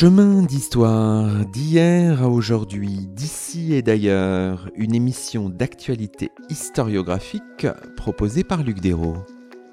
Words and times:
Chemin 0.00 0.40
d'histoire, 0.40 1.44
d'hier 1.44 2.22
à 2.22 2.30
aujourd'hui, 2.30 3.06
d'ici 3.06 3.74
et 3.74 3.82
d'ailleurs, 3.82 4.70
une 4.74 4.94
émission 4.94 5.50
d'actualité 5.50 6.30
historiographique 6.48 7.66
proposée 7.98 8.42
par 8.42 8.62
Luc 8.62 8.80
Dérault. 8.80 9.18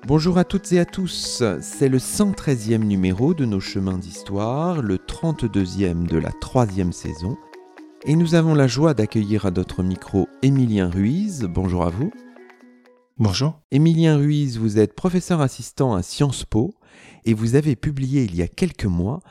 Bonjour 0.05 0.37
à 0.37 0.43
toutes 0.43 0.69
et 0.73 0.79
à 0.79 0.85
tous, 0.85 1.41
c'est 1.61 1.87
le 1.87 1.97
113e 1.97 2.83
numéro 2.83 3.33
de 3.33 3.45
nos 3.45 3.61
chemins 3.61 3.97
d'histoire, 3.97 4.81
le 4.81 4.97
32e 4.97 6.05
de 6.05 6.17
la 6.17 6.33
troisième 6.41 6.91
saison, 6.91 7.37
et 8.03 8.17
nous 8.17 8.35
avons 8.35 8.53
la 8.53 8.67
joie 8.67 8.93
d'accueillir 8.93 9.45
à 9.45 9.51
notre 9.51 9.81
micro 9.81 10.27
Émilien 10.41 10.89
Ruiz. 10.89 11.47
Bonjour 11.49 11.85
à 11.85 11.89
vous. 11.89 12.11
Bonjour. 13.17 13.61
Émilien 13.71 14.17
Ruiz, 14.17 14.59
vous 14.59 14.77
êtes 14.77 14.93
professeur 14.93 15.39
assistant 15.39 15.95
à 15.95 16.03
Sciences 16.03 16.43
Po 16.43 16.75
et 17.25 17.33
vous 17.33 17.55
avez 17.55 17.75
publié 17.75 18.23
il 18.23 18.35
y 18.35 18.41
a 18.41 18.47
quelques 18.47 18.85
mois 18.85 19.21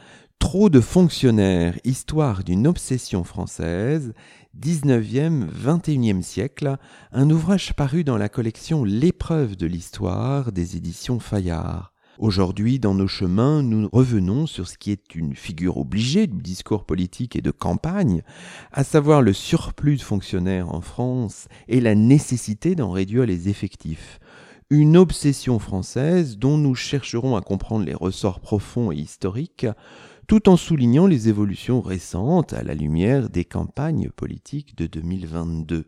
Trop 0.46 0.70
de 0.70 0.80
fonctionnaires, 0.80 1.76
histoire 1.82 2.44
d'une 2.44 2.68
obsession 2.68 3.24
française, 3.24 4.14
19e, 4.56 5.48
21e 5.50 6.22
siècle, 6.22 6.76
un 7.10 7.28
ouvrage 7.30 7.74
paru 7.74 8.04
dans 8.04 8.16
la 8.16 8.28
collection 8.28 8.84
L'épreuve 8.84 9.56
de 9.56 9.66
l'histoire 9.66 10.52
des 10.52 10.76
éditions 10.76 11.18
Fayard. 11.18 11.92
Aujourd'hui, 12.20 12.78
dans 12.78 12.94
nos 12.94 13.08
chemins, 13.08 13.64
nous 13.64 13.88
revenons 13.90 14.46
sur 14.46 14.68
ce 14.68 14.78
qui 14.78 14.92
est 14.92 15.16
une 15.16 15.34
figure 15.34 15.78
obligée 15.78 16.28
du 16.28 16.40
discours 16.40 16.84
politique 16.84 17.34
et 17.34 17.42
de 17.42 17.50
campagne, 17.50 18.22
à 18.70 18.84
savoir 18.84 19.22
le 19.22 19.32
surplus 19.32 19.96
de 19.96 20.02
fonctionnaires 20.02 20.72
en 20.72 20.80
France 20.80 21.48
et 21.66 21.80
la 21.80 21.96
nécessité 21.96 22.76
d'en 22.76 22.92
réduire 22.92 23.26
les 23.26 23.48
effectifs. 23.48 24.20
Une 24.68 24.96
obsession 24.96 25.60
française 25.60 26.38
dont 26.38 26.58
nous 26.58 26.74
chercherons 26.74 27.36
à 27.36 27.40
comprendre 27.40 27.84
les 27.84 27.94
ressorts 27.94 28.40
profonds 28.40 28.90
et 28.90 28.96
historiques, 28.96 29.66
tout 30.26 30.48
en 30.48 30.56
soulignant 30.56 31.06
les 31.06 31.28
évolutions 31.28 31.80
récentes 31.80 32.52
à 32.52 32.62
la 32.62 32.74
lumière 32.74 33.30
des 33.30 33.44
campagnes 33.44 34.10
politiques 34.10 34.76
de 34.76 34.86
2022. 34.86 35.86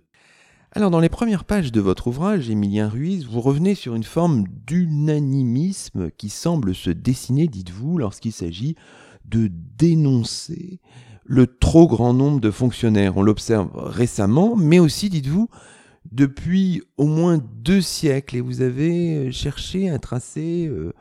Alors 0.72 0.90
dans 0.90 1.00
les 1.00 1.08
premières 1.08 1.44
pages 1.44 1.72
de 1.72 1.80
votre 1.80 2.08
ouvrage, 2.08 2.50
Émilien 2.50 2.88
Ruiz, 2.88 3.26
vous 3.26 3.40
revenez 3.40 3.74
sur 3.74 3.94
une 3.94 4.04
forme 4.04 4.44
d'unanimisme 4.66 6.10
qui 6.10 6.28
semble 6.28 6.74
se 6.74 6.90
dessiner, 6.90 7.48
dites-vous, 7.48 7.98
lorsqu'il 7.98 8.32
s'agit 8.32 8.76
de 9.24 9.50
dénoncer 9.50 10.80
le 11.24 11.46
trop 11.46 11.88
grand 11.88 12.14
nombre 12.14 12.40
de 12.40 12.50
fonctionnaires. 12.50 13.16
On 13.16 13.22
l'observe 13.22 13.70
récemment, 13.74 14.56
mais 14.56 14.78
aussi, 14.78 15.10
dites-vous, 15.10 15.48
depuis 16.12 16.82
au 16.96 17.06
moins 17.06 17.38
deux 17.56 17.80
siècles, 17.80 18.36
et 18.36 18.40
vous 18.40 18.60
avez 18.60 19.32
cherché 19.32 19.90
à 19.90 19.98
tracer 19.98 20.66
euh, 20.66 20.92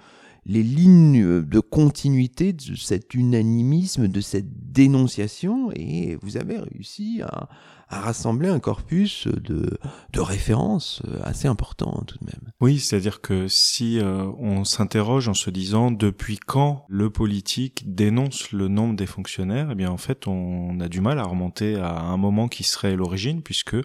les 0.47 0.63
lignes 0.63 1.41
de 1.43 1.59
continuité 1.59 2.53
de 2.53 2.75
cet 2.75 3.13
unanimisme, 3.13 4.07
de 4.07 4.21
cette 4.21 4.71
dénonciation, 4.71 5.71
et 5.75 6.17
vous 6.21 6.37
avez 6.37 6.57
réussi 6.57 7.21
à, 7.21 7.49
rassembler 7.89 8.49
un 8.49 8.59
corpus 8.59 9.27
de, 9.27 9.77
de, 10.13 10.19
références 10.19 11.01
assez 11.23 11.47
important 11.47 12.03
tout 12.05 12.17
de 12.19 12.25
même. 12.25 12.51
Oui, 12.59 12.79
c'est-à-dire 12.79 13.21
que 13.21 13.47
si 13.47 13.99
euh, 13.99 14.25
on 14.39 14.65
s'interroge 14.65 15.29
en 15.29 15.33
se 15.33 15.49
disant 15.49 15.91
depuis 15.91 16.37
quand 16.37 16.85
le 16.89 17.09
politique 17.09 17.93
dénonce 17.93 18.51
le 18.51 18.67
nombre 18.67 18.95
des 18.95 19.05
fonctionnaires, 19.05 19.69
eh 19.71 19.75
bien 19.75 19.89
en 19.89 19.97
fait 19.97 20.27
on 20.27 20.79
a 20.79 20.89
du 20.89 21.01
mal 21.01 21.19
à 21.19 21.23
remonter 21.23 21.75
à 21.75 21.99
un 21.99 22.17
moment 22.17 22.47
qui 22.47 22.63
serait 22.63 22.95
l'origine, 22.95 23.41
puisque 23.41 23.77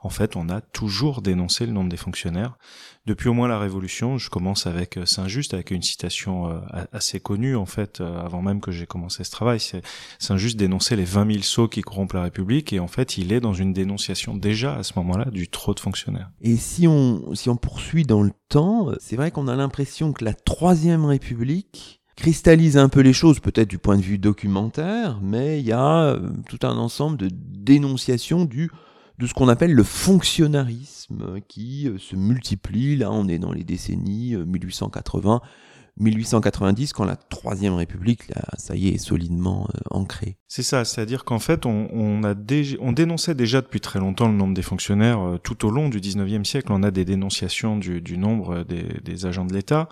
en 0.00 0.10
fait 0.10 0.36
on 0.36 0.48
a 0.48 0.60
toujours 0.60 1.22
dénoncé 1.22 1.66
le 1.66 1.72
nombre 1.72 1.88
des 1.88 1.96
fonctionnaires 1.96 2.58
depuis 3.08 3.30
au 3.30 3.32
moins 3.32 3.48
la 3.48 3.58
Révolution, 3.58 4.18
je 4.18 4.28
commence 4.28 4.66
avec 4.66 4.98
euh, 4.98 5.06
Saint-Just, 5.06 5.54
avec 5.54 5.70
une 5.70 5.80
citation 5.80 6.50
euh, 6.50 6.60
assez 6.92 7.20
connue 7.20 7.56
en 7.56 7.64
fait, 7.64 8.02
euh, 8.02 8.20
avant 8.20 8.42
même 8.42 8.60
que 8.60 8.70
j'ai 8.70 8.84
commencé 8.84 9.24
ce 9.24 9.30
travail. 9.30 9.60
Saint-Just 10.18 10.58
dénonçait 10.58 10.94
les 10.94 11.06
20 11.06 11.32
000 11.32 11.42
sceaux 11.42 11.68
qui 11.68 11.80
corrompent 11.80 12.12
la 12.12 12.24
République, 12.24 12.70
et 12.74 12.80
en 12.80 12.86
fait, 12.86 13.16
il 13.16 13.32
est 13.32 13.40
dans 13.40 13.47
une 13.52 13.72
dénonciation 13.72 14.36
déjà 14.36 14.76
à 14.76 14.82
ce 14.82 14.92
moment-là 14.96 15.26
du 15.30 15.48
trop 15.48 15.74
de 15.74 15.80
fonctionnaires. 15.80 16.30
Et 16.40 16.56
si 16.56 16.86
on 16.86 17.34
si 17.34 17.48
on 17.48 17.56
poursuit 17.56 18.04
dans 18.04 18.22
le 18.22 18.32
temps, 18.48 18.90
c'est 19.00 19.16
vrai 19.16 19.30
qu'on 19.30 19.48
a 19.48 19.56
l'impression 19.56 20.12
que 20.12 20.24
la 20.24 20.34
Troisième 20.34 21.04
République 21.04 22.00
cristallise 22.16 22.76
un 22.76 22.88
peu 22.88 23.00
les 23.00 23.12
choses, 23.12 23.38
peut-être 23.38 23.68
du 23.68 23.78
point 23.78 23.96
de 23.96 24.02
vue 24.02 24.18
documentaire, 24.18 25.20
mais 25.22 25.60
il 25.60 25.66
y 25.66 25.72
a 25.72 26.18
tout 26.48 26.58
un 26.66 26.76
ensemble 26.76 27.16
de 27.16 27.28
dénonciations 27.30 28.44
du 28.44 28.70
de 29.18 29.26
ce 29.26 29.34
qu'on 29.34 29.48
appelle 29.48 29.72
le 29.72 29.82
fonctionnarisme 29.82 31.40
qui 31.48 31.88
euh, 31.88 31.98
se 31.98 32.16
multiplie. 32.16 32.96
Là, 32.96 33.10
on 33.10 33.28
est 33.28 33.38
dans 33.38 33.52
les 33.52 33.64
décennies 33.64 34.36
1880, 34.36 35.34
euh, 35.34 35.46
1890, 36.00 36.92
quand 36.92 37.04
la 37.04 37.16
Troisième 37.16 37.74
République, 37.74 38.28
là, 38.28 38.42
ça 38.56 38.76
y 38.76 38.88
est, 38.88 38.98
solidement 38.98 39.68
euh, 39.74 39.80
ancrée. 39.90 40.36
C'est 40.46 40.62
ça, 40.62 40.84
c'est-à-dire 40.84 41.24
qu'en 41.24 41.38
fait, 41.38 41.66
on, 41.66 41.88
on, 41.92 42.22
a 42.24 42.34
on 42.80 42.92
dénonçait 42.92 43.34
déjà 43.34 43.60
depuis 43.60 43.80
très 43.80 43.98
longtemps 43.98 44.28
le 44.28 44.34
nombre 44.34 44.54
des 44.54 44.62
fonctionnaires. 44.62 45.20
Euh, 45.20 45.38
tout 45.38 45.66
au 45.66 45.70
long 45.70 45.88
du 45.88 46.00
19e 46.00 46.44
siècle, 46.44 46.68
on 46.70 46.82
a 46.82 46.90
des 46.90 47.04
dénonciations 47.04 47.76
du, 47.76 48.00
du 48.00 48.16
nombre 48.16 48.64
des, 48.64 48.84
des, 49.04 49.26
agents 49.26 49.44
de 49.44 49.52
l'État. 49.52 49.88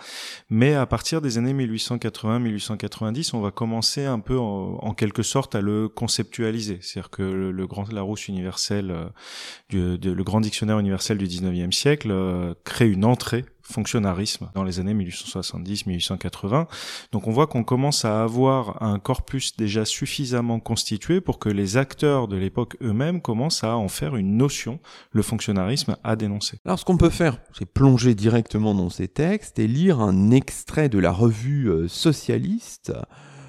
Mais 0.48 0.74
à 0.74 0.86
partir 0.86 1.20
des 1.20 1.38
années 1.38 1.54
1880-1890, 1.54 3.30
on 3.34 3.40
va 3.40 3.50
commencer 3.50 4.04
un 4.04 4.20
peu, 4.20 4.38
en, 4.38 4.94
quelque 4.94 5.22
sorte, 5.22 5.54
à 5.54 5.60
le 5.60 5.88
conceptualiser. 5.88 6.78
C'est-à-dire 6.80 7.10
que 7.10 7.22
le, 7.22 7.66
grand 7.66 7.90
Larousse 7.92 8.28
universel, 8.28 8.90
euh, 8.90 9.96
du, 9.98 9.98
le 9.98 10.24
grand 10.24 10.40
dictionnaire 10.40 10.78
universel 10.78 11.18
du 11.18 11.26
19e 11.26 11.72
siècle, 11.72 12.14
crée 12.64 12.88
une 12.88 13.04
entrée 13.04 13.44
fonctionnarisme 13.66 14.50
dans 14.54 14.64
les 14.64 14.80
années 14.80 14.94
1870-1880. 14.94 16.66
Donc 17.12 17.26
on 17.26 17.32
voit 17.32 17.46
qu'on 17.46 17.64
commence 17.64 18.04
à 18.04 18.22
avoir 18.22 18.82
un 18.82 18.98
corpus 18.98 19.56
déjà 19.56 19.84
suffisamment 19.84 20.60
constitué 20.60 21.20
pour 21.20 21.38
que 21.38 21.48
les 21.48 21.76
acteurs 21.76 22.28
de 22.28 22.36
l'époque 22.36 22.76
eux-mêmes 22.82 23.20
commencent 23.20 23.64
à 23.64 23.76
en 23.76 23.88
faire 23.88 24.16
une 24.16 24.36
notion, 24.36 24.78
le 25.12 25.22
fonctionnarisme 25.22 25.96
à 26.04 26.16
dénoncer. 26.16 26.58
Alors 26.64 26.78
ce 26.78 26.84
qu'on 26.84 26.96
peut 26.96 27.10
faire, 27.10 27.38
c'est 27.56 27.66
plonger 27.66 28.14
directement 28.14 28.74
dans 28.74 28.90
ces 28.90 29.08
textes 29.08 29.58
et 29.58 29.66
lire 29.66 30.00
un 30.00 30.30
extrait 30.30 30.88
de 30.88 30.98
la 30.98 31.10
revue 31.10 31.68
euh, 31.68 31.88
socialiste 31.88 32.92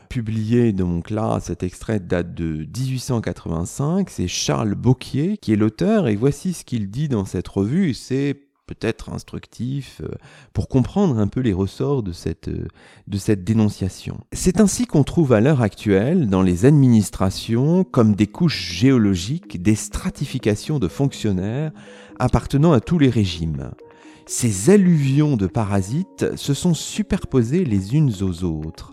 publié 0.07 0.73
donc 0.73 1.09
là, 1.09 1.39
cet 1.41 1.63
extrait 1.63 1.99
date 1.99 2.33
de 2.33 2.65
1885, 2.65 4.09
c'est 4.09 4.27
Charles 4.27 4.75
Bocquier 4.75 5.37
qui 5.37 5.53
est 5.53 5.55
l'auteur 5.55 6.07
et 6.07 6.15
voici 6.15 6.53
ce 6.53 6.63
qu'il 6.63 6.89
dit 6.89 7.09
dans 7.09 7.25
cette 7.25 7.47
revue, 7.47 7.93
c'est 7.93 8.46
peut-être 8.67 9.09
instructif 9.09 10.01
euh, 10.03 10.09
pour 10.53 10.67
comprendre 10.67 11.17
un 11.17 11.27
peu 11.27 11.39
les 11.39 11.53
ressorts 11.53 12.03
de 12.03 12.11
cette, 12.11 12.49
euh, 12.49 12.67
de 13.07 13.17
cette 13.17 13.43
dénonciation. 13.43 14.19
C'est 14.33 14.59
ainsi 14.59 14.85
qu'on 14.85 15.03
trouve 15.03 15.33
à 15.33 15.41
l'heure 15.41 15.61
actuelle 15.61 16.29
dans 16.29 16.43
les 16.43 16.65
administrations 16.65 17.83
comme 17.83 18.13
des 18.13 18.27
couches 18.27 18.73
géologiques 18.73 19.61
des 19.61 19.75
stratifications 19.75 20.77
de 20.77 20.87
fonctionnaires 20.87 21.71
appartenant 22.19 22.73
à 22.73 22.81
tous 22.81 22.99
les 22.99 23.09
régimes. 23.09 23.71
Ces 24.25 24.69
alluvions 24.69 25.37
de 25.37 25.47
parasites 25.47 26.35
se 26.35 26.53
sont 26.53 26.73
superposées 26.73 27.63
les 27.63 27.95
unes 27.95 28.11
aux 28.21 28.43
autres. 28.43 28.91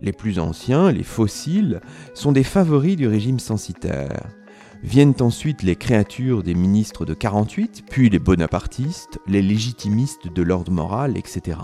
Les 0.00 0.12
plus 0.12 0.38
anciens, 0.38 0.90
les 0.90 1.02
fossiles, 1.02 1.82
sont 2.14 2.32
des 2.32 2.44
favoris 2.44 2.96
du 2.96 3.06
régime 3.06 3.38
censitaire. 3.38 4.39
Viennent 4.82 5.14
ensuite 5.20 5.62
les 5.62 5.76
créatures 5.76 6.42
des 6.42 6.54
ministres 6.54 7.04
de 7.04 7.12
48, 7.12 7.84
puis 7.90 8.08
les 8.08 8.18
bonapartistes, 8.18 9.18
les 9.26 9.42
légitimistes 9.42 10.32
de 10.32 10.42
l'ordre 10.42 10.72
moral, 10.72 11.18
etc. 11.18 11.58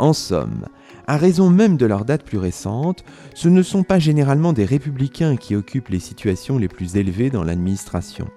En 0.00 0.12
somme, 0.12 0.66
à 1.06 1.16
raison 1.16 1.48
même 1.48 1.76
de 1.76 1.86
leur 1.86 2.04
date 2.04 2.24
plus 2.24 2.38
récente, 2.38 3.04
ce 3.34 3.48
ne 3.48 3.62
sont 3.62 3.84
pas 3.84 4.00
généralement 4.00 4.52
des 4.52 4.64
républicains 4.64 5.36
qui 5.36 5.54
occupent 5.54 5.90
les 5.90 6.00
situations 6.00 6.58
les 6.58 6.68
plus 6.68 6.96
élevées 6.96 7.30
dans 7.30 7.44
l'administration. 7.44 8.28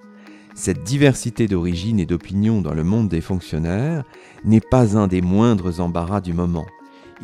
Cette 0.54 0.84
diversité 0.84 1.48
d'origine 1.48 2.00
et 2.00 2.06
d'opinion 2.06 2.62
dans 2.62 2.76
le 2.76 2.84
monde 2.84 3.10
des 3.10 3.22
fonctionnaires 3.22 4.04
n'est 4.46 4.62
pas 4.62 4.96
un 4.96 5.08
des 5.08 5.22
moindres 5.22 5.80
embarras 5.80 6.22
du 6.22 6.34
moment. 6.34 6.68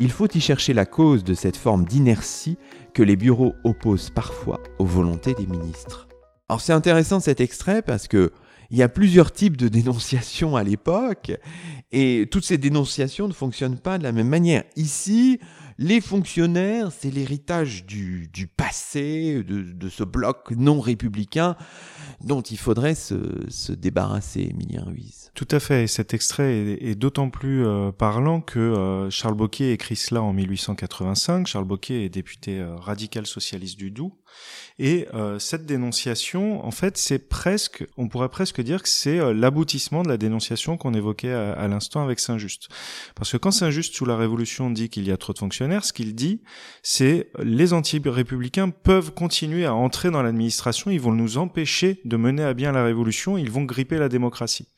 Il 0.00 0.10
faut 0.10 0.28
y 0.34 0.40
chercher 0.40 0.72
la 0.72 0.86
cause 0.86 1.22
de 1.22 1.34
cette 1.34 1.56
forme 1.56 1.84
d'inertie 1.84 2.58
que 2.94 3.04
les 3.04 3.16
bureaux 3.16 3.54
opposent 3.62 4.10
parfois 4.10 4.58
aux 4.80 4.86
volontés 4.86 5.34
des 5.34 5.46
ministres. 5.46 6.09
Alors 6.50 6.60
c'est 6.60 6.72
intéressant 6.72 7.20
cet 7.20 7.40
extrait 7.40 7.80
parce 7.80 8.08
que 8.08 8.32
il 8.72 8.76
y 8.76 8.82
a 8.82 8.88
plusieurs 8.88 9.30
types 9.30 9.56
de 9.56 9.68
dénonciations 9.78 10.56
à 10.56 10.64
l'époque 10.64 11.30
et 11.92 12.26
toutes 12.28 12.44
ces 12.44 12.58
dénonciations 12.58 13.28
ne 13.28 13.32
fonctionnent 13.32 13.78
pas 13.78 13.98
de 13.98 14.02
la 14.02 14.10
même 14.10 14.26
manière. 14.26 14.64
Ici, 14.74 15.38
les 15.78 16.00
fonctionnaires, 16.00 16.90
c'est 16.92 17.10
l'héritage 17.10 17.86
du, 17.86 18.28
passé, 18.54 19.42
de, 19.42 19.88
ce 19.88 20.04
bloc 20.04 20.50
non 20.50 20.78
républicain 20.78 21.56
dont 22.20 22.42
il 22.42 22.58
faudrait 22.58 22.94
se, 22.94 23.72
débarrasser, 23.72 24.48
Emilien 24.50 24.84
Ruiz. 24.84 25.30
Tout 25.34 25.48
à 25.50 25.58
fait, 25.58 25.84
et 25.84 25.86
cet 25.86 26.12
extrait 26.12 26.52
est, 26.80 26.94
d'autant 26.96 27.30
plus 27.30 27.64
euh, 27.64 27.92
parlant 27.92 28.42
que 28.42 28.58
euh, 28.58 29.08
Charles 29.08 29.34
Bocquier 29.34 29.72
écrit 29.72 29.96
cela 29.96 30.20
en 30.20 30.34
1885. 30.34 31.46
Charles 31.46 31.64
Bocquier 31.64 32.04
est 32.04 32.10
député 32.10 32.60
euh, 32.60 32.76
radical 32.76 33.24
socialiste 33.26 33.78
du 33.78 33.90
Doubs. 33.90 34.12
Et 34.78 35.06
euh, 35.14 35.38
cette 35.38 35.66
dénonciation, 35.66 36.64
en 36.64 36.70
fait, 36.70 36.96
c'est 36.96 37.28
presque, 37.28 37.86
on 37.96 38.08
pourrait 38.08 38.28
presque 38.28 38.60
dire 38.60 38.82
que 38.82 38.88
c'est 38.88 39.18
euh, 39.18 39.34
l'aboutissement 39.34 40.02
de 40.02 40.08
la 40.08 40.16
dénonciation 40.16 40.76
qu'on 40.76 40.94
évoquait 40.94 41.32
à, 41.32 41.52
à 41.52 41.68
l'instant 41.68 42.02
avec 42.02 42.20
Saint-Just. 42.20 42.68
Parce 43.14 43.32
que 43.32 43.36
quand 43.36 43.50
Saint-Just, 43.50 43.94
sous 43.94 44.06
la 44.06 44.16
Révolution, 44.16 44.70
dit 44.70 44.88
qu'il 44.88 45.06
y 45.06 45.12
a 45.12 45.16
trop 45.16 45.32
de 45.32 45.38
fonctionnaires, 45.38 45.84
ce 45.84 45.92
qu'il 45.92 46.14
dit, 46.14 46.42
c'est 46.82 47.30
les 47.42 47.72
anti-républicains 47.72 48.70
peuvent 48.70 49.12
continuer 49.12 49.66
à 49.66 49.74
entrer 49.74 50.10
dans 50.10 50.22
l'administration, 50.22 50.90
ils 50.90 51.00
vont 51.00 51.12
nous 51.12 51.38
empêcher 51.38 52.00
de 52.04 52.16
mener 52.16 52.42
à 52.42 52.54
bien 52.54 52.72
la 52.72 52.84
Révolution, 52.84 53.36
ils 53.36 53.50
vont 53.50 53.64
gripper 53.64 53.98
la 53.98 54.08
démocratie. 54.08 54.68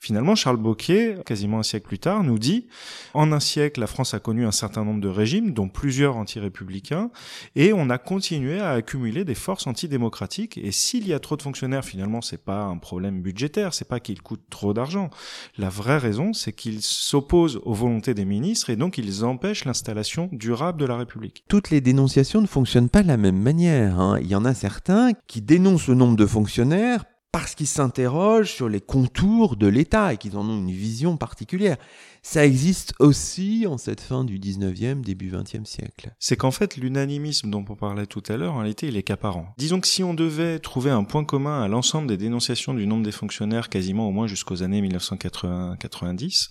Finalement, 0.00 0.34
Charles 0.34 0.56
Bocquier, 0.56 1.16
quasiment 1.24 1.60
un 1.60 1.62
siècle 1.62 1.86
plus 1.86 1.98
tard, 1.98 2.24
nous 2.24 2.38
dit, 2.38 2.66
en 3.14 3.32
un 3.32 3.40
siècle, 3.40 3.80
la 3.80 3.86
France 3.86 4.14
a 4.14 4.18
connu 4.18 4.44
un 4.44 4.52
certain 4.52 4.84
nombre 4.84 5.00
de 5.00 5.08
régimes, 5.08 5.52
dont 5.52 5.68
plusieurs 5.68 6.16
anti-républicains, 6.16 7.10
et 7.54 7.72
on 7.72 7.90
a 7.90 7.98
continué 7.98 8.60
à 8.60 8.70
accumuler 8.70 9.24
des 9.24 9.34
forces 9.42 9.66
antidémocratiques. 9.66 10.56
Et 10.56 10.72
s'il 10.72 11.06
y 11.06 11.12
a 11.12 11.18
trop 11.18 11.36
de 11.36 11.42
fonctionnaires, 11.42 11.84
finalement, 11.84 12.22
c'est 12.22 12.42
pas 12.42 12.62
un 12.62 12.78
problème 12.78 13.20
budgétaire, 13.20 13.74
c'est 13.74 13.88
pas 13.88 14.00
qu'ils 14.00 14.22
coûtent 14.22 14.48
trop 14.48 14.72
d'argent. 14.72 15.10
La 15.58 15.68
vraie 15.68 15.98
raison, 15.98 16.32
c'est 16.32 16.52
qu'ils 16.52 16.82
s'opposent 16.82 17.60
aux 17.64 17.74
volontés 17.74 18.14
des 18.14 18.24
ministres 18.24 18.70
et 18.70 18.76
donc 18.76 18.96
ils 18.96 19.24
empêchent 19.24 19.64
l'installation 19.64 20.28
durable 20.32 20.80
de 20.80 20.86
la 20.86 20.96
République. 20.96 21.44
Toutes 21.48 21.70
les 21.70 21.80
dénonciations 21.80 22.40
ne 22.40 22.46
fonctionnent 22.46 22.88
pas 22.88 23.02
de 23.02 23.08
la 23.08 23.16
même 23.16 23.38
manière. 23.38 24.00
Hein. 24.00 24.18
Il 24.20 24.28
y 24.28 24.34
en 24.34 24.44
a 24.44 24.54
certains 24.54 25.12
qui 25.26 25.42
dénoncent 25.42 25.88
le 25.88 25.94
nombre 25.94 26.16
de 26.16 26.26
fonctionnaires 26.26 27.04
parce 27.32 27.54
qu'ils 27.54 27.66
s'interrogent 27.66 28.52
sur 28.52 28.68
les 28.68 28.82
contours 28.82 29.56
de 29.56 29.66
l'État 29.66 30.12
et 30.12 30.18
qu'ils 30.18 30.36
en 30.36 30.46
ont 30.46 30.58
une 30.58 30.70
vision 30.70 31.16
particulière. 31.16 31.78
Ça 32.22 32.46
existe 32.46 32.94
aussi 32.98 33.66
en 33.66 33.78
cette 33.78 34.02
fin 34.02 34.22
du 34.22 34.38
19e, 34.38 35.00
début 35.00 35.32
20e 35.32 35.64
siècle. 35.64 36.12
C'est 36.18 36.36
qu'en 36.36 36.50
fait, 36.50 36.76
l'unanimisme 36.76 37.50
dont 37.50 37.64
on 37.68 37.74
parlait 37.74 38.06
tout 38.06 38.22
à 38.28 38.36
l'heure, 38.36 38.52
en 38.52 38.58
réalité, 38.58 38.88
il 38.88 38.96
est 38.98 39.02
qu'apparent. 39.02 39.54
Disons 39.56 39.80
que 39.80 39.88
si 39.88 40.04
on 40.04 40.12
devait 40.12 40.58
trouver 40.58 40.90
un 40.90 41.04
point 41.04 41.24
commun 41.24 41.62
à 41.62 41.68
l'ensemble 41.68 42.06
des 42.06 42.18
dénonciations 42.18 42.74
du 42.74 42.86
nombre 42.86 43.02
des 43.02 43.12
fonctionnaires, 43.12 43.70
quasiment 43.70 44.06
au 44.06 44.12
moins 44.12 44.26
jusqu'aux 44.26 44.62
années 44.62 44.82
1990, 44.82 46.50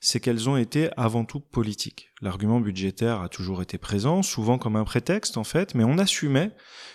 c'est 0.00 0.20
qu'elles 0.20 0.48
ont 0.48 0.56
été 0.56 0.90
avant 0.96 1.24
tout 1.24 1.40
politiques. 1.40 2.10
L'argument 2.22 2.60
budgétaire 2.60 3.20
a 3.20 3.28
toujours 3.28 3.60
été 3.60 3.76
présent, 3.76 4.22
souvent 4.22 4.56
comme 4.56 4.76
un 4.76 4.84
prétexte 4.84 5.36
en 5.36 5.44
fait, 5.44 5.74
mais 5.74 5.84
on 5.84 5.98
assumait 5.98 6.52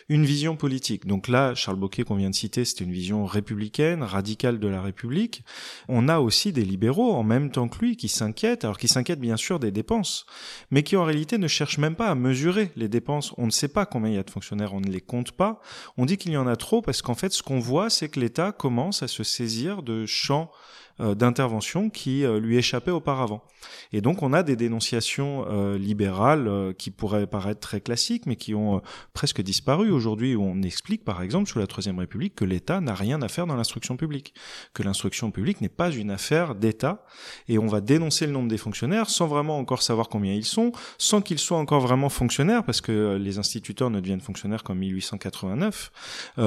une 0.09 0.25
vision 0.25 0.55
politique. 0.55 1.05
Donc 1.05 1.27
là, 1.27 1.53
Charles 1.53 1.77
Bocquet 1.77 2.03
qu'on 2.03 2.15
vient 2.15 2.31
de 2.31 2.35
citer, 2.35 2.65
c'était 2.65 2.83
une 2.83 2.91
vision 2.91 3.25
républicaine, 3.25 4.01
radicale 4.01 4.59
de 4.59 4.67
la 4.67 4.81
République. 4.81 5.43
On 5.87 6.09
a 6.09 6.19
aussi 6.19 6.51
des 6.51 6.65
libéraux 6.65 7.13
en 7.13 7.23
même 7.23 7.51
temps 7.51 7.67
que 7.67 7.79
lui 7.79 7.97
qui 7.97 8.09
s'inquiètent, 8.09 8.63
alors 8.63 8.79
qui 8.79 8.87
s'inquiètent 8.87 9.19
bien 9.19 9.37
sûr 9.37 9.59
des 9.59 9.71
dépenses, 9.71 10.25
mais 10.71 10.81
qui 10.81 10.97
en 10.97 11.05
réalité 11.05 11.37
ne 11.37 11.47
cherchent 11.47 11.77
même 11.77 11.95
pas 11.95 12.07
à 12.07 12.15
mesurer 12.15 12.71
les 12.75 12.89
dépenses. 12.89 13.33
On 13.37 13.45
ne 13.45 13.51
sait 13.51 13.67
pas 13.67 13.85
combien 13.85 14.09
il 14.09 14.15
y 14.15 14.19
a 14.19 14.23
de 14.23 14.29
fonctionnaires, 14.31 14.73
on 14.73 14.81
ne 14.81 14.89
les 14.89 15.01
compte 15.01 15.33
pas. 15.33 15.61
On 15.97 16.05
dit 16.05 16.17
qu'il 16.17 16.31
y 16.31 16.37
en 16.37 16.47
a 16.47 16.55
trop 16.55 16.81
parce 16.81 17.01
qu'en 17.01 17.15
fait, 17.15 17.31
ce 17.31 17.43
qu'on 17.43 17.59
voit, 17.59 17.89
c'est 17.89 18.09
que 18.09 18.19
l'État 18.19 18.51
commence 18.51 19.03
à 19.03 19.07
se 19.07 19.23
saisir 19.23 19.83
de 19.83 20.05
champs 20.07 20.51
d'intervention 20.99 21.89
qui 21.89 22.25
euh, 22.25 22.39
lui 22.39 22.57
échappaient 22.57 22.91
auparavant. 22.91 23.43
Et 23.93 24.01
donc 24.01 24.23
on 24.23 24.33
a 24.33 24.43
des 24.43 24.55
dénonciations 24.55 25.45
euh, 25.49 25.77
libérales 25.77 26.73
qui 26.77 26.91
pourraient 26.91 27.27
paraître 27.27 27.59
très 27.59 27.81
classiques, 27.81 28.25
mais 28.25 28.35
qui 28.35 28.55
ont 28.55 28.81
presque 29.13 29.41
disparu 29.41 29.91
aujourd'hui, 29.91 30.35
où 30.35 30.43
on 30.43 30.61
explique 30.61 31.03
par 31.03 31.21
exemple 31.21 31.49
sous 31.49 31.59
la 31.59 31.67
Troisième 31.67 31.99
République 31.99 32.35
que 32.35 32.45
l'État 32.45 32.81
n'a 32.81 32.93
rien 32.93 33.21
à 33.21 33.27
faire 33.27 33.47
dans 33.47 33.55
l'instruction 33.55 33.97
publique, 33.97 34.33
que 34.73 34.83
l'instruction 34.83 35.31
publique 35.31 35.61
n'est 35.61 35.69
pas 35.69 35.91
une 35.91 36.11
affaire 36.11 36.55
d'État, 36.55 37.05
et 37.47 37.57
on 37.59 37.67
va 37.67 37.81
dénoncer 37.81 38.25
le 38.25 38.31
nombre 38.31 38.47
des 38.47 38.57
fonctionnaires 38.57 39.09
sans 39.09 39.27
vraiment 39.27 39.57
encore 39.57 39.81
savoir 39.81 40.09
combien 40.09 40.33
ils 40.33 40.45
sont, 40.45 40.71
sans 40.97 41.21
qu'ils 41.21 41.39
soient 41.39 41.59
encore 41.59 41.81
vraiment 41.81 42.09
fonctionnaires, 42.09 42.63
parce 42.63 42.81
que 42.81 43.17
les 43.21 43.37
instituteurs 43.37 43.89
ne 43.89 43.99
deviennent 43.99 44.21
fonctionnaires 44.21 44.63
qu'en 44.63 44.75
1889, 44.75 45.91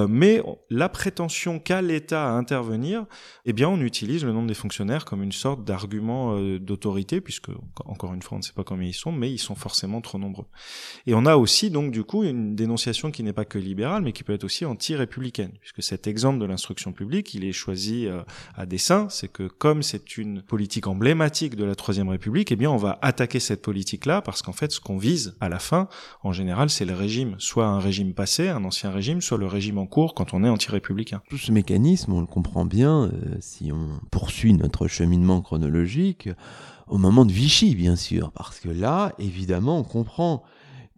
mais 0.08 0.42
la 0.70 0.88
prétention 0.88 1.58
qu'a 1.58 1.82
l'État 1.82 2.26
à 2.26 2.30
intervenir, 2.30 3.06
eh 3.44 3.52
bien 3.52 3.68
on 3.68 3.80
utilise 3.80 4.24
le 4.24 4.32
nombre 4.34 4.48
des 4.48 4.54
fonctionnaires 4.54 5.04
comme 5.04 5.22
une 5.22 5.32
sorte 5.32 5.64
d'argument 5.64 6.36
euh, 6.36 6.58
d'autorité, 6.58 7.20
puisque 7.20 7.50
encore 7.84 8.12
une 8.14 8.22
fois 8.22 8.36
on 8.36 8.38
ne 8.38 8.44
sait 8.44 8.52
pas 8.52 8.64
combien 8.64 8.86
ils 8.86 8.94
sont, 8.94 9.12
mais 9.12 9.32
ils 9.32 9.38
sont 9.38 9.54
forcément 9.54 10.00
trop 10.00 10.18
nombreux. 10.18 10.46
Et 11.06 11.14
on 11.14 11.24
a 11.26 11.36
aussi 11.36 11.70
donc 11.70 11.90
du 11.90 12.04
coup 12.04 12.24
une 12.24 12.54
dénonciation 12.54 13.10
qui 13.10 13.22
n'est 13.22 13.32
pas 13.32 13.44
que 13.44 13.58
libérale, 13.58 14.02
mais 14.02 14.12
qui 14.12 14.24
peut 14.24 14.32
être 14.32 14.44
aussi 14.44 14.64
anti-républicaine, 14.64 15.52
puisque 15.60 15.82
cet 15.82 16.06
exemple 16.06 16.38
de 16.38 16.44
l'instruction 16.44 16.92
publique, 16.92 17.34
il 17.34 17.44
est 17.44 17.52
choisi 17.52 18.06
euh, 18.06 18.22
à 18.54 18.66
dessein, 18.66 19.08
c'est 19.08 19.28
que 19.28 19.44
comme 19.44 19.82
c'est 19.82 20.16
une 20.16 20.42
politique 20.42 20.86
emblématique 20.86 21.56
de 21.56 21.64
la 21.64 21.74
Troisième 21.74 22.08
République, 22.08 22.52
eh 22.52 22.56
bien 22.56 22.70
on 22.70 22.76
va 22.76 22.98
attaquer 23.02 23.40
cette 23.40 23.62
politique-là, 23.62 24.20
parce 24.22 24.42
qu'en 24.42 24.52
fait 24.52 24.72
ce 24.72 24.80
qu'on 24.80 24.98
vise 24.98 25.36
à 25.40 25.48
la 25.48 25.58
fin, 25.58 25.88
en 26.22 26.32
général, 26.32 26.70
c'est 26.70 26.84
le 26.84 26.94
régime, 26.94 27.36
soit 27.38 27.66
un 27.66 27.78
régime 27.78 28.14
passé, 28.14 28.48
un 28.48 28.64
ancien 28.64 28.90
régime, 28.90 29.20
soit 29.20 29.38
le 29.38 29.46
régime 29.46 29.78
en 29.78 29.86
cours 29.86 30.14
quand 30.14 30.34
on 30.34 30.44
est 30.44 30.48
anti-républicain. 30.48 31.22
Tout 31.28 31.38
ce 31.38 31.52
mécanisme, 31.52 32.12
on 32.12 32.20
le 32.20 32.26
comprend 32.26 32.64
bien, 32.64 33.04
euh, 33.04 33.36
si 33.40 33.70
on 33.72 34.00
poursuit 34.24 34.54
notre 34.54 34.88
cheminement 34.88 35.42
chronologique 35.42 36.30
au 36.86 36.96
moment 36.96 37.26
de 37.26 37.32
Vichy, 37.32 37.74
bien 37.74 37.94
sûr, 37.94 38.32
parce 38.32 38.58
que 38.58 38.70
là, 38.70 39.12
évidemment, 39.18 39.78
on 39.78 39.84
comprend 39.84 40.44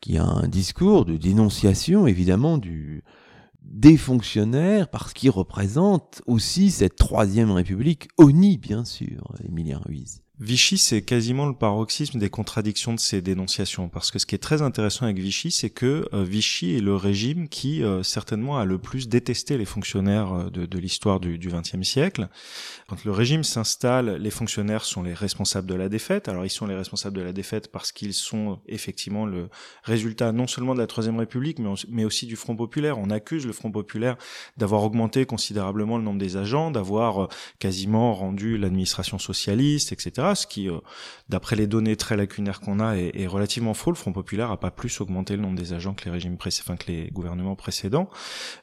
qu'il 0.00 0.14
y 0.14 0.18
a 0.18 0.24
un 0.24 0.46
discours 0.46 1.04
de 1.04 1.16
dénonciation, 1.16 2.06
évidemment, 2.06 2.56
du, 2.56 3.02
des 3.62 3.96
fonctionnaires, 3.96 4.88
parce 4.88 5.12
qu'ils 5.12 5.30
représentent 5.30 6.22
aussi 6.28 6.70
cette 6.70 6.94
troisième 6.94 7.50
république, 7.50 8.06
ONI, 8.16 8.58
bien 8.58 8.84
sûr, 8.84 9.34
Emilien 9.44 9.80
Ruiz. 9.84 10.22
Vichy, 10.38 10.76
c'est 10.76 11.00
quasiment 11.00 11.46
le 11.46 11.54
paroxysme 11.54 12.18
des 12.18 12.28
contradictions 12.28 12.92
de 12.92 13.00
ces 13.00 13.22
dénonciations, 13.22 13.88
parce 13.88 14.10
que 14.10 14.18
ce 14.18 14.26
qui 14.26 14.34
est 14.34 14.38
très 14.38 14.60
intéressant 14.60 15.06
avec 15.06 15.18
Vichy, 15.18 15.50
c'est 15.50 15.70
que 15.70 16.06
euh, 16.12 16.24
Vichy 16.24 16.76
est 16.76 16.80
le 16.80 16.94
régime 16.94 17.48
qui 17.48 17.82
euh, 17.82 18.02
certainement 18.02 18.58
a 18.58 18.66
le 18.66 18.76
plus 18.76 19.08
détesté 19.08 19.56
les 19.56 19.64
fonctionnaires 19.64 20.34
euh, 20.34 20.50
de, 20.50 20.66
de 20.66 20.78
l'histoire 20.78 21.20
du 21.20 21.38
XXe 21.38 21.80
siècle. 21.88 22.28
Quand 22.86 23.02
le 23.06 23.12
régime 23.12 23.44
s'installe, 23.44 24.16
les 24.16 24.30
fonctionnaires 24.30 24.84
sont 24.84 25.02
les 25.02 25.14
responsables 25.14 25.66
de 25.66 25.74
la 25.74 25.88
défaite. 25.88 26.28
Alors 26.28 26.44
ils 26.44 26.50
sont 26.50 26.66
les 26.66 26.76
responsables 26.76 27.16
de 27.16 27.22
la 27.22 27.32
défaite 27.32 27.72
parce 27.72 27.90
qu'ils 27.90 28.12
sont 28.12 28.60
effectivement 28.66 29.24
le 29.24 29.48
résultat 29.84 30.32
non 30.32 30.46
seulement 30.46 30.74
de 30.74 30.80
la 30.80 30.86
Troisième 30.86 31.18
République, 31.18 31.58
mais, 31.58 31.70
mais 31.88 32.04
aussi 32.04 32.26
du 32.26 32.36
Front 32.36 32.56
populaire. 32.56 32.98
On 32.98 33.08
accuse 33.08 33.46
le 33.46 33.54
Front 33.54 33.70
populaire 33.70 34.16
d'avoir 34.58 34.82
augmenté 34.82 35.24
considérablement 35.24 35.96
le 35.96 36.04
nombre 36.04 36.18
des 36.18 36.36
agents, 36.36 36.70
d'avoir 36.70 37.28
quasiment 37.58 38.12
rendu 38.12 38.58
l'administration 38.58 39.18
socialiste, 39.18 39.92
etc 39.92 40.25
ce 40.34 40.46
qui, 40.46 40.68
euh, 40.68 40.78
d'après 41.28 41.56
les 41.56 41.66
données 41.66 41.96
très 41.96 42.16
lacunaires 42.16 42.60
qu'on 42.60 42.80
a, 42.80 42.96
est, 42.96 43.26
relativement 43.26 43.74
faux. 43.74 43.90
Le 43.90 43.96
Front 43.96 44.12
populaire 44.12 44.50
a 44.50 44.58
pas 44.58 44.70
plus 44.70 45.00
augmenté 45.00 45.36
le 45.36 45.42
nombre 45.42 45.56
des 45.56 45.72
agents 45.72 45.94
que 45.94 46.04
les 46.04 46.10
régimes 46.10 46.36
enfin 46.46 46.76
que 46.76 46.90
les 46.90 47.10
gouvernements 47.10 47.56
précédents. 47.56 48.08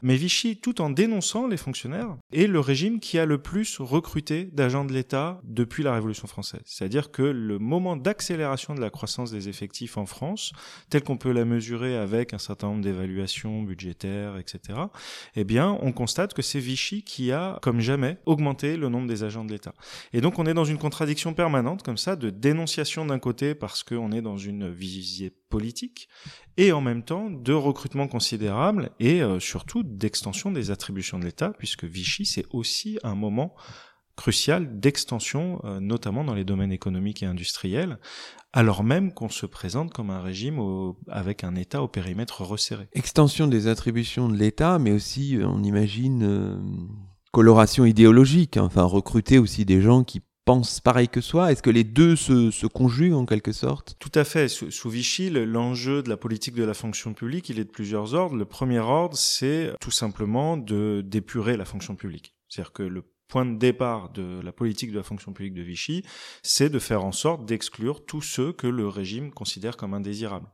Mais 0.01 0.15
Vichy, 0.15 0.57
tout 0.57 0.81
en 0.81 0.89
dénonçant 0.89 1.47
les 1.47 1.57
fonctionnaires, 1.57 2.15
est 2.31 2.47
le 2.47 2.59
régime 2.59 2.99
qui 2.99 3.19
a 3.19 3.25
le 3.25 3.37
plus 3.37 3.79
recruté 3.79 4.45
d'agents 4.45 4.85
de 4.85 4.93
l'État 4.93 5.41
depuis 5.43 5.83
la 5.83 5.93
Révolution 5.93 6.27
française. 6.27 6.61
C'est-à-dire 6.65 7.11
que 7.11 7.23
le 7.23 7.59
moment 7.59 7.95
d'accélération 7.95 8.75
de 8.75 8.81
la 8.81 8.89
croissance 8.89 9.31
des 9.31 9.49
effectifs 9.49 9.97
en 9.97 10.05
France, 10.05 10.53
tel 10.89 11.03
qu'on 11.03 11.17
peut 11.17 11.31
la 11.31 11.45
mesurer 11.45 11.97
avec 11.97 12.33
un 12.33 12.37
certain 12.37 12.67
nombre 12.67 12.81
d'évaluations 12.81 13.63
budgétaires, 13.63 14.37
etc., 14.37 14.79
eh 15.35 15.43
bien, 15.43 15.77
on 15.81 15.91
constate 15.91 16.33
que 16.33 16.41
c'est 16.41 16.59
Vichy 16.59 17.03
qui 17.03 17.31
a, 17.31 17.59
comme 17.61 17.79
jamais, 17.79 18.17
augmenté 18.25 18.77
le 18.77 18.89
nombre 18.89 19.07
des 19.07 19.23
agents 19.23 19.45
de 19.45 19.51
l'État. 19.51 19.73
Et 20.13 20.21
donc, 20.21 20.39
on 20.39 20.45
est 20.45 20.53
dans 20.53 20.65
une 20.65 20.77
contradiction 20.77 21.33
permanente 21.33 21.52
comme 21.83 21.97
ça 21.97 22.15
de 22.15 22.29
dénonciation 22.29 23.05
d'un 23.05 23.19
côté 23.19 23.53
parce 23.53 23.83
qu'on 23.83 24.11
est 24.11 24.21
dans 24.21 24.37
une 24.37 24.69
visée 24.69 25.31
politique 25.49 26.07
et 26.57 26.71
en 26.71 26.81
même 26.81 27.03
temps 27.03 27.29
de 27.29 27.53
recrutement 27.53 28.07
considérable 28.07 28.89
et 28.99 29.21
euh, 29.21 29.39
surtout 29.39 29.83
d'extension 29.83 30.51
des 30.51 30.71
attributions 30.71 31.19
de 31.19 31.25
l'État 31.25 31.53
puisque 31.57 31.83
Vichy 31.83 32.25
c'est 32.25 32.45
aussi 32.51 32.97
un 33.03 33.15
moment 33.15 33.53
crucial 34.15 34.79
d'extension, 34.79 35.59
euh, 35.63 35.79
notamment 35.79 36.23
dans 36.23 36.35
les 36.35 36.45
domaines 36.45 36.71
économiques 36.71 37.23
et 37.23 37.25
industriels, 37.25 37.99
alors 38.51 38.83
même 38.83 39.11
qu'on 39.11 39.29
se 39.29 39.45
présente 39.45 39.91
comme 39.91 40.11
un 40.11 40.21
régime 40.21 40.59
avec 41.07 41.43
un 41.43 41.55
État 41.55 41.81
au 41.81 41.87
périmètre 41.87 42.43
resserré. 42.43 42.87
Extension 42.93 43.47
des 43.47 43.67
attributions 43.67 44.29
de 44.29 44.35
l'État, 44.35 44.77
mais 44.77 44.91
aussi, 44.91 45.37
euh, 45.37 45.47
on 45.47 45.63
imagine, 45.63 46.61
coloration 47.31 47.85
idéologique, 47.85 48.57
hein. 48.57 48.65
enfin 48.65 48.83
recruter 48.83 49.39
aussi 49.39 49.65
des 49.65 49.81
gens 49.81 50.03
qui 50.03 50.21
pense 50.45 50.79
pareil 50.79 51.07
que 51.07 51.21
soi? 51.21 51.51
Est-ce 51.51 51.61
que 51.63 51.69
les 51.69 51.83
deux 51.83 52.15
se, 52.15 52.67
conjuguent 52.67 53.13
en 53.13 53.25
quelque 53.25 53.51
sorte? 53.51 53.95
Tout 53.99 54.11
à 54.15 54.23
fait. 54.23 54.47
Sous, 54.47 54.71
sous 54.71 54.89
Vichy, 54.89 55.29
l'enjeu 55.29 56.03
de 56.03 56.09
la 56.09 56.17
politique 56.17 56.55
de 56.55 56.63
la 56.63 56.73
fonction 56.73 57.13
publique, 57.13 57.49
il 57.49 57.59
est 57.59 57.65
de 57.65 57.71
plusieurs 57.71 58.13
ordres. 58.13 58.35
Le 58.35 58.45
premier 58.45 58.79
ordre, 58.79 59.17
c'est 59.17 59.73
tout 59.79 59.91
simplement 59.91 60.57
de 60.57 61.01
d'épurer 61.05 61.57
la 61.57 61.65
fonction 61.65 61.95
publique. 61.95 62.35
C'est-à-dire 62.49 62.73
que 62.73 62.83
le 62.83 63.03
point 63.33 63.45
de 63.47 63.57
départ 63.57 64.11
de 64.11 64.41
la 64.43 64.51
politique 64.51 64.91
de 64.91 64.97
la 64.97 65.03
fonction 65.03 65.33
publique 65.33 65.55
de 65.55 65.63
Vichy, 65.63 66.03
c'est 66.43 66.69
de 66.69 66.77
faire 66.77 67.03
en 67.03 67.11
sorte 67.11 67.45
d'exclure 67.45 68.05
tous 68.05 68.21
ceux 68.21 68.53
que 68.53 68.67
le 68.67 68.87
régime 68.87 69.31
considère 69.31 69.75
comme 69.75 69.95
indésirables. 69.95 70.51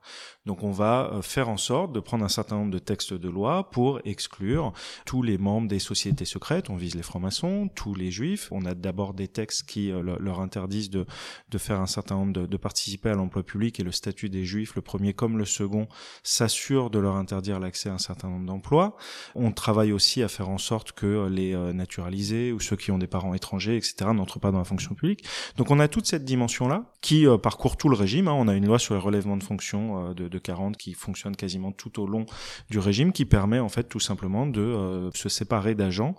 Donc 0.50 0.64
on 0.64 0.72
va 0.72 1.12
euh, 1.14 1.22
faire 1.22 1.48
en 1.48 1.58
sorte 1.58 1.94
de 1.94 2.00
prendre 2.00 2.26
un 2.26 2.28
certain 2.28 2.56
nombre 2.56 2.72
de 2.72 2.80
textes 2.80 3.14
de 3.14 3.30
loi 3.30 3.70
pour 3.70 4.00
exclure 4.04 4.74
tous 5.06 5.22
les 5.22 5.38
membres 5.38 5.68
des 5.68 5.78
sociétés 5.78 6.26
secrètes, 6.26 6.72
on 6.72 6.76
vise 6.76 6.96
les 6.96 7.04
francs-maçons, 7.04 7.70
tous 7.76 7.94
les 7.94 8.10
juifs, 8.10 8.48
on 8.50 8.66
a 8.66 8.74
d'abord 8.74 9.14
des 9.14 9.28
textes 9.28 9.68
qui 9.68 9.92
euh, 9.92 10.18
leur 10.20 10.40
interdisent 10.40 10.90
de, 10.90 11.06
de 11.52 11.58
faire 11.60 11.80
un 11.80 11.86
certain 11.86 12.16
nombre 12.16 12.48
de, 12.48 12.58
participer 12.58 13.10
à 13.10 13.14
l'emploi 13.14 13.44
public 13.44 13.80
et 13.80 13.84
le 13.84 13.92
statut 13.92 14.28
des 14.28 14.44
juifs, 14.44 14.74
le 14.74 14.82
premier 14.82 15.14
comme 15.14 15.38
le 15.38 15.46
second, 15.46 15.88
s'assure 16.24 16.90
de 16.90 16.98
leur 16.98 17.16
interdire 17.16 17.60
l'accès 17.60 17.90
à 17.90 17.94
un 17.94 18.00
certain 18.00 18.30
nombre 18.30 18.48
d'emplois. 18.48 18.98
On 19.36 19.52
travaille 19.52 19.92
aussi 19.92 20.24
à 20.24 20.30
faire 20.30 20.50
en 20.50 20.58
sorte 20.58 20.94
que 20.94 21.28
les 21.28 21.54
euh, 21.54 21.74
naturalisés 21.74 22.52
ou 22.54 22.60
ceux 22.60 22.76
qui 22.76 22.90
ont 22.90 22.98
des 22.98 23.06
parents 23.06 23.36
étrangers, 23.36 23.78
etc., 23.78 24.10
n'entrent 24.16 24.40
pas 24.40 24.50
dans 24.50 24.58
la 24.58 24.64
fonction 24.64 24.96
publique. 24.96 25.24
Donc 25.58 25.70
on 25.70 25.80
a 25.80 25.88
toute 25.88 26.08
cette 26.08 26.26
dimension-là 26.26 26.86
qui 27.02 27.28
parcourt 27.44 27.78
tout 27.78 27.88
le 27.88 27.96
régime. 27.96 28.28
Hein. 28.28 28.34
On 28.34 28.48
a 28.48 28.56
une 28.56 28.66
loi 28.66 28.80
sur 28.80 28.96
le 28.96 29.00
relèvement 29.00 29.38
de 29.38 29.44
fonction 29.44 30.12
de, 30.14 30.39
de, 30.40 30.44
40 30.44 30.78
qui 30.78 30.94
fonctionne 30.94 31.36
quasiment 31.36 31.72
tout 31.72 32.02
au 32.02 32.08
long 32.08 32.26
du 32.70 32.80
régime, 32.80 33.12
qui 33.12 33.26
permet 33.26 33.60
en 33.60 33.70
fait 33.70 33.84
tout 33.84 34.00
simplement 34.00 34.48
de 34.48 34.62
euh, 34.62 35.12
se 35.14 35.30
séparer 35.30 35.76
d'agents 35.76 36.16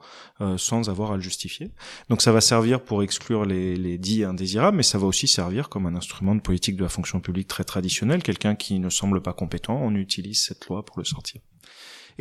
sans 0.57 0.89
avoir 0.89 1.13
à 1.13 1.17
le 1.17 1.23
justifier. 1.23 1.71
Donc 2.09 2.23
ça 2.23 2.33
va 2.33 2.41
servir 2.41 2.83
pour 2.83 3.03
exclure 3.03 3.45
les, 3.45 3.77
les 3.77 3.99
dits 3.99 4.25
indésirables, 4.25 4.77
mais 4.77 4.83
ça 4.83 4.99
va 4.99 5.07
aussi 5.07 5.29
servir 5.29 5.69
comme 5.69 5.87
un 5.87 5.95
instrument 5.95 6.35
de 6.35 6.41
politique 6.41 6.77
de 6.77 6.83
la 6.83 6.89
fonction 6.89 7.21
publique 7.21 7.49
très 7.49 7.65
traditionnel. 7.65 8.23
Quelqu'un 8.23 8.55
qui 8.55 8.79
ne 8.79 8.89
semble 8.89 9.21
pas 9.23 9.33
compétent, 9.33 9.79
on 9.81 9.95
utilise 9.95 10.43
cette 10.43 10.67
loi 10.67 10.85
pour 10.85 10.99
le 10.99 11.05
sortir. 11.05 11.41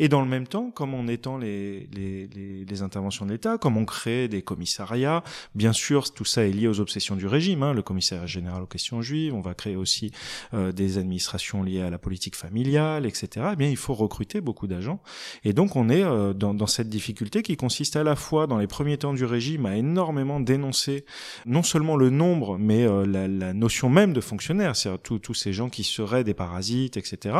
Et 0.02 0.08
dans 0.08 0.22
le 0.22 0.26
même 0.26 0.46
temps, 0.46 0.70
comme 0.70 0.94
on 0.94 1.08
étend 1.08 1.36
les, 1.36 1.86
les, 1.94 2.26
les, 2.34 2.64
les 2.64 2.82
interventions 2.82 3.26
de 3.26 3.32
l'État, 3.32 3.58
comme 3.58 3.76
on 3.76 3.84
crée 3.84 4.28
des 4.28 4.40
commissariats, 4.40 5.22
bien 5.54 5.74
sûr, 5.74 6.14
tout 6.14 6.24
ça 6.24 6.46
est 6.46 6.52
lié 6.52 6.68
aux 6.68 6.80
obsessions 6.80 7.16
du 7.16 7.26
régime, 7.26 7.62
hein, 7.62 7.74
le 7.74 7.82
commissariat 7.82 8.24
général 8.24 8.62
aux 8.62 8.66
questions 8.66 9.02
juives, 9.02 9.34
on 9.34 9.42
va 9.42 9.52
créer 9.52 9.76
aussi 9.76 10.10
euh, 10.54 10.72
des 10.72 10.96
administrations 10.96 11.62
liées 11.62 11.82
à 11.82 11.90
la 11.90 11.98
politique 11.98 12.34
familiale, 12.34 13.04
etc. 13.04 13.48
Eh 13.52 13.56
bien, 13.56 13.68
il 13.68 13.76
faut 13.76 13.92
recruter 13.92 14.40
beaucoup 14.40 14.66
d'agents. 14.66 15.02
Et 15.44 15.52
donc, 15.52 15.76
on 15.76 15.90
est 15.90 16.02
euh, 16.02 16.32
dans, 16.32 16.54
dans 16.54 16.66
cette 16.66 16.88
difficulté 16.88 17.42
qui 17.42 17.58
consiste 17.58 17.94
à 17.94 18.02
la 18.02 18.16
fois, 18.16 18.46
dans 18.46 18.56
les 18.56 18.66
premiers 18.66 18.96
temps 18.96 19.12
du 19.12 19.26
régime, 19.26 19.66
à 19.66 19.76
énormément 19.76 20.40
dénoncer 20.40 21.04
non 21.44 21.62
seulement 21.62 21.98
le 21.98 22.08
nombre, 22.08 22.56
mais 22.56 22.86
euh, 22.86 23.04
la, 23.04 23.28
la, 23.28 23.52
notion 23.52 23.90
même 23.90 24.14
de 24.14 24.22
fonctionnaire, 24.22 24.76
c'est-à-dire 24.76 25.20
tous 25.20 25.34
ces 25.34 25.52
gens 25.52 25.68
qui 25.68 25.84
seraient 25.84 26.24
des 26.24 26.32
parasites, 26.32 26.96
etc. 26.96 27.36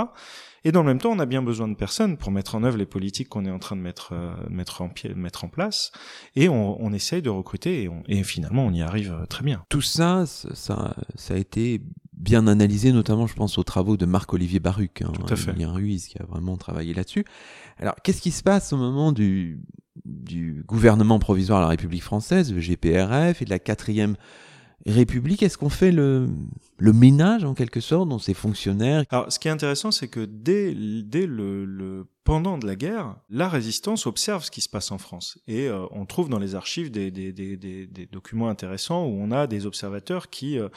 Et 0.64 0.72
dans 0.72 0.82
le 0.82 0.86
même 0.86 1.00
temps, 1.00 1.10
on 1.10 1.18
a 1.18 1.26
bien 1.26 1.42
besoin 1.42 1.68
de 1.68 1.74
personnes 1.74 2.16
pour 2.16 2.30
mettre 2.30 2.54
en 2.54 2.62
œuvre 2.64 2.76
les 2.76 2.86
politiques 2.86 3.28
qu'on 3.28 3.44
est 3.46 3.50
en 3.50 3.58
train 3.58 3.76
de 3.76 3.80
mettre, 3.80 4.10
euh, 4.12 4.34
mettre, 4.48 4.82
en, 4.82 4.88
pied, 4.88 5.14
mettre 5.14 5.44
en 5.44 5.48
place. 5.48 5.92
Et 6.36 6.48
on, 6.48 6.82
on 6.82 6.92
essaye 6.92 7.22
de 7.22 7.30
recruter 7.30 7.84
et, 7.84 7.88
on, 7.88 8.02
et, 8.08 8.22
finalement, 8.22 8.66
on 8.66 8.72
y 8.72 8.82
arrive 8.82 9.12
euh, 9.12 9.26
très 9.26 9.44
bien. 9.44 9.64
Tout 9.68 9.80
ça, 9.80 10.24
ça, 10.26 10.94
ça 11.14 11.34
a 11.34 11.36
été 11.36 11.80
bien 12.12 12.46
analysé, 12.46 12.92
notamment, 12.92 13.26
je 13.26 13.34
pense, 13.34 13.56
aux 13.56 13.64
travaux 13.64 13.96
de 13.96 14.04
Marc-Olivier 14.04 14.60
Baruc, 14.60 15.02
hein, 15.02 15.12
Tout 15.14 15.32
à 15.32 15.36
fait. 15.36 15.52
Ruiz, 15.64 16.08
qui 16.08 16.18
a 16.18 16.26
vraiment 16.26 16.56
travaillé 16.56 16.92
là-dessus. 16.92 17.24
Alors, 17.78 17.94
qu'est-ce 18.02 18.20
qui 18.20 18.30
se 18.30 18.42
passe 18.42 18.72
au 18.74 18.76
moment 18.76 19.12
du, 19.12 19.62
du 20.04 20.62
gouvernement 20.66 21.18
provisoire 21.18 21.60
de 21.60 21.64
la 21.64 21.68
République 21.68 22.02
française, 22.02 22.52
le 22.52 22.60
GPRF, 22.60 23.40
et 23.40 23.44
de 23.46 23.50
la 23.50 23.58
quatrième 23.58 24.16
République, 24.86 25.42
est-ce 25.42 25.58
qu'on 25.58 25.68
fait 25.68 25.92
le, 25.92 26.28
le 26.78 26.92
ménage 26.92 27.44
en 27.44 27.54
quelque 27.54 27.80
sorte 27.80 28.08
dans 28.08 28.18
ces 28.18 28.34
fonctionnaires? 28.34 29.04
Alors, 29.10 29.30
ce 29.30 29.38
qui 29.38 29.48
est 29.48 29.50
intéressant, 29.50 29.90
c'est 29.90 30.08
que 30.08 30.20
dès, 30.24 30.74
dès 30.74 31.26
le, 31.26 31.64
le 31.64 32.06
pendant 32.24 32.58
de 32.58 32.66
la 32.66 32.76
guerre, 32.76 33.16
la 33.30 33.48
résistance 33.48 34.06
observe 34.06 34.44
ce 34.44 34.50
qui 34.50 34.60
se 34.60 34.68
passe 34.68 34.90
en 34.90 34.98
France. 34.98 35.38
Et 35.48 35.68
euh, 35.68 35.86
on 35.90 36.04
trouve 36.04 36.28
dans 36.28 36.38
les 36.38 36.54
archives 36.54 36.90
des, 36.90 37.10
documents 38.12 38.48
intéressants 38.48 39.06
où 39.06 39.18
on 39.20 39.30
a 39.30 39.46
des 39.46 39.64
observateurs 39.64 40.28
qui, 40.28 40.58
euh, 40.58 40.68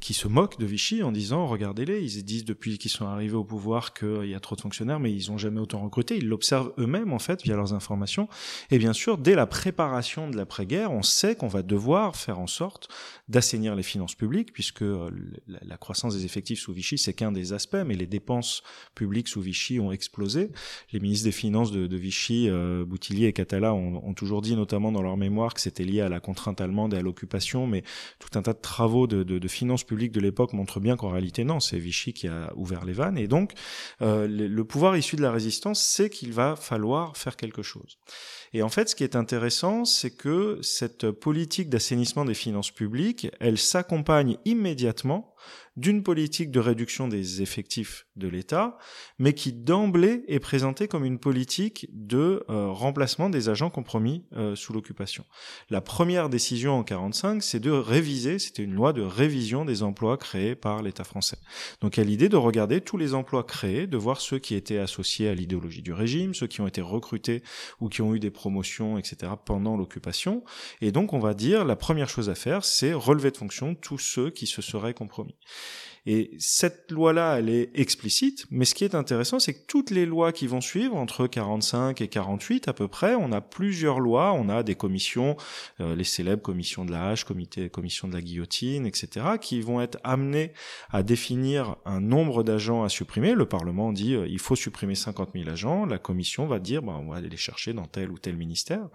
qui 0.00 0.14
se 0.14 0.28
moquent 0.28 0.58
de 0.58 0.66
Vichy 0.66 1.02
en 1.02 1.10
disant 1.10 1.46
regardez-les, 1.46 2.00
ils 2.00 2.24
disent 2.24 2.44
depuis 2.44 2.78
qu'ils 2.78 2.92
sont 2.92 3.06
arrivés 3.06 3.34
au 3.34 3.44
pouvoir 3.44 3.92
qu'il 3.92 4.26
y 4.26 4.34
a 4.34 4.40
trop 4.40 4.54
de 4.54 4.60
fonctionnaires, 4.60 5.00
mais 5.00 5.12
ils 5.12 5.30
n'ont 5.30 5.38
jamais 5.38 5.60
autant 5.60 5.82
recruté. 5.82 6.16
Ils 6.16 6.28
l'observent 6.28 6.72
eux-mêmes, 6.78 7.12
en 7.12 7.18
fait, 7.18 7.42
via 7.42 7.56
leurs 7.56 7.74
informations. 7.74 8.28
Et 8.70 8.78
bien 8.78 8.92
sûr, 8.92 9.18
dès 9.18 9.34
la 9.34 9.46
préparation 9.46 10.30
de 10.30 10.36
l'après-guerre, 10.36 10.92
on 10.92 11.02
sait 11.02 11.34
qu'on 11.34 11.48
va 11.48 11.62
devoir 11.62 12.14
faire 12.14 12.38
en 12.38 12.46
sorte 12.46 12.88
d'assainir 13.28 13.74
les 13.74 13.82
finances 13.82 14.14
publiques, 14.14 14.52
puisque 14.52 14.82
euh, 14.82 15.10
la 15.48 15.76
croissance 15.76 16.14
des 16.14 16.24
effectifs 16.24 16.60
sous 16.60 16.72
Vichy, 16.72 16.98
c'est 16.98 17.14
qu'un 17.14 17.32
des 17.32 17.52
aspects, 17.52 17.82
mais 17.84 17.94
les 17.94 18.06
dépenses 18.06 18.62
publiques 18.94 19.28
sous 19.28 19.40
Vichy 19.40 19.80
ont 19.80 19.90
explosé 19.90 20.50
les 20.94 21.00
ministres 21.00 21.24
des 21.24 21.32
Finances 21.32 21.72
de, 21.72 21.96
Vichy, 21.96 22.48
euh, 22.48 22.84
Boutillier 22.86 23.26
et 23.26 23.32
Catala, 23.32 23.74
ont, 23.74 24.14
toujours 24.14 24.40
dit, 24.42 24.54
notamment 24.54 24.92
dans 24.92 25.02
leur 25.02 25.16
mémoire, 25.16 25.52
que 25.52 25.60
c'était 25.60 25.84
lié 25.84 26.00
à 26.00 26.08
la 26.08 26.20
contrainte 26.20 26.60
allemande 26.60 26.94
et 26.94 26.98
à 26.98 27.02
l'occupation, 27.02 27.66
mais 27.66 27.82
tout 28.20 28.38
un 28.38 28.42
tas 28.42 28.52
de 28.52 28.60
travaux 28.60 29.06
de 29.08 29.48
finances 29.48 29.82
publiques 29.82 30.12
de 30.12 30.20
l'époque 30.20 30.52
montrent 30.52 30.80
bien 30.80 30.96
qu'en 30.96 31.10
réalité, 31.10 31.42
non, 31.42 31.58
c'est 31.58 31.78
Vichy 31.78 32.12
qui 32.12 32.28
a 32.28 32.52
ouvert 32.54 32.84
les 32.84 32.92
vannes. 32.92 33.18
Et 33.18 33.26
donc, 33.26 33.52
euh, 34.02 34.28
le, 34.28 34.46
le 34.46 34.64
pouvoir 34.64 34.96
issu 34.96 35.16
de 35.16 35.22
la 35.22 35.32
résistance 35.32 35.82
sait 35.82 36.10
qu'il 36.10 36.32
va 36.32 36.54
falloir 36.54 37.16
faire 37.16 37.36
quelque 37.36 37.62
chose. 37.62 37.98
Et 38.52 38.62
en 38.62 38.68
fait, 38.68 38.88
ce 38.88 38.94
qui 38.94 39.02
est 39.02 39.16
intéressant, 39.16 39.84
c'est 39.84 40.16
que 40.16 40.60
cette 40.62 41.10
politique 41.10 41.68
d'assainissement 41.68 42.24
des 42.24 42.34
finances 42.34 42.70
publiques, 42.70 43.28
elle 43.40 43.58
s'accompagne 43.58 44.38
immédiatement 44.44 45.34
d'une 45.76 46.04
politique 46.04 46.52
de 46.52 46.60
réduction 46.60 47.08
des 47.08 47.42
effectifs 47.42 48.03
de 48.16 48.28
l'État, 48.28 48.78
mais 49.18 49.32
qui 49.32 49.52
d'emblée 49.52 50.24
est 50.28 50.38
présentée 50.38 50.88
comme 50.88 51.04
une 51.04 51.18
politique 51.18 51.88
de 51.92 52.44
euh, 52.48 52.68
remplacement 52.68 53.28
des 53.28 53.48
agents 53.48 53.70
compromis 53.70 54.24
euh, 54.34 54.54
sous 54.54 54.72
l'occupation. 54.72 55.24
La 55.70 55.80
première 55.80 56.28
décision 56.28 56.74
en 56.74 56.84
45, 56.84 57.42
c'est 57.42 57.60
de 57.60 57.70
réviser, 57.70 58.38
c'était 58.38 58.62
une 58.62 58.74
loi 58.74 58.92
de 58.92 59.02
révision 59.02 59.64
des 59.64 59.82
emplois 59.82 60.16
créés 60.16 60.54
par 60.54 60.82
l'État 60.82 61.04
français. 61.04 61.38
Donc 61.80 61.96
il 61.96 62.00
y 62.00 62.02
a 62.02 62.06
l'idée 62.06 62.28
de 62.28 62.36
regarder 62.36 62.80
tous 62.80 62.96
les 62.96 63.14
emplois 63.14 63.44
créés, 63.44 63.86
de 63.86 63.96
voir 63.96 64.20
ceux 64.20 64.38
qui 64.38 64.54
étaient 64.54 64.78
associés 64.78 65.28
à 65.28 65.34
l'idéologie 65.34 65.82
du 65.82 65.92
régime, 65.92 66.34
ceux 66.34 66.46
qui 66.46 66.60
ont 66.60 66.66
été 66.66 66.80
recrutés 66.80 67.42
ou 67.80 67.88
qui 67.88 68.02
ont 68.02 68.14
eu 68.14 68.20
des 68.20 68.30
promotions, 68.30 68.98
etc. 68.98 69.32
pendant 69.44 69.76
l'occupation. 69.76 70.44
Et 70.80 70.92
donc 70.92 71.12
on 71.12 71.18
va 71.18 71.34
dire, 71.34 71.64
la 71.64 71.76
première 71.76 72.08
chose 72.08 72.30
à 72.30 72.34
faire, 72.34 72.64
c'est 72.64 72.92
relever 72.92 73.30
de 73.30 73.36
fonction 73.36 73.74
tous 73.74 73.98
ceux 73.98 74.30
qui 74.30 74.46
se 74.46 74.62
seraient 74.62 74.94
compromis. 74.94 75.36
Et 76.06 76.32
cette 76.38 76.92
loi-là, 76.92 77.38
elle 77.38 77.48
est 77.48 77.70
explicite, 77.74 78.44
mais 78.50 78.66
ce 78.66 78.74
qui 78.74 78.84
est 78.84 78.94
intéressant, 78.94 79.38
c'est 79.38 79.54
que 79.54 79.66
toutes 79.66 79.90
les 79.90 80.04
lois 80.04 80.32
qui 80.32 80.46
vont 80.46 80.60
suivre, 80.60 80.96
entre 80.96 81.26
45 81.26 82.02
et 82.02 82.08
48 82.08 82.68
à 82.68 82.74
peu 82.74 82.88
près, 82.88 83.14
on 83.14 83.32
a 83.32 83.40
plusieurs 83.40 84.00
lois, 84.00 84.32
on 84.32 84.50
a 84.50 84.62
des 84.62 84.74
commissions, 84.74 85.36
euh, 85.80 85.96
les 85.96 86.04
célèbres 86.04 86.42
commissions 86.42 86.84
de 86.84 86.92
la 86.92 87.08
hache, 87.08 87.24
comité, 87.24 87.70
commission 87.70 88.06
de 88.06 88.12
la 88.12 88.20
guillotine, 88.20 88.84
etc., 88.84 89.26
qui 89.40 89.62
vont 89.62 89.80
être 89.80 89.98
amenées 90.04 90.52
à 90.90 91.02
définir 91.02 91.76
un 91.86 92.00
nombre 92.00 92.42
d'agents 92.42 92.84
à 92.84 92.90
supprimer. 92.90 93.32
Le 93.32 93.46
Parlement 93.46 93.90
dit, 93.90 94.14
euh, 94.14 94.26
il 94.28 94.38
faut 94.38 94.56
supprimer 94.56 94.94
50 94.94 95.30
000 95.34 95.48
agents, 95.48 95.86
la 95.86 95.98
commission 95.98 96.46
va 96.46 96.58
dire, 96.58 96.82
bah, 96.82 96.98
on 97.00 97.10
va 97.10 97.16
aller 97.16 97.30
les 97.30 97.38
chercher 97.38 97.72
dans 97.72 97.86
tel 97.86 98.10
ou 98.10 98.18
tel 98.18 98.36
ministère. 98.36 98.88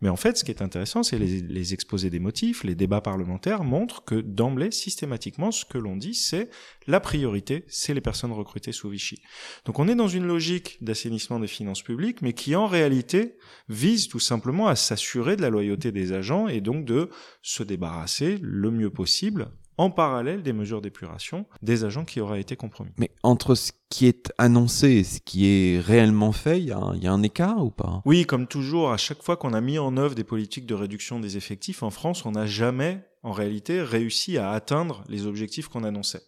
Mais 0.00 0.08
en 0.08 0.16
fait, 0.16 0.36
ce 0.36 0.44
qui 0.44 0.52
est 0.52 0.62
intéressant, 0.62 1.02
c'est 1.02 1.18
les, 1.18 1.74
exposés 1.74 2.08
des 2.08 2.20
motifs, 2.20 2.62
les 2.62 2.76
débats 2.76 3.00
parlementaires 3.00 3.64
montrent 3.64 4.04
que 4.04 4.14
d'emblée, 4.20 4.70
systématiquement, 4.70 5.50
ce 5.50 5.64
que 5.64 5.76
l'on 5.76 5.96
dit, 5.96 6.14
c'est 6.14 6.50
la 6.86 7.00
priorité, 7.00 7.64
c'est 7.66 7.94
les 7.94 8.00
personnes 8.00 8.32
recrutées 8.32 8.72
sous 8.72 8.90
Vichy. 8.90 9.20
Donc 9.64 9.80
on 9.80 9.88
est 9.88 9.96
dans 9.96 10.08
une 10.08 10.26
logique 10.26 10.82
d'assainissement 10.82 11.40
des 11.40 11.48
finances 11.48 11.82
publiques, 11.82 12.22
mais 12.22 12.32
qui 12.32 12.54
en 12.54 12.66
réalité 12.66 13.36
vise 13.68 14.06
tout 14.06 14.20
simplement 14.20 14.68
à 14.68 14.76
s'assurer 14.76 15.34
de 15.34 15.42
la 15.42 15.50
loyauté 15.50 15.90
des 15.90 16.12
agents 16.12 16.46
et 16.46 16.60
donc 16.60 16.84
de 16.84 17.10
se 17.42 17.64
débarrasser 17.64 18.38
le 18.40 18.70
mieux 18.70 18.90
possible 18.90 19.50
en 19.78 19.90
parallèle 19.90 20.42
des 20.42 20.52
mesures 20.52 20.80
d'épuration 20.80 21.46
des 21.62 21.84
agents 21.84 22.04
qui 22.04 22.20
auraient 22.20 22.40
été 22.40 22.56
compromis. 22.56 22.90
Mais 22.98 23.10
entre 23.22 23.54
ce 23.54 23.72
qui 23.88 24.06
est 24.06 24.32
annoncé 24.36 24.88
et 24.90 25.04
ce 25.04 25.20
qui 25.20 25.46
est 25.46 25.80
réellement 25.80 26.32
fait, 26.32 26.58
il 26.58 26.64
y, 26.64 26.68
y, 26.68 27.06
a 27.06 27.12
un 27.12 27.22
écart 27.22 27.64
ou 27.64 27.70
pas? 27.70 28.02
Oui, 28.04 28.26
comme 28.26 28.46
toujours, 28.46 28.92
à 28.92 28.96
chaque 28.96 29.22
fois 29.22 29.36
qu'on 29.36 29.54
a 29.54 29.60
mis 29.60 29.78
en 29.78 29.96
œuvre 29.96 30.14
des 30.14 30.24
politiques 30.24 30.66
de 30.66 30.74
réduction 30.74 31.20
des 31.20 31.36
effectifs 31.36 31.82
en 31.82 31.90
France, 31.90 32.26
on 32.26 32.32
n'a 32.32 32.46
jamais 32.46 33.00
en 33.28 33.32
réalité 33.32 33.82
réussi 33.82 34.38
à 34.38 34.52
atteindre 34.52 35.04
les 35.08 35.26
objectifs 35.26 35.68
qu'on 35.68 35.84
annonçait. 35.84 36.22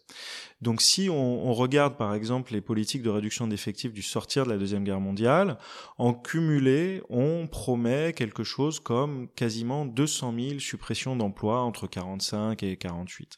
Donc 0.61 0.79
si 0.81 1.09
on, 1.09 1.53
regarde 1.53 1.97
par 1.97 2.13
exemple 2.13 2.53
les 2.53 2.61
politiques 2.61 3.01
de 3.01 3.09
réduction 3.09 3.47
d'effectifs 3.47 3.93
du 3.93 4.03
sortir 4.03 4.45
de 4.45 4.51
la 4.51 4.57
Deuxième 4.57 4.83
Guerre 4.83 4.99
mondiale, 4.99 5.57
en 5.97 6.13
cumulé, 6.13 7.01
on 7.09 7.47
promet 7.47 8.13
quelque 8.13 8.43
chose 8.43 8.79
comme 8.79 9.27
quasiment 9.29 9.85
200 9.85 10.33
000 10.37 10.59
suppressions 10.59 11.15
d'emplois 11.15 11.61
entre 11.61 11.87
45 11.87 12.61
et 12.61 12.77
48. 12.77 13.37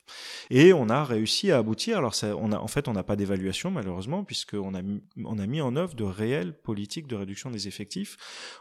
Et 0.49 0.73
on 0.73 0.89
a 0.89 1.05
réussi 1.05 1.49
à 1.51 1.59
aboutir, 1.59 1.97
alors 1.97 2.13
on 2.37 2.51
a, 2.51 2.57
en 2.57 2.67
fait 2.67 2.89
on 2.89 2.93
n'a 2.93 3.03
pas 3.03 3.15
d'évaluation 3.15 3.71
malheureusement, 3.71 4.25
puisqu'on 4.25 4.75
a, 4.75 4.81
on 5.23 5.39
a 5.39 5.47
mis 5.47 5.61
en 5.61 5.77
œuvre 5.77 5.95
de 5.95 6.03
réelles 6.03 6.53
politiques 6.53 7.07
de 7.07 7.15
réduction 7.15 7.51
des 7.51 7.69
effectifs. 7.69 8.17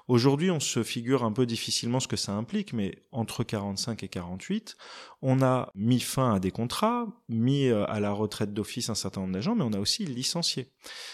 Aujourd'hui 0.06 0.52
on 0.52 0.60
se 0.60 0.84
figure 0.84 1.24
un 1.24 1.32
peu 1.32 1.46
difficilement 1.46 1.98
ce 1.98 2.08
que 2.08 2.16
ça 2.16 2.32
implique, 2.32 2.72
mais 2.72 3.02
entre 3.10 3.42
45 3.42 4.04
et 4.04 4.08
48, 4.08 4.76
on 5.20 5.42
a 5.42 5.70
mis 5.74 6.00
fin 6.00 6.34
à 6.34 6.40
des 6.40 6.50
contrats, 6.50 7.06
mis 7.28 7.68
euh, 7.68 7.84
à 7.86 8.00
la 8.00 8.12
retraite 8.12 8.52
d'office 8.52 8.90
un 8.90 8.94
certain 8.94 9.20
nombre 9.20 9.34
d'agents, 9.34 9.54
mais 9.54 9.64
on 9.64 9.72
a 9.72 9.78
aussi 9.78 10.04
licencié. 10.04 10.72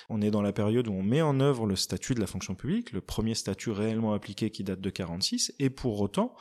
On 0.09 0.23
est 0.23 0.31
dans 0.31 0.43
la 0.43 0.53
période 0.53 0.89
où 0.89 0.93
on 0.93 1.03
met 1.03 1.23
en 1.23 1.41
œuvre 1.41 1.67
le 1.67 1.77
statut 1.77 2.15
de 2.15 2.21
la 2.21 2.27
fonction 2.27 2.55
publique, 2.55 2.93
le 2.93 3.01
premier 3.01 3.35
statut 3.35 3.71
réellement 3.71 4.13
appliqué 4.15 4.51
qui 4.51 4.65
date 4.65 4.81
de 4.81 4.91
46, 4.91 5.55
et 5.59 5.71
pour 5.71 6.01
autant, 6.01 6.35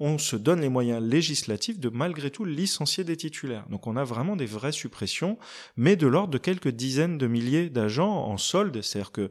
on 0.00 0.18
se 0.18 0.36
donne 0.36 0.60
les 0.60 0.68
moyens 0.68 1.02
législatifs 1.02 1.78
de 1.78 1.88
malgré 1.88 2.30
tout 2.30 2.44
licencier 2.44 3.04
des 3.04 3.16
titulaires. 3.16 3.66
Donc 3.68 3.86
on 3.86 3.96
a 3.96 4.04
vraiment 4.04 4.36
des 4.36 4.46
vraies 4.46 4.72
suppressions, 4.72 5.38
mais 5.76 5.96
de 5.96 6.06
l'ordre 6.06 6.32
de 6.32 6.38
quelques 6.38 6.68
dizaines 6.68 7.18
de 7.18 7.26
milliers 7.26 7.70
d'agents 7.70 8.26
en 8.26 8.36
solde, 8.36 8.82
c'est-à-dire 8.82 9.12
que 9.12 9.30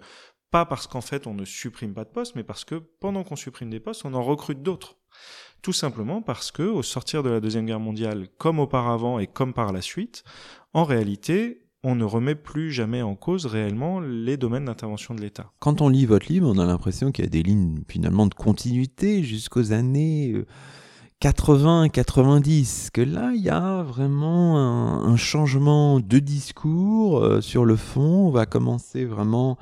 pas 0.51 0.65
parce 0.65 0.87
qu'en 0.87 1.01
fait 1.01 1.27
on 1.27 1.33
ne 1.33 1.45
supprime 1.45 1.93
pas 1.93 2.05
de 2.05 2.11
postes, 2.11 2.35
mais 2.35 2.43
parce 2.43 2.63
que 2.63 2.75
pendant 2.75 3.23
qu'on 3.23 3.35
supprime 3.35 3.69
des 3.69 3.79
postes, 3.79 4.05
on 4.05 4.13
en 4.13 4.23
recrute 4.23 4.61
d'autres. 4.61 4.97
Tout 5.63 5.71
simplement 5.71 6.21
parce 6.21 6.51
que, 6.51 6.63
au 6.63 6.83
sortir 6.83 7.23
de 7.23 7.29
la 7.29 7.39
Deuxième 7.39 7.65
Guerre 7.65 7.79
mondiale, 7.79 8.27
comme 8.37 8.59
auparavant 8.59 9.17
et 9.17 9.27
comme 9.27 9.53
par 9.53 9.71
la 9.71 9.81
suite, 9.81 10.25
en 10.73 10.83
réalité, 10.83 11.61
on 11.85 11.95
ne 11.95 12.03
remet 12.03 12.35
plus 12.35 12.73
jamais 12.73 13.01
en 13.01 13.15
cause 13.15 13.45
réellement 13.45 14.01
les 14.01 14.35
domaines 14.35 14.65
d'intervention 14.65 15.15
de 15.15 15.21
l'État. 15.21 15.51
Quand 15.59 15.81
on 15.81 15.87
lit 15.87 16.05
votre 16.05 16.27
livre, 16.27 16.51
on 16.53 16.59
a 16.59 16.65
l'impression 16.65 17.13
qu'il 17.13 17.23
y 17.23 17.27
a 17.27 17.29
des 17.29 17.43
lignes 17.43 17.81
finalement 17.87 18.27
de 18.27 18.33
continuité 18.33 19.23
jusqu'aux 19.23 19.71
années 19.71 20.35
80, 21.21 21.85
euh, 21.85 21.87
90, 21.87 22.89
que 22.91 22.99
là, 23.01 23.31
il 23.33 23.41
y 23.41 23.49
a 23.49 23.83
vraiment 23.83 24.57
un, 24.57 25.15
changement 25.15 26.01
de 26.01 26.19
discours 26.19 27.19
euh, 27.19 27.39
sur 27.39 27.63
le 27.63 27.77
fond. 27.77 28.27
On 28.27 28.31
va 28.31 28.45
commencer 28.45 29.05
vraiment 29.05 29.57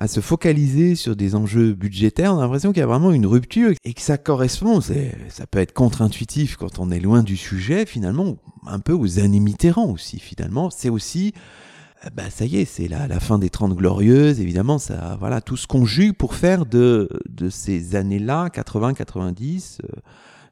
à 0.00 0.08
se 0.08 0.20
focaliser 0.20 0.94
sur 0.94 1.14
des 1.14 1.34
enjeux 1.34 1.74
budgétaires. 1.74 2.34
On 2.34 2.38
a 2.38 2.40
l'impression 2.40 2.72
qu'il 2.72 2.80
y 2.80 2.82
a 2.82 2.86
vraiment 2.86 3.12
une 3.12 3.26
rupture 3.26 3.72
et 3.84 3.92
que 3.92 4.00
ça 4.00 4.16
correspond, 4.16 4.80
ça 4.80 5.46
peut 5.50 5.58
être 5.58 5.74
contre-intuitif 5.74 6.56
quand 6.56 6.78
on 6.78 6.90
est 6.90 7.00
loin 7.00 7.22
du 7.22 7.36
sujet, 7.36 7.84
finalement, 7.84 8.38
un 8.66 8.78
peu 8.78 8.94
aux 8.94 9.18
années 9.18 9.40
Mitterrand 9.40 9.90
aussi, 9.90 10.18
finalement. 10.18 10.70
C'est 10.70 10.88
aussi 10.88 11.34
bah 12.16 12.30
ça 12.30 12.46
y 12.46 12.56
est, 12.56 12.64
c'est 12.64 12.88
la, 12.88 13.20
fin 13.20 13.38
des 13.38 13.50
Trente 13.50 13.74
Glorieuses, 13.74 14.40
évidemment, 14.40 14.78
ça, 14.78 15.18
voilà, 15.20 15.42
tout 15.42 15.58
se 15.58 15.66
conjugue 15.66 16.16
pour 16.16 16.34
faire 16.34 16.64
de 16.64 17.10
ces 17.50 17.94
années-là, 17.94 18.48
80-90, 18.48 19.80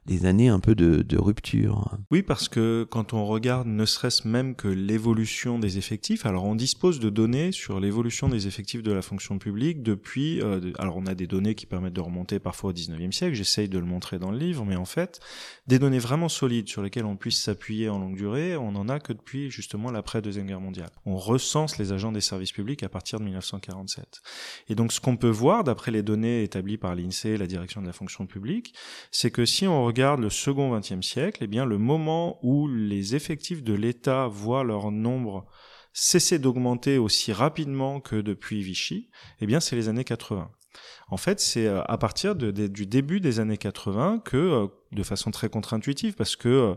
des 0.09 0.25
années 0.25 0.49
un 0.49 0.59
peu 0.59 0.73
de, 0.73 1.17
rupture. 1.17 1.97
Oui, 2.09 2.23
parce 2.23 2.49
que 2.49 2.87
quand 2.89 3.13
on 3.13 3.25
regarde 3.25 3.67
ne 3.67 3.85
serait-ce 3.85 4.27
même 4.27 4.55
que 4.55 4.67
l'évolution 4.67 5.59
des 5.59 5.77
effectifs, 5.77 6.25
alors 6.25 6.45
on 6.45 6.55
dispose 6.55 6.99
de 6.99 7.09
données 7.09 7.51
sur 7.51 7.79
l'évolution 7.79 8.27
des 8.27 8.47
effectifs 8.47 8.81
de 8.81 8.91
la 8.91 9.01
fonction 9.01 9.37
publique 9.37 9.83
depuis, 9.83 10.41
euh, 10.41 10.71
alors 10.79 10.97
on 10.97 11.05
a 11.05 11.13
des 11.13 11.27
données 11.27 11.53
qui 11.53 11.67
permettent 11.67 11.93
de 11.93 12.01
remonter 12.01 12.39
parfois 12.39 12.71
au 12.71 12.73
19e 12.73 13.11
siècle, 13.11 13.35
j'essaye 13.35 13.69
de 13.69 13.77
le 13.77 13.85
montrer 13.85 14.17
dans 14.17 14.31
le 14.31 14.37
livre, 14.37 14.65
mais 14.65 14.77
en 14.77 14.85
fait, 14.85 15.19
des 15.67 15.77
données 15.77 15.99
vraiment 15.99 16.29
solides 16.29 16.69
sur 16.69 16.81
lesquelles 16.81 17.05
on 17.05 17.17
puisse 17.17 17.41
s'appuyer 17.43 17.89
en 17.89 17.99
longue 17.99 18.15
durée, 18.15 18.57
on 18.57 18.71
n'en 18.71 18.89
a 18.89 18.99
que 18.99 19.13
depuis 19.13 19.51
justement 19.51 19.91
l'après-deuxième 19.91 20.47
guerre 20.47 20.61
mondiale. 20.61 20.89
On 21.05 21.17
recense 21.17 21.77
les 21.77 21.91
agents 21.91 22.11
des 22.11 22.21
services 22.21 22.51
publics 22.51 22.81
à 22.81 22.89
partir 22.89 23.19
de 23.19 23.25
1947. 23.25 24.21
Et 24.69 24.75
donc 24.75 24.91
ce 24.91 25.01
qu'on 25.01 25.17
peut 25.17 25.29
voir, 25.29 25.63
d'après 25.63 25.91
les 25.91 26.01
données 26.01 26.41
établies 26.41 26.77
par 26.77 26.95
l'INSEE, 26.95 27.37
la 27.37 27.47
direction 27.47 27.81
de 27.81 27.85
la 27.85 27.93
fonction 27.93 28.25
publique, 28.25 28.73
c'est 29.11 29.29
que 29.29 29.45
si 29.45 29.67
on 29.67 29.85
regarde 29.85 29.98
le 29.99 30.29
second 30.29 30.77
XXe 30.77 31.05
siècle, 31.05 31.43
eh 31.43 31.47
bien, 31.47 31.65
le 31.65 31.77
moment 31.77 32.39
où 32.41 32.67
les 32.67 33.15
effectifs 33.15 33.63
de 33.63 33.73
l'État 33.73 34.27
voient 34.27 34.63
leur 34.63 34.91
nombre 34.91 35.45
cesser 35.93 36.39
d'augmenter 36.39 36.97
aussi 36.97 37.33
rapidement 37.33 37.99
que 37.99 38.15
depuis 38.15 38.61
Vichy, 38.61 39.09
eh 39.41 39.45
bien, 39.45 39.59
c'est 39.59 39.75
les 39.75 39.89
années 39.89 40.03
80. 40.03 40.49
En 41.09 41.17
fait, 41.17 41.39
c'est 41.39 41.65
euh, 41.65 41.81
à 41.83 41.97
partir 41.97 42.35
de, 42.35 42.51
du 42.51 42.85
début 42.85 43.19
des 43.19 43.39
années 43.39 43.57
80 43.57 44.21
que 44.23 44.37
euh, 44.37 44.67
de 44.91 45.03
façon 45.03 45.29
très 45.29 45.49
contre-intuitive 45.49 46.15
parce 46.15 46.35
que 46.35 46.49
euh, 46.49 46.73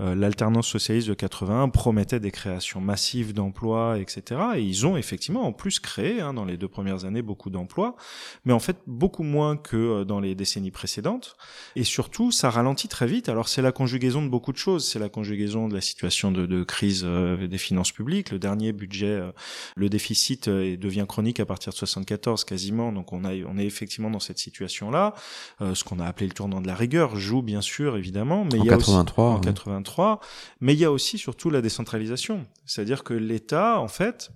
euh, 0.00 0.14
l'alternance 0.14 0.68
socialiste 0.68 1.08
de 1.08 1.14
81 1.14 1.68
promettait 1.68 2.20
des 2.20 2.30
créations 2.30 2.80
massives 2.80 3.32
d'emplois, 3.32 3.98
etc. 3.98 4.40
Et 4.56 4.62
ils 4.62 4.86
ont 4.86 4.96
effectivement 4.96 5.42
en 5.42 5.52
plus 5.52 5.80
créé 5.80 6.20
hein, 6.20 6.32
dans 6.32 6.44
les 6.44 6.56
deux 6.56 6.68
premières 6.68 7.04
années 7.04 7.22
beaucoup 7.22 7.50
d'emplois, 7.50 7.96
mais 8.44 8.52
en 8.52 8.60
fait 8.60 8.76
beaucoup 8.86 9.24
moins 9.24 9.56
que 9.56 9.76
euh, 9.76 10.04
dans 10.04 10.20
les 10.20 10.34
décennies 10.34 10.70
précédentes. 10.70 11.36
Et 11.74 11.84
surtout, 11.84 12.30
ça 12.30 12.50
ralentit 12.50 12.88
très 12.88 13.06
vite. 13.06 13.28
Alors 13.28 13.48
c'est 13.48 13.62
la 13.62 13.72
conjugaison 13.72 14.22
de 14.22 14.28
beaucoup 14.28 14.52
de 14.52 14.58
choses. 14.58 14.86
C'est 14.86 15.00
la 15.00 15.08
conjugaison 15.08 15.68
de 15.68 15.74
la 15.74 15.80
situation 15.80 16.30
de, 16.30 16.46
de 16.46 16.62
crise 16.62 17.04
des 17.04 17.58
finances 17.58 17.92
publiques. 17.92 18.30
Le 18.30 18.38
dernier 18.38 18.72
budget, 18.72 19.20
le 19.76 19.88
déficit 19.88 20.48
devient 20.48 21.04
chronique 21.08 21.40
à 21.40 21.46
partir 21.46 21.72
de 21.72 21.78
74 21.78 22.44
quasiment. 22.44 22.92
Donc 22.92 23.12
on, 23.12 23.24
a, 23.24 23.34
on 23.46 23.58
est 23.58 23.64
effectivement 23.64 24.10
dans 24.10 24.20
cette 24.20 24.38
situation-là. 24.38 25.14
ce 25.60 25.84
qu'on 25.84 25.98
a 25.98 26.06
appelé 26.06 26.26
le 26.26 26.32
tournant 26.32 26.60
de 26.60 26.66
la 26.66 26.74
rigueur 26.74 27.16
joue 27.16 27.42
bien 27.42 27.55
bien 27.56 27.62
sûr, 27.62 27.96
évidemment, 27.96 28.44
mais 28.44 28.58
en 28.58 28.64
il 28.64 28.66
y 28.66 28.68
a 28.68 28.76
83, 28.76 29.28
aussi, 29.30 29.36
en 29.38 29.40
83, 29.40 30.20
mais 30.60 30.74
il 30.74 30.78
y 30.78 30.84
a 30.84 30.92
aussi 30.92 31.16
surtout 31.16 31.48
la 31.48 31.62
décentralisation. 31.62 32.44
C'est-à-dire 32.66 33.02
que 33.02 33.14
l'État, 33.14 33.80
en 33.80 33.88
fait, 33.88 34.30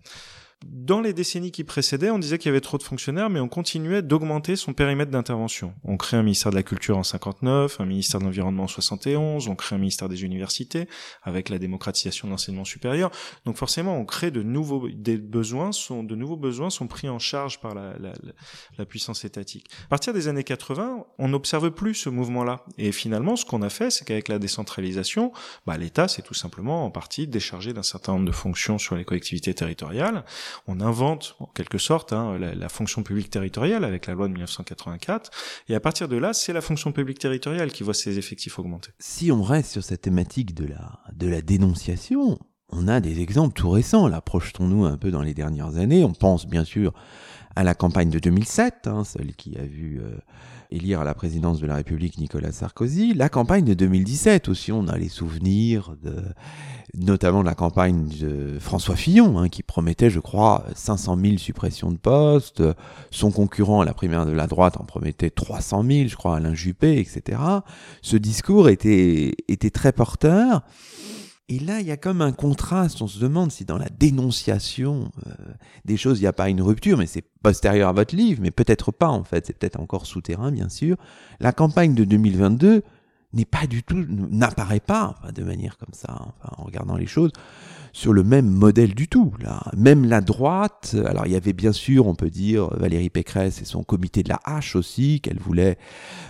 dans 0.67 1.01
les 1.01 1.13
décennies 1.13 1.53
qui 1.53 1.65
précédaient, 1.65 2.11
on 2.11 2.19
disait 2.19 2.37
qu'il 2.37 2.49
y 2.49 2.51
avait 2.51 2.61
trop 2.61 2.77
de 2.77 2.83
fonctionnaires, 2.83 3.31
mais 3.31 3.41
on 3.41 3.49
continuait 3.49 4.03
d'augmenter 4.03 4.57
son 4.57 4.73
périmètre 4.75 5.11
d'intervention. 5.11 5.73
On 5.85 5.97
crée 5.97 6.17
un 6.17 6.23
ministère 6.23 6.51
de 6.51 6.57
la 6.57 6.63
Culture 6.63 6.99
en 6.99 7.03
59, 7.03 7.81
un 7.81 7.87
ministère 7.87 8.21
de 8.21 8.27
l'Environnement 8.27 8.65
en 8.65 8.69
71, 8.69 9.49
on 9.49 9.55
crée 9.55 9.77
un 9.77 9.79
ministère 9.79 10.09
des 10.09 10.23
Universités 10.23 10.87
avec 11.23 11.49
la 11.49 11.59
démocratisation 11.59 12.29
de 12.29 12.33
l'enseignement 12.33 12.65
supérieur. 12.65 13.11
Donc 13.47 13.57
forcément, 13.57 13.97
on 13.99 14.05
crée 14.05 14.31
de 14.31 14.43
nouveaux 14.43 14.89
des 14.89 15.17
besoins, 15.17 15.73
sont, 15.73 16.03
de 16.03 16.15
nouveaux 16.15 16.37
besoins 16.37 16.71
sont 16.71 16.89
pris 16.89 17.09
en 17.09 17.19
charge 17.19 17.61
par 17.61 17.75
la, 17.75 17.97
la, 17.99 18.13
la 18.77 18.85
puissance 18.85 19.25
étatique. 19.25 19.67
À 19.87 19.89
partir 19.89 20.13
des 20.13 20.29
années 20.29 20.45
80, 20.45 21.07
on 21.19 21.29
n'observe 21.29 21.71
plus 21.71 21.95
ce 21.95 22.11
mouvement-là. 22.11 22.65
Et 22.77 22.93
finalement, 22.93 23.37
ce 23.37 23.45
qu'on 23.45 23.63
a 23.63 23.71
fait, 23.71 23.91
c'est 23.91 24.05
qu'avec 24.05 24.29
la 24.29 24.39
décentralisation, 24.39 25.33
bah, 25.67 25.79
l'État 25.79 26.09
s'est 26.09 26.23
tout 26.23 26.35
simplement 26.35 26.85
en 26.85 26.91
partie 26.91 27.27
déchargé 27.27 27.73
d'un 27.73 27.83
certain 27.83 28.13
nombre 28.13 28.27
de 28.27 28.33
fonctions 28.33 28.79
sur 28.79 28.97
les 28.97 29.05
collectivités 29.05 29.55
territoriales 29.55 30.25
on 30.67 30.81
invente 30.81 31.37
en 31.41 31.47
quelque 31.47 31.79
sorte 31.79 32.13
hein, 32.13 32.39
la, 32.39 32.69
fonction 32.69 33.03
publique 33.03 33.31
territoriale 33.31 33.85
avec 33.85 34.07
la 34.07 34.15
loi 34.15 34.27
de 34.27 34.33
1984, 34.33 35.31
et 35.69 35.75
à 35.75 35.81
partir 35.81 36.09
de 36.09 36.17
là, 36.17 36.33
c'est 36.33 36.53
la 36.53 36.61
fonction 36.61 36.93
publique 36.93 37.19
territoriale 37.19 37.73
qui 37.73 37.83
voit 37.83 37.95
ses 37.95 38.19
effectifs 38.19 38.59
augmenter. 38.59 38.91
Si 38.99 39.33
on 39.33 39.43
reste 39.43 39.73
sur 39.73 39.85
cette 39.85 40.03
thématique 40.03 40.55
de 40.55 40.67
la, 40.67 41.01
de 41.13 41.29
la 41.29 41.43
dénonciation, 41.43 42.39
on 42.73 42.89
a 42.89 43.01
des 43.01 43.21
exemples 43.21 43.55
tout 43.55 43.71
récents. 43.71 44.09
Là, 44.09 44.21
projetons-nous 44.21 44.85
un 44.85 44.97
peu 44.97 45.11
dans 45.11 45.23
les 45.23 45.35
dernières 45.35 45.77
années. 45.77 46.05
On 46.05 46.13
pense 46.13 46.47
bien 46.47 46.65
sûr 46.65 46.93
à 47.57 47.65
la 47.65 47.75
campagne 47.75 48.11
de 48.11 48.19
2007, 48.19 48.87
hein, 48.87 49.05
celle 49.05 49.35
qui 49.35 49.57
a 49.57 49.65
vu 49.65 50.01
euh, 50.01 50.17
élire 50.71 51.01
à 51.01 51.05
la 51.05 51.15
présidence 51.15 51.61
de 51.61 51.67
la 51.67 51.75
République 51.75 52.19
Nicolas 52.19 52.53
Sarkozy. 52.53 53.13
La 53.15 53.29
campagne 53.29 53.65
de 53.65 53.75
2017 53.75 54.49
aussi, 54.49 54.71
on 54.71 54.87
a 54.87 54.97
les 54.97 55.09
souvenirs 55.09 55.97
de, 56.03 56.15
notamment 56.95 57.41
de 57.41 57.47
la 57.47 57.55
campagne 57.55 58.09
de 58.21 58.59
François 58.61 58.95
Fillon, 58.95 59.39
hein, 59.39 59.49
qui 59.49 59.63
promettait, 59.65 60.11
je 60.11 60.21
crois, 60.21 60.65
500 60.75 61.19
000 61.21 61.39
suppressions 61.39 61.91
de 61.91 61.99
postes. 61.99 62.63
Son 63.11 63.33
concurrent 63.33 63.81
à 63.81 63.85
la 63.85 63.95
primaire 63.95 64.27
de 64.27 64.33
la 64.33 64.47
droite 64.47 64.77
en 64.81 64.85
promettait 64.85 65.31
300 65.31 65.85
000, 65.85 66.09
je 66.09 66.17
crois, 66.17 66.37
Alain 66.37 66.55
Juppé, 66.55 66.99
etc. 66.99 67.41
Ce 68.01 68.17
discours 68.17 68.69
était, 68.69 69.35
était 69.49 69.71
très 69.71 69.93
porteur. 69.93 70.63
Et 71.49 71.59
là, 71.59 71.81
il 71.81 71.87
y 71.87 71.91
a 71.91 71.97
comme 71.97 72.23
un 72.23 72.33
contraste. 72.33 73.03
On 73.03 73.09
se 73.09 73.19
demande 73.19 73.51
si 73.51 73.65
dans 73.65 73.79
la 73.79 73.89
dénonciation 73.89 75.11
euh, 75.27 75.33
des 75.85 75.97
choses, 75.97 76.19
il 76.19 76.23
n'y 76.23 76.29
a 76.29 76.33
pas 76.33 76.49
une 76.49 76.63
rupture, 76.63 76.99
mais 76.99 77.07
c'est 77.07 77.25
postérieur 77.43 77.89
à 77.89 77.93
votre 77.93 78.15
livre, 78.15 78.41
mais 78.41 78.53
peut-être 78.53 78.93
pas 78.93 79.09
en 79.09 79.25
fait. 79.25 79.47
C'est 79.47 79.59
peut-être 79.59 79.81
encore 79.81 80.07
souterrain, 80.07 80.53
bien 80.53 80.69
sûr. 80.69 80.97
La 81.41 81.53
campagne 81.53 81.95
de 81.95 82.05
2022 82.05 82.85
n'est 83.33 83.45
pas 83.45 83.67
du 83.67 83.83
tout, 83.83 84.05
n'apparaît 84.09 84.81
pas 84.81 85.17
de 85.35 85.43
manière 85.43 85.79
comme 85.79 85.95
ça, 85.95 86.33
en 86.57 86.65
regardant 86.65 86.97
les 86.97 87.07
choses, 87.07 87.31
sur 87.93 88.13
le 88.13 88.25
même 88.25 88.49
modèle 88.49 88.95
du 88.95 89.09
tout. 89.09 89.33
Là. 89.41 89.63
Même 89.77 90.05
la 90.05 90.21
droite, 90.21 90.97
alors 91.07 91.27
il 91.27 91.33
y 91.33 91.37
avait 91.37 91.53
bien 91.53 91.73
sûr, 91.73 92.07
on 92.07 92.15
peut 92.15 92.31
dire, 92.31 92.69
Valérie 92.77 93.11
Pécresse 93.11 93.63
et 93.63 93.65
son 93.65 93.83
comité 93.83 94.23
de 94.23 94.29
la 94.29 94.41
hache 94.45 94.77
aussi, 94.77 95.21
qu'elle 95.21 95.39
voulait 95.39 95.79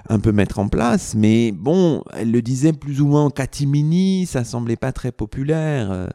un 0.08 0.18
peu 0.18 0.32
mettre 0.32 0.58
en 0.58 0.68
place, 0.68 1.14
mais 1.14 1.52
bon, 1.52 2.02
elle 2.12 2.30
le 2.30 2.42
disait 2.42 2.72
plus 2.72 3.00
ou 3.00 3.06
moins 3.06 3.24
en 3.24 3.30
catimini, 3.30 4.26
ça 4.26 4.44
semblait 4.44 4.76
pas 4.76 4.92
très 4.92 5.12
populaire. 5.12 6.10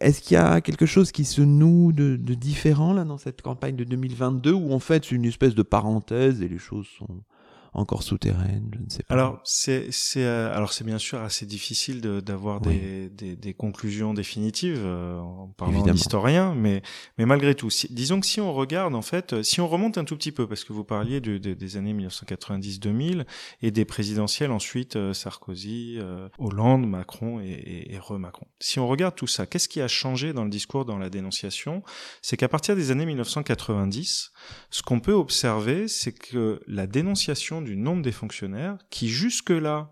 Est-ce 0.00 0.20
qu'il 0.20 0.34
y 0.34 0.38
a 0.38 0.60
quelque 0.60 0.86
chose 0.86 1.10
qui 1.10 1.24
se 1.24 1.40
noue 1.40 1.92
de, 1.92 2.16
de 2.16 2.34
différent 2.34 2.92
là 2.92 3.04
dans 3.04 3.18
cette 3.18 3.42
campagne 3.42 3.74
de 3.74 3.82
2022 3.82 4.52
où 4.52 4.72
en 4.72 4.78
fait 4.78 5.04
c'est 5.04 5.16
une 5.16 5.24
espèce 5.24 5.56
de 5.56 5.64
parenthèse 5.64 6.40
et 6.40 6.48
les 6.48 6.58
choses 6.58 6.86
sont 6.86 7.22
encore 7.72 8.02
souterraine, 8.02 8.70
je 8.74 8.78
ne 8.78 8.88
sais 8.88 9.02
pas. 9.02 9.14
Alors 9.14 9.40
c'est 9.44 9.88
c'est 9.90 10.24
euh, 10.24 10.54
alors 10.54 10.72
c'est 10.72 10.84
bien 10.84 10.98
sûr 10.98 11.20
assez 11.20 11.46
difficile 11.46 12.00
d'avoir 12.00 12.60
des, 12.60 13.08
des, 13.10 13.36
des 13.36 13.54
conclusions 13.54 14.14
définitives 14.14 14.80
euh, 14.82 15.18
en 15.18 15.48
parlant 15.56 15.82
d'historien, 15.82 16.54
mais 16.54 16.82
mais 17.18 17.26
malgré 17.26 17.54
tout, 17.54 17.68
disons 17.90 18.20
que 18.20 18.26
si 18.26 18.40
on 18.40 18.52
regarde 18.52 18.94
en 18.94 19.02
fait, 19.02 19.32
euh, 19.32 19.42
si 19.42 19.60
on 19.60 19.68
remonte 19.68 19.98
un 19.98 20.04
tout 20.04 20.16
petit 20.16 20.32
peu, 20.32 20.46
parce 20.46 20.64
que 20.64 20.72
vous 20.72 20.84
parliez 20.84 21.20
de, 21.20 21.38
des 21.38 21.76
années 21.76 21.94
1990-2000 21.94 23.24
et 23.62 23.70
des 23.70 23.84
présidentielles 23.84 24.50
ensuite 24.50 25.12
Sarkozy, 25.12 25.98
Hollande, 26.38 26.88
Macron 26.88 27.40
et, 27.40 27.48
et, 27.48 27.94
et 27.94 27.98
re-Macron. 27.98 28.46
Si 28.60 28.78
on 28.80 28.88
regarde 28.88 29.14
tout 29.14 29.26
ça, 29.26 29.46
qu'est-ce 29.46 29.68
qui 29.68 29.80
a 29.80 29.88
changé 29.88 30.32
dans 30.32 30.44
le 30.44 30.50
discours, 30.50 30.84
dans 30.84 30.98
la 30.98 31.10
dénonciation? 31.10 31.82
C'est 32.22 32.36
qu'à 32.36 32.48
partir 32.48 32.76
des 32.76 32.90
années 32.90 33.06
1990, 33.06 34.32
ce 34.70 34.82
qu'on 34.82 35.00
peut 35.00 35.12
observer, 35.12 35.88
c'est 35.88 36.12
que 36.12 36.60
la 36.66 36.86
dénonciation 36.86 37.57
du 37.62 37.76
nombre 37.76 38.02
des 38.02 38.12
fonctionnaires 38.12 38.78
qui 38.90 39.08
jusque-là 39.08 39.90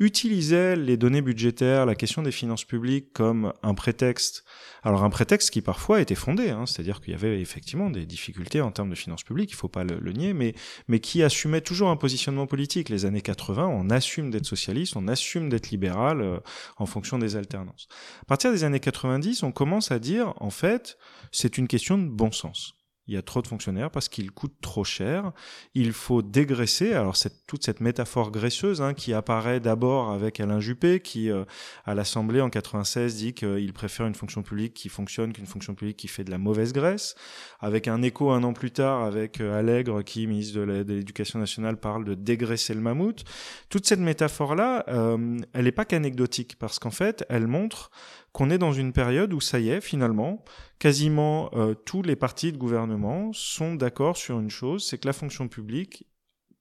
utilisait 0.00 0.74
les 0.74 0.96
données 0.96 1.22
budgétaires, 1.22 1.86
la 1.86 1.94
question 1.94 2.22
des 2.22 2.32
finances 2.32 2.64
publiques 2.64 3.12
comme 3.12 3.52
un 3.62 3.74
prétexte. 3.74 4.44
Alors 4.82 5.04
un 5.04 5.10
prétexte 5.10 5.50
qui 5.50 5.62
parfois 5.62 6.00
était 6.00 6.16
fondé, 6.16 6.50
hein, 6.50 6.66
c'est-à-dire 6.66 7.00
qu'il 7.00 7.12
y 7.12 7.14
avait 7.14 7.40
effectivement 7.40 7.90
des 7.90 8.04
difficultés 8.04 8.60
en 8.60 8.72
termes 8.72 8.90
de 8.90 8.96
finances 8.96 9.22
publiques, 9.22 9.52
il 9.52 9.56
faut 9.56 9.68
pas 9.68 9.84
le, 9.84 10.12
nier, 10.12 10.34
mais, 10.34 10.54
mais 10.88 10.98
qui 10.98 11.22
assumait 11.22 11.60
toujours 11.60 11.90
un 11.90 11.96
positionnement 11.96 12.46
politique. 12.46 12.88
Les 12.88 13.04
années 13.04 13.20
80, 13.20 13.66
on 13.68 13.88
assume 13.88 14.30
d'être 14.30 14.46
socialiste, 14.46 14.96
on 14.96 15.06
assume 15.06 15.48
d'être 15.48 15.70
libéral 15.70 16.20
euh, 16.20 16.38
en 16.76 16.86
fonction 16.86 17.18
des 17.18 17.36
alternances. 17.36 17.86
À 18.22 18.24
partir 18.24 18.50
des 18.50 18.64
années 18.64 18.80
90, 18.80 19.44
on 19.44 19.52
commence 19.52 19.92
à 19.92 20.00
dire, 20.00 20.34
en 20.38 20.50
fait, 20.50 20.98
c'est 21.30 21.56
une 21.56 21.68
question 21.68 21.98
de 21.98 22.08
bon 22.08 22.32
sens 22.32 22.74
il 23.06 23.14
y 23.14 23.16
a 23.16 23.22
trop 23.22 23.42
de 23.42 23.46
fonctionnaires 23.46 23.90
parce 23.90 24.08
qu'ils 24.08 24.30
coûtent 24.30 24.60
trop 24.62 24.84
cher. 24.84 25.32
Il 25.74 25.92
faut 25.92 26.22
dégraisser. 26.22 26.94
Alors 26.94 27.16
toute 27.46 27.64
cette 27.64 27.80
métaphore 27.80 28.30
graisseuse 28.30 28.80
hein, 28.80 28.94
qui 28.94 29.12
apparaît 29.12 29.60
d'abord 29.60 30.10
avec 30.10 30.40
Alain 30.40 30.60
Juppé, 30.60 31.00
qui 31.00 31.30
euh, 31.30 31.44
à 31.84 31.94
l'Assemblée 31.94 32.40
en 32.40 32.48
96 32.48 33.16
dit 33.16 33.34
qu'il 33.34 33.72
préfère 33.72 34.06
une 34.06 34.14
fonction 34.14 34.42
publique 34.42 34.74
qui 34.74 34.88
fonctionne 34.88 35.32
qu'une 35.32 35.46
fonction 35.46 35.74
publique 35.74 35.98
qui 35.98 36.08
fait 36.08 36.24
de 36.24 36.30
la 36.30 36.38
mauvaise 36.38 36.72
graisse. 36.72 37.14
Avec 37.60 37.88
un 37.88 38.00
écho 38.02 38.30
un 38.30 38.42
an 38.42 38.52
plus 38.54 38.70
tard 38.70 39.02
avec 39.02 39.40
euh, 39.40 39.58
Allègre, 39.58 40.02
qui 40.02 40.26
ministre 40.26 40.60
de 40.60 40.62
l'Éducation 40.62 41.38
nationale 41.38 41.76
parle 41.76 42.04
de 42.04 42.14
dégraisser 42.14 42.72
le 42.72 42.80
mammouth. 42.80 43.24
Toute 43.68 43.86
cette 43.86 44.00
métaphore 44.00 44.54
là, 44.54 44.84
euh, 44.88 45.38
elle 45.52 45.64
n'est 45.64 45.72
pas 45.72 45.84
qu'anecdotique 45.84 46.56
parce 46.58 46.78
qu'en 46.78 46.90
fait, 46.90 47.24
elle 47.28 47.46
montre 47.46 47.90
qu'on 48.34 48.50
est 48.50 48.58
dans 48.58 48.72
une 48.72 48.92
période 48.92 49.32
où 49.32 49.40
ça 49.40 49.60
y 49.60 49.70
est, 49.70 49.80
finalement, 49.80 50.44
quasiment 50.80 51.50
euh, 51.54 51.74
tous 51.74 52.02
les 52.02 52.16
partis 52.16 52.50
de 52.50 52.58
gouvernement 52.58 53.32
sont 53.32 53.76
d'accord 53.76 54.16
sur 54.16 54.40
une 54.40 54.50
chose, 54.50 54.84
c'est 54.84 54.98
que 54.98 55.06
la 55.06 55.12
fonction 55.12 55.46
publique 55.46 56.08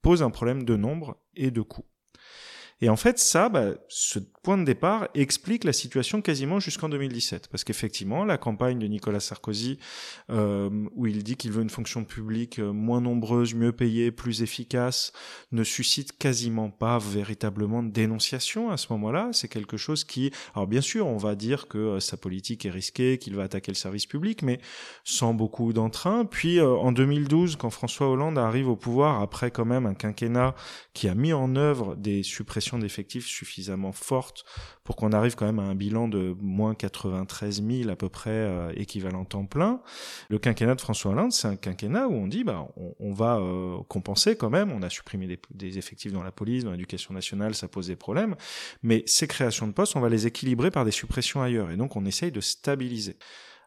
pose 0.03 0.21
un 0.21 0.29
problème 0.29 0.63
de 0.65 0.75
nombre 0.75 1.17
et 1.35 1.49
de 1.49 1.61
coût. 1.61 1.85
Et 2.79 2.89
en 2.89 2.95
fait, 2.95 3.17
ça, 3.17 3.49
bah, 3.49 3.73
ce 3.87 4.19
point 4.43 4.57
de 4.57 4.65
départ 4.65 5.07
explique 5.15 5.63
la 5.63 5.71
situation 5.71 6.21
quasiment 6.21 6.59
jusqu'en 6.59 6.89
2017. 6.89 7.47
Parce 7.47 7.63
qu'effectivement, 7.63 8.25
la 8.25 8.37
campagne 8.37 8.77
de 8.77 8.85
Nicolas 8.87 9.21
Sarkozy, 9.21 9.79
euh, 10.29 10.69
où 10.95 11.07
il 11.07 11.23
dit 11.23 11.37
qu'il 11.37 11.51
veut 11.51 11.63
une 11.63 11.69
fonction 11.69 12.03
publique 12.03 12.59
euh, 12.59 12.73
moins 12.73 12.99
nombreuse, 12.99 13.55
mieux 13.55 13.71
payée, 13.71 14.11
plus 14.11 14.43
efficace, 14.43 15.13
ne 15.53 15.63
suscite 15.63 16.17
quasiment 16.17 16.69
pas 16.69 16.99
véritablement 16.99 17.81
de 17.81 17.89
dénonciation 17.89 18.69
à 18.69 18.75
ce 18.75 18.91
moment-là. 18.91 19.29
C'est 19.31 19.47
quelque 19.47 19.77
chose 19.77 20.03
qui... 20.03 20.31
Alors 20.53 20.67
bien 20.67 20.81
sûr, 20.81 21.07
on 21.07 21.17
va 21.17 21.35
dire 21.35 21.69
que 21.69 21.77
euh, 21.77 21.99
sa 22.01 22.17
politique 22.17 22.65
est 22.65 22.69
risquée, 22.69 23.17
qu'il 23.17 23.35
va 23.35 23.43
attaquer 23.43 23.71
le 23.71 23.77
service 23.77 24.05
public, 24.05 24.41
mais 24.41 24.59
sans 25.05 25.33
beaucoup 25.33 25.71
d'entrain. 25.71 26.25
Puis 26.25 26.59
en 26.59 26.91
2012, 26.91 27.55
quand 27.55 27.69
François 27.69 28.09
Hollande 28.09 28.37
arrive 28.37 28.67
au 28.67 28.75
pouvoir, 28.75 29.21
après 29.21 29.51
quand 29.51 29.65
même 29.65 29.85
un 29.85 29.93
quinquennat 29.93 30.53
qui 30.93 31.07
a 31.07 31.15
mis 31.15 31.31
en 31.31 31.55
œuvre 31.55 31.95
des 31.95 32.23
suppressions 32.23 32.77
d'effectifs 32.77 33.25
suffisamment 33.25 33.93
pour 34.83 34.95
qu'on 34.95 35.11
arrive 35.11 35.35
quand 35.35 35.45
même 35.45 35.59
à 35.59 35.63
un 35.63 35.75
bilan 35.75 36.07
de 36.07 36.35
moins 36.41 36.75
93 36.75 37.63
000 37.63 37.89
à 37.89 37.95
peu 37.95 38.09
près 38.09 38.31
euh, 38.31 38.71
équivalent 38.75 39.25
temps 39.25 39.45
plein. 39.45 39.81
Le 40.29 40.39
quinquennat 40.39 40.75
de 40.75 40.81
François 40.81 41.11
Hollande, 41.11 41.31
c'est 41.31 41.47
un 41.47 41.55
quinquennat 41.55 42.07
où 42.07 42.13
on 42.13 42.27
dit 42.27 42.43
bah 42.43 42.67
on, 42.99 43.13
va 43.13 43.37
euh, 43.37 43.77
compenser 43.87 44.35
quand 44.35 44.49
même. 44.49 44.71
On 44.71 44.81
a 44.81 44.89
supprimé 44.89 45.27
des, 45.27 45.39
des 45.51 45.77
effectifs 45.77 46.11
dans 46.11 46.23
la 46.23 46.31
police, 46.31 46.63
dans 46.63 46.71
l'éducation 46.71 47.13
nationale, 47.13 47.55
ça 47.55 47.67
pose 47.67 47.87
des 47.87 47.95
problèmes. 47.95 48.35
Mais 48.81 49.03
ces 49.05 49.27
créations 49.27 49.67
de 49.67 49.73
postes, 49.73 49.95
on 49.95 50.01
va 50.01 50.09
les 50.09 50.27
équilibrer 50.27 50.71
par 50.71 50.85
des 50.85 50.91
suppressions 50.91 51.41
ailleurs. 51.41 51.71
Et 51.71 51.77
donc 51.77 51.95
on 51.95 52.05
essaye 52.05 52.31
de 52.31 52.41
stabiliser. 52.41 53.17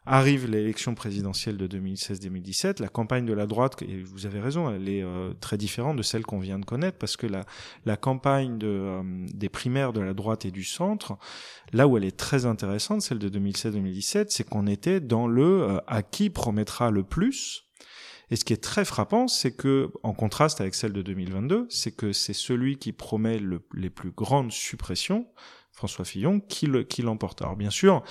Arrive 0.09 0.49
l'élection 0.49 0.95
présidentielle 0.95 1.57
de 1.57 1.67
2016-2017, 1.67 2.81
la 2.81 2.87
campagne 2.87 3.25
de 3.25 3.33
la 3.33 3.45
droite, 3.45 3.81
et 3.81 4.01
vous 4.01 4.25
avez 4.25 4.39
raison, 4.39 4.69
elle 4.73 4.87
est 4.87 5.03
euh, 5.03 5.33
très 5.41 5.57
différente 5.57 5.97
de 5.97 6.01
celle 6.01 6.25
qu'on 6.25 6.39
vient 6.39 6.59
de 6.59 6.63
connaître, 6.63 6.97
parce 6.97 7.17
que 7.17 7.27
la, 7.27 7.43
la 7.85 7.97
campagne 7.97 8.57
de, 8.57 8.67
euh, 8.67 9.03
des 9.33 9.49
primaires 9.49 9.91
de 9.91 9.99
la 9.99 10.13
droite 10.13 10.45
et 10.45 10.51
du 10.51 10.63
centre, 10.63 11.17
là 11.73 11.89
où 11.89 11.97
elle 11.97 12.05
est 12.05 12.15
très 12.15 12.45
intéressante, 12.45 13.01
celle 13.01 13.19
de 13.19 13.27
2016-2017, 13.27 14.27
c'est 14.29 14.47
qu'on 14.47 14.65
était 14.65 15.01
dans 15.01 15.27
le 15.27 15.63
euh, 15.63 15.79
à 15.87 16.03
qui 16.03 16.29
promettra 16.29 16.89
le 16.89 17.03
plus, 17.03 17.65
et 18.29 18.37
ce 18.37 18.45
qui 18.45 18.53
est 18.53 18.63
très 18.63 18.85
frappant, 18.85 19.27
c'est 19.27 19.51
que, 19.51 19.91
en 20.03 20.13
contraste 20.13 20.61
avec 20.61 20.75
celle 20.75 20.93
de 20.93 21.01
2022, 21.01 21.67
c'est 21.69 21.91
que 21.91 22.13
c'est 22.13 22.33
celui 22.33 22.77
qui 22.77 22.93
promet 22.93 23.39
le, 23.39 23.61
les 23.73 23.89
plus 23.89 24.11
grandes 24.11 24.53
suppressions 24.53 25.27
François 25.77 26.05
Fillon 26.05 26.39
qui 26.39 26.65
l'emporte. 27.03 27.43
Alors 27.43 27.55
bien 27.55 27.69
sûr, 27.69 28.03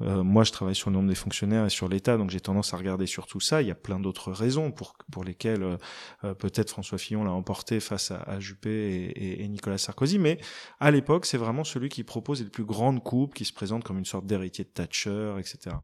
euh, 0.00 0.24
moi 0.24 0.42
je 0.42 0.50
travaille 0.50 0.74
sur 0.74 0.90
le 0.90 0.96
nombre 0.96 1.08
des 1.08 1.14
fonctionnaires 1.14 1.64
et 1.64 1.70
sur 1.70 1.88
l'État, 1.88 2.16
donc 2.16 2.30
j'ai 2.30 2.40
tendance 2.40 2.74
à 2.74 2.76
regarder 2.76 3.06
sur 3.06 3.28
tout 3.28 3.38
ça. 3.38 3.62
Il 3.62 3.68
y 3.68 3.70
a 3.70 3.76
plein 3.76 4.00
d'autres 4.00 4.32
raisons 4.32 4.72
pour 4.72 4.96
pour 5.12 5.22
lesquelles 5.22 5.62
euh, 5.62 5.76
euh, 6.24 6.34
peut-être 6.34 6.70
François 6.70 6.98
Fillon 6.98 7.22
l'a 7.22 7.30
emporté 7.30 7.78
face 7.78 8.10
à, 8.10 8.40
Juppé 8.40 8.70
et, 8.70 9.44
et, 9.44 9.48
Nicolas 9.48 9.78
Sarkozy, 9.78 10.18
mais 10.18 10.38
à 10.80 10.90
l'époque 10.90 11.24
c'est 11.24 11.38
vraiment 11.38 11.62
celui 11.62 11.90
qui 11.90 12.02
propose 12.02 12.42
les 12.42 12.50
plus 12.50 12.64
grandes 12.64 13.04
coupes, 13.04 13.34
qui 13.34 13.44
se 13.44 13.52
présente 13.52 13.84
comme 13.84 13.98
une 13.98 14.04
sorte 14.04 14.26
d'héritier 14.26 14.64
de 14.64 14.70
Thatcher, 14.70 15.36
etc. 15.38 15.76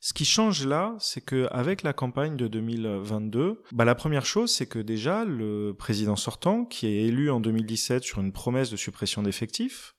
Ce 0.00 0.12
qui 0.12 0.24
change 0.24 0.64
là, 0.64 0.94
c'est 1.00 1.20
que 1.20 1.48
avec 1.50 1.82
la 1.82 1.92
campagne 1.92 2.36
de 2.36 2.46
2022, 2.46 3.64
bah 3.72 3.84
la 3.84 3.96
première 3.96 4.24
chose, 4.24 4.52
c'est 4.52 4.66
que 4.66 4.78
déjà 4.78 5.24
le 5.24 5.74
président 5.76 6.14
sortant, 6.14 6.64
qui 6.64 6.86
est 6.86 7.06
élu 7.06 7.28
en 7.28 7.40
2017 7.40 8.04
sur 8.04 8.20
une 8.20 8.30
promesse 8.30 8.70
de 8.70 8.76
suppression 8.76 9.24
d'effectifs, 9.24 9.95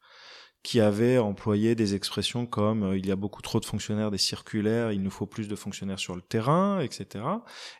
qui 0.67 0.81
avait 0.81 1.17
employé 1.17 1.75
des 1.75 1.95
expressions 1.95 2.45
comme 2.45 2.83
euh, 2.83 2.97
il 2.97 3.05
y 3.05 3.11
a 3.11 3.15
beaucoup 3.15 3.41
trop 3.41 3.61
de 3.61 3.65
fonctionnaires, 3.65 4.11
des 4.11 4.17
circulaires, 4.17 4.91
il 4.91 5.01
nous 5.01 5.09
faut 5.09 5.25
plus 5.25 5.47
de 5.47 5.55
fonctionnaires 5.55 5.97
sur 5.97 6.13
le 6.13 6.21
terrain, 6.21 6.81
etc. 6.81 7.23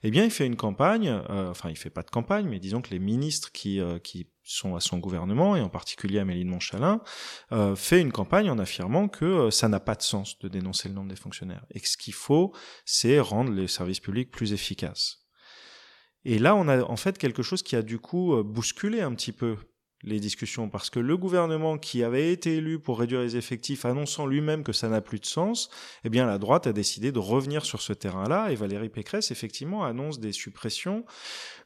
Eh 0.04 0.10
bien, 0.10 0.24
il 0.24 0.32
fait 0.32 0.46
une 0.46 0.56
campagne, 0.56 1.10
euh, 1.30 1.50
enfin, 1.50 1.70
il 1.70 1.76
fait 1.76 1.90
pas 1.90 2.04
de 2.04 2.10
campagne, 2.10 2.48
mais 2.48 2.60
disons 2.60 2.82
que 2.82 2.92
les 2.92 3.00
ministres 3.00 3.52
qui, 3.52 3.82
euh, 3.82 4.00
qui 4.00 4.30
sont 4.42 4.78
à 4.78 4.80
son 4.80 5.00
gouvernement, 5.00 5.58
et 5.58 5.62
en 5.62 5.68
particulier 5.68 6.20
Amélie 6.20 6.46
de 6.46 6.50
Montchalin, 6.50 7.02
fait 7.76 8.00
une 8.00 8.14
campagne 8.14 8.50
en 8.50 8.58
affirmant 8.58 9.10
que 9.10 9.50
ça 9.50 9.68
n'a 9.68 9.82
pas 9.82 9.96
de 9.96 10.02
sens 10.02 10.40
de 10.40 10.48
dénoncer 10.48 10.88
le 10.88 10.96
nombre 10.96 11.10
des 11.10 11.18
fonctionnaires, 11.18 11.66
et 11.72 11.82
que 11.82 11.90
ce 11.90 11.98
qu'il 11.98 12.14
faut, 12.14 12.54
c'est 12.86 13.20
rendre 13.20 13.52
les 13.52 13.68
services 13.68 14.00
publics 14.00 14.32
plus 14.32 14.54
efficaces. 14.54 15.28
Et 16.24 16.40
là, 16.40 16.56
on 16.56 16.70
a 16.70 16.82
en 16.82 16.96
fait 16.96 17.18
quelque 17.18 17.44
chose 17.44 17.62
qui 17.62 17.76
a 17.76 17.82
du 17.82 18.00
coup 18.00 18.42
bousculé 18.46 19.02
un 19.02 19.14
petit 19.14 19.34
peu 19.34 19.58
les 20.04 20.20
discussions 20.20 20.70
parce 20.70 20.90
que 20.90 21.00
le 21.00 21.18
gouvernement 21.18 21.78
qui 21.78 22.04
avait 22.04 22.32
été 22.32 22.58
élu 22.58 22.80
pour 22.80 23.00
réduire 23.00 23.22
les 23.22 23.36
effectifs 23.36 23.86
annonçant 23.86 24.26
lui-même 24.26 24.64
que 24.64 24.74
ça 24.74 24.90
n'a 24.90 25.02
plus 25.02 25.20
de 25.20 25.26
sens, 25.26 25.70
eh 26.04 26.10
bien 26.10 26.26
la 26.26 26.38
droite 26.38 26.68
a 26.68 26.74
décidé 26.74 27.12
de 27.12 27.20
revenir 27.20 27.66
sur 27.66 27.82
ce 27.82 27.94
terrain-là 27.94 28.52
et 28.52 28.56
Valérie 28.56 28.90
Pécresse 28.90 29.32
effectivement 29.32 29.84
annonce 29.84 30.20
des 30.20 30.32
suppressions 30.32 31.06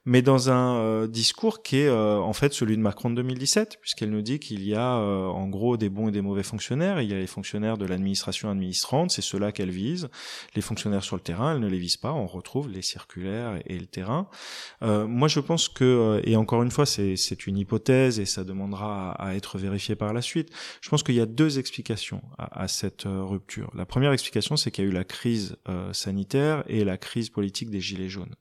mais 0.06 0.22
dans 0.22 0.50
un 0.50 0.78
euh, 0.78 1.08
discours 1.08 1.62
qui 1.62 1.78
est 1.78 1.88
euh, 1.88 2.18
en 2.18 2.34
fait 2.34 2.54
celui 2.54 2.76
de 2.76 2.82
Macron 2.82 3.12
de 3.12 3.16
2017, 3.16 3.78
puisqu'elle 3.82 4.10
nous 4.10 4.22
dit 4.22 4.40
qu'il 4.40 4.64
y 4.68 4.74
a 4.74 4.96
euh, 4.98 5.28
en 5.28 5.48
gros 5.48 5.78
des 5.78 5.90
bons 5.90 6.08
et 6.08 6.12
des 6.12 6.22
mauvais 6.22 6.44
fonctionnaires. 6.44 7.02
Il 7.02 7.10
y 7.10 7.14
a 7.14 7.18
les 7.18 7.28
fonctionnaires 7.28 7.78
de 7.78 7.86
l'administration 7.86 8.50
administrante, 8.50 9.12
c'est 9.12 9.22
ceux-là 9.22 9.52
qu'elle 9.52 9.70
vise. 9.70 10.10
Les 10.56 10.62
fonctionnaires 10.62 11.04
sur 11.04 11.16
le 11.16 11.22
terrain, 11.22 11.54
elle 11.54 11.60
ne 11.60 11.68
les 11.68 11.78
vise 11.78 11.98
pas. 11.98 12.14
On 12.14 12.26
retrouve 12.26 12.70
les 12.70 12.82
circulaires 12.82 13.60
et, 13.68 13.78
le 13.78 13.86
terrain. 13.86 14.28
moi, 14.82 15.28
je 15.28 15.40
pense 15.40 15.68
que, 15.68 16.22
et 16.24 16.36
encore 16.36 16.64
une 16.64 16.72
fois, 16.72 16.86
c'est 16.86 17.48
une 17.48 17.58
hypothèse 17.58 18.20
et 18.22 18.26
ça 18.26 18.44
demandera 18.44 19.12
à, 19.12 19.36
être 19.36 19.58
vérifié 19.58 19.96
par 19.96 20.14
la 20.14 20.22
suite. 20.22 20.50
Je 20.82 20.90
pense 20.90 21.04
qu'il 21.04 21.16
y 21.16 21.22
a 21.22 21.26
deux 21.26 21.60
explications 21.60 22.22
à, 22.38 22.68
cette 22.68 23.04
rupture. 23.06 23.72
La 23.76 23.86
première 23.86 24.14
explication, 24.14 24.56
c'est 24.56 24.72
qu'il 24.72 24.86
y 24.86 24.88
a 24.88 24.90
eu 24.90 24.94
la 24.94 25.04
crise 25.04 25.58
sanitaire 25.92 26.64
et 26.68 26.84
la 26.84 26.98
crise 26.98 27.30
politique 27.30 27.70
des 27.70 27.82
gilets 27.82 28.10
jaunes, 28.10 28.36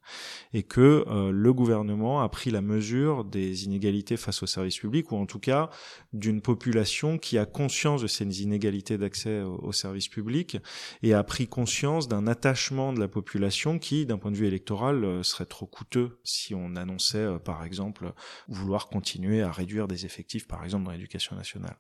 et 0.53 0.63
que 0.63 1.05
le 1.33 1.51
le 1.51 1.55
gouvernement 1.55 2.21
a 2.21 2.29
pris 2.29 2.53
la 2.53 2.61
mesure 2.61 3.25
des 3.25 3.65
inégalités 3.65 4.17
face 4.17 4.41
au 4.45 4.47
service 4.47 4.79
public, 4.79 5.11
ou 5.11 5.17
en 5.17 5.27
tout 5.27 5.41
cas 5.41 5.69
d'une 6.13 6.41
population 6.41 7.19
qui 7.19 7.39
a 7.39 7.45
conscience 7.45 8.03
de 8.03 8.07
ces 8.07 8.43
inégalités 8.43 8.97
d'accès 8.97 9.41
au, 9.41 9.73
service 9.73 10.07
public 10.07 10.59
et 11.03 11.13
a 11.13 11.25
pris 11.25 11.49
conscience 11.49 12.07
d'un 12.07 12.29
attachement 12.29 12.93
de 12.93 13.01
la 13.01 13.09
population 13.09 13.81
qui, 13.81 14.07
d'un 14.07 14.17
point 14.17 14.31
de 14.31 14.37
vue 14.37 14.47
électoral, 14.47 15.05
euh, 15.05 15.23
serait 15.25 15.45
trop 15.45 15.67
coûteux 15.67 16.21
si 16.23 16.55
on 16.55 16.77
annonçait, 16.77 17.19
euh, 17.19 17.39
par 17.39 17.65
exemple, 17.65 18.13
vouloir 18.47 18.87
continuer 18.89 19.43
à 19.43 19.51
réduire 19.51 19.70
des 19.89 20.07
effectifs, 20.07 20.47
par 20.47 20.65
exemple, 20.65 20.85
dans 20.85 20.93
l'éducation 20.93 21.37
nationale. 21.37 21.77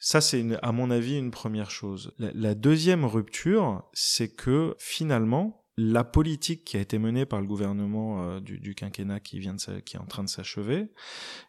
Ça, 0.00 0.20
c'est 0.20 0.44
à 0.62 0.72
mon 0.72 0.90
avis 0.90 1.18
une 1.18 1.30
première 1.30 1.70
chose. 1.70 2.12
la 2.18 2.54
deuxième 2.54 3.04
rupture, 3.04 3.82
c'est 3.92 4.28
que 4.28 4.76
finalement, 4.78 5.64
la 5.80 6.02
politique 6.02 6.64
qui 6.64 6.76
a 6.76 6.80
été 6.80 6.98
menée 6.98 7.24
par 7.24 7.40
le 7.40 7.46
gouvernement 7.46 8.24
euh, 8.24 8.40
du, 8.40 8.74
quinquennat 8.74 9.20
qui 9.20 9.38
vient 9.38 9.54
de 9.54 9.78
qui 9.78 9.96
est 9.96 10.00
en 10.00 10.06
train 10.06 10.24
de 10.24 10.28
s'achever 10.28 10.90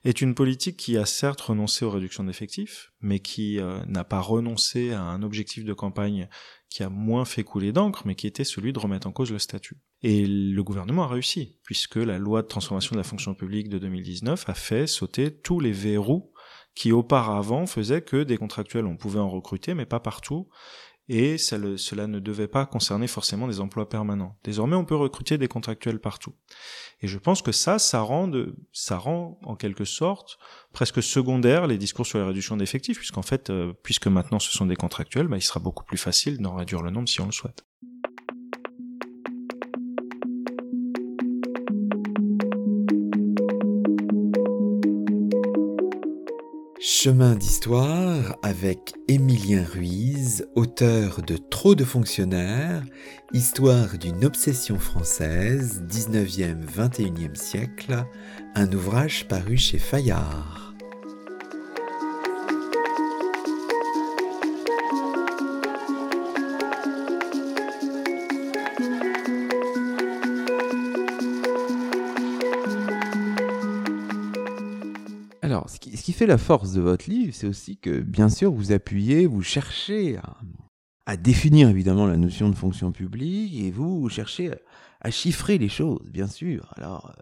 est 0.05 0.21
une 0.21 0.35
politique 0.35 0.77
qui 0.77 0.97
a 0.97 1.05
certes 1.07 1.41
renoncé 1.41 1.83
aux 1.83 1.89
réductions 1.89 2.23
d'effectifs, 2.23 2.91
mais 3.01 3.19
qui 3.19 3.59
euh, 3.59 3.83
n'a 3.87 4.03
pas 4.03 4.19
renoncé 4.19 4.91
à 4.91 5.01
un 5.01 5.23
objectif 5.23 5.65
de 5.65 5.73
campagne 5.73 6.29
qui 6.69 6.83
a 6.83 6.89
moins 6.89 7.25
fait 7.25 7.43
couler 7.43 7.71
d'encre, 7.71 8.03
mais 8.05 8.13
qui 8.13 8.27
était 8.27 8.43
celui 8.43 8.71
de 8.71 8.77
remettre 8.77 9.07
en 9.07 9.11
cause 9.11 9.31
le 9.31 9.39
statut. 9.39 9.77
Et 10.01 10.25
le 10.25 10.63
gouvernement 10.63 11.03
a 11.03 11.07
réussi, 11.07 11.57
puisque 11.63 11.97
la 11.97 12.17
loi 12.17 12.41
de 12.41 12.47
transformation 12.47 12.93
de 12.93 12.99
la 12.99 13.03
fonction 13.03 13.33
publique 13.33 13.69
de 13.69 13.79
2019 13.79 14.47
a 14.47 14.53
fait 14.53 14.87
sauter 14.87 15.31
tous 15.35 15.59
les 15.59 15.73
verrous 15.73 16.31
qui 16.73 16.93
auparavant 16.93 17.65
faisaient 17.65 18.01
que 18.01 18.23
des 18.23 18.37
contractuels, 18.37 18.85
on 18.85 18.95
pouvait 18.95 19.19
en 19.19 19.29
recruter, 19.29 19.73
mais 19.73 19.85
pas 19.85 19.99
partout, 19.99 20.47
et 21.09 21.39
cela 21.39 22.05
ne 22.05 22.19
devait 22.19 22.47
pas 22.47 22.67
concerner 22.67 23.07
forcément 23.07 23.47
des 23.47 23.59
emplois 23.59 23.89
permanents. 23.89 24.37
Désormais, 24.43 24.75
on 24.75 24.85
peut 24.85 24.95
recruter 24.95 25.39
des 25.39 25.47
contractuels 25.47 25.99
partout. 25.99 26.35
Et 27.01 27.07
je 27.07 27.17
pense 27.17 27.41
que 27.41 27.51
ça, 27.51 27.79
ça 27.79 28.01
rend, 28.01 28.31
ça 28.71 28.97
rend 28.97 29.39
en 29.43 29.55
quelque 29.55 29.85
sorte 29.85 30.37
presque 30.71 31.01
secondaire 31.01 31.65
les 31.65 31.79
discours 31.79 32.05
sur 32.05 32.19
la 32.19 32.27
réduction 32.27 32.57
d'effectifs, 32.57 32.99
puisqu'en 32.99 33.23
fait, 33.23 33.49
euh, 33.49 33.73
puisque 33.81 34.05
maintenant 34.05 34.37
ce 34.37 34.51
sont 34.51 34.67
des 34.67 34.75
contractuels, 34.75 35.27
bah, 35.27 35.37
il 35.37 35.41
sera 35.41 35.59
beaucoup 35.59 35.83
plus 35.83 35.97
facile 35.97 36.37
d'en 36.37 36.55
réduire 36.55 36.83
le 36.83 36.91
nombre 36.91 37.09
si 37.09 37.19
on 37.21 37.25
le 37.25 37.31
souhaite. 37.31 37.65
Chemin 46.81 47.35
d'histoire 47.35 48.37
avec 48.41 48.93
Émilien 49.09 49.65
Ruiz, 49.65 50.47
auteur 50.55 51.21
de 51.21 51.35
Trop 51.35 51.75
de 51.75 51.83
fonctionnaires, 51.83 52.85
Histoire 53.33 53.97
d'une 53.97 54.23
obsession 54.23 54.79
française, 54.79 55.83
19e-21e 55.89 57.35
siècle, 57.35 58.05
un 58.55 58.71
ouvrage 58.71 59.27
paru 59.27 59.57
chez 59.57 59.77
Fayard. 59.77 60.68
Fait 76.13 76.27
la 76.27 76.37
force 76.37 76.73
de 76.73 76.81
votre 76.81 77.09
livre, 77.09 77.33
c'est 77.33 77.47
aussi 77.47 77.77
que, 77.77 77.99
bien 77.99 78.29
sûr, 78.29 78.51
vous 78.51 78.71
appuyez, 78.71 79.25
vous 79.25 79.41
cherchez 79.41 80.17
à, 81.05 81.17
définir 81.17 81.69
évidemment 81.69 82.05
la 82.05 82.17
notion 82.17 82.49
de 82.49 82.55
fonction 82.55 82.91
publique 82.91 83.59
et 83.59 83.71
vous 83.71 84.07
cherchez 84.09 84.51
à, 85.01 85.09
chiffrer 85.09 85.57
les 85.57 85.69
choses, 85.69 86.07
bien 86.11 86.27
sûr. 86.27 86.71
Alors, 86.77 87.11
euh, 87.17 87.21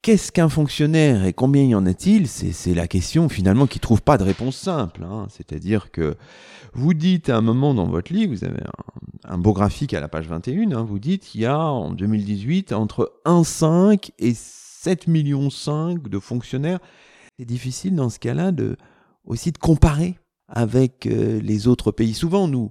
qu'est-ce 0.00 0.32
qu'un 0.32 0.48
fonctionnaire 0.48 1.24
et 1.24 1.34
combien 1.34 1.62
y 1.64 1.74
en 1.74 1.84
a-t-il? 1.84 2.28
C'est 2.28 2.74
la 2.74 2.88
question 2.88 3.28
finalement 3.28 3.66
qui 3.66 3.78
trouve 3.78 4.00
pas 4.00 4.16
de 4.16 4.24
réponse 4.24 4.56
simple. 4.56 5.04
Hein. 5.04 5.26
C'est-à-dire 5.28 5.90
que 5.90 6.16
vous 6.72 6.94
dites 6.94 7.28
à 7.28 7.36
un 7.36 7.42
moment 7.42 7.74
dans 7.74 7.86
votre 7.86 8.12
livre, 8.12 8.32
vous 8.32 8.44
avez 8.44 8.62
un, 9.24 9.38
beau 9.38 9.52
graphique 9.52 9.92
à 9.92 10.00
la 10.00 10.08
page 10.08 10.28
21, 10.28 10.72
hein, 10.72 10.82
vous 10.82 10.98
dites 10.98 11.24
qu'il 11.24 11.42
y 11.42 11.46
a 11.46 11.58
en 11.58 11.90
2018 11.90 12.72
entre 12.72 13.12
1,5 13.26 14.12
et 14.18 14.32
7,5 14.32 15.10
millions 15.10 15.48
de 15.48 16.18
fonctionnaires 16.18 16.80
c'est 17.40 17.46
difficile 17.46 17.94
dans 17.94 18.10
ce 18.10 18.18
cas-là 18.18 18.52
de, 18.52 18.76
aussi 19.24 19.50
de 19.50 19.56
comparer 19.56 20.18
avec 20.46 21.06
euh, 21.06 21.40
les 21.40 21.68
autres 21.68 21.90
pays. 21.90 22.12
Souvent, 22.12 22.48
nous, 22.48 22.70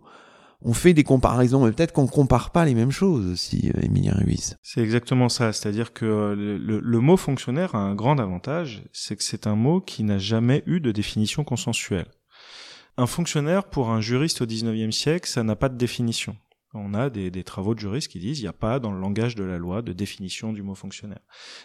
on 0.61 0.73
fait 0.73 0.93
des 0.93 1.03
comparaisons, 1.03 1.65
mais 1.65 1.71
peut-être 1.71 1.91
qu'on 1.91 2.03
ne 2.03 2.07
compare 2.07 2.51
pas 2.51 2.65
les 2.65 2.75
mêmes 2.75 2.91
choses 2.91 3.25
aussi, 3.25 3.71
euh, 3.75 4.11
Ruiz. 4.13 4.57
C'est 4.61 4.81
exactement 4.81 5.27
ça. 5.27 5.53
C'est-à-dire 5.53 5.91
que 5.91 6.05
euh, 6.05 6.35
le, 6.35 6.79
le, 6.79 6.99
mot 6.99 7.17
fonctionnaire 7.17 7.73
a 7.73 7.79
un 7.79 7.95
grand 7.95 8.19
avantage, 8.19 8.83
c'est 8.93 9.15
que 9.15 9.23
c'est 9.23 9.47
un 9.47 9.55
mot 9.55 9.81
qui 9.81 10.03
n'a 10.03 10.19
jamais 10.19 10.61
eu 10.67 10.79
de 10.79 10.91
définition 10.91 11.43
consensuelle. 11.43 12.11
Un 12.97 13.07
fonctionnaire, 13.07 13.63
pour 13.63 13.89
un 13.89 14.01
juriste 14.01 14.41
au 14.41 14.45
19e 14.45 14.91
siècle, 14.91 15.27
ça 15.27 15.41
n'a 15.41 15.55
pas 15.55 15.69
de 15.69 15.77
définition. 15.77 16.37
On 16.75 16.93
a 16.93 17.09
des, 17.09 17.31
des 17.31 17.43
travaux 17.43 17.73
de 17.73 17.79
juristes 17.79 18.11
qui 18.11 18.19
disent 18.19 18.37
il 18.37 18.43
n'y 18.43 18.47
a 18.47 18.53
pas 18.53 18.79
dans 18.79 18.91
le 18.91 18.99
langage 18.99 19.33
de 19.33 19.43
la 19.43 19.57
loi 19.57 19.81
de 19.81 19.93
définition 19.93 20.53
du 20.53 20.61
mot 20.61 20.75
fonctionnaire. 20.75 21.21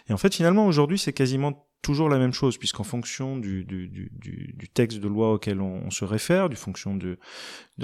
Et 0.09 0.13
en 0.13 0.17
fait, 0.17 0.33
finalement, 0.33 0.65
aujourd'hui, 0.65 0.97
c'est 0.97 1.13
quasiment 1.13 1.67
toujours 1.85 2.09
la 2.09 2.17
même 2.17 2.33
chose, 2.33 2.57
puisqu'en 2.57 2.83
fonction 2.83 3.37
du, 3.37 3.63
du, 3.63 3.87
du, 3.87 4.09
du, 4.57 4.69
texte 4.69 4.97
de 4.97 5.07
loi 5.07 5.33
auquel 5.33 5.61
on, 5.61 5.91
se 5.91 6.03
réfère, 6.03 6.49
du 6.49 6.55
fonction 6.55 6.95
de, 6.95 7.19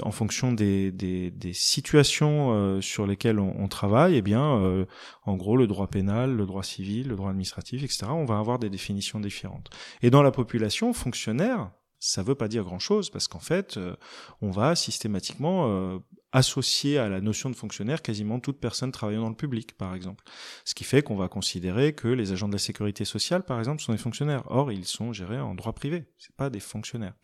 en 0.02 0.10
fonction 0.10 0.50
des, 0.50 0.90
des, 0.90 1.30
des 1.30 1.52
situations 1.52 2.52
euh, 2.52 2.80
sur 2.80 3.06
lesquelles 3.06 3.38
on, 3.38 3.54
on, 3.56 3.68
travaille, 3.68 4.16
eh 4.16 4.22
bien, 4.22 4.56
euh, 4.56 4.86
en 5.24 5.36
gros, 5.36 5.56
le 5.56 5.68
droit 5.68 5.86
pénal, 5.86 6.34
le 6.34 6.46
droit 6.46 6.64
civil, 6.64 7.06
le 7.06 7.14
droit 7.14 7.30
administratif, 7.30 7.84
etc., 7.84 8.06
on 8.08 8.24
va 8.24 8.38
avoir 8.38 8.58
des 8.58 8.70
définitions 8.70 9.20
différentes. 9.20 9.70
Et 10.02 10.10
dans 10.10 10.24
la 10.24 10.32
population 10.32 10.92
fonctionnaire, 10.92 11.70
ça 12.02 12.24
veut 12.24 12.34
pas 12.34 12.48
dire 12.48 12.64
grand-chose 12.64 13.08
parce 13.10 13.28
qu'en 13.28 13.38
fait, 13.38 13.76
euh, 13.76 13.94
on 14.40 14.50
va 14.50 14.74
systématiquement 14.74 15.68
euh, 15.68 15.98
associer 16.32 16.98
à 16.98 17.08
la 17.08 17.20
notion 17.20 17.50
de 17.50 17.56
fonctionnaire 17.56 18.02
quasiment 18.02 18.40
toute 18.40 18.58
personne 18.58 18.90
travaillant 18.90 19.22
dans 19.22 19.28
le 19.28 19.34
public, 19.34 19.76
par 19.76 19.94
exemple. 19.94 20.24
Ce 20.64 20.74
qui 20.74 20.84
fait 20.84 21.02
qu'on 21.02 21.16
va 21.16 21.28
considérer 21.28 21.92
que 21.92 22.08
les 22.08 22.32
agents 22.32 22.48
de 22.48 22.54
la 22.54 22.58
sécurité 22.58 23.04
sociale, 23.04 23.44
par 23.44 23.58
exemple, 23.58 23.82
sont 23.82 23.92
des 23.92 23.98
fonctionnaires. 23.98 24.42
Or, 24.46 24.72
ils 24.72 24.86
sont 24.86 25.12
gérés 25.12 25.40
en 25.40 25.54
droit 25.54 25.72
privé. 25.74 26.04
C'est 26.18 26.34
pas 26.34 26.50
des 26.50 26.60
fonctionnaires. 26.60 27.14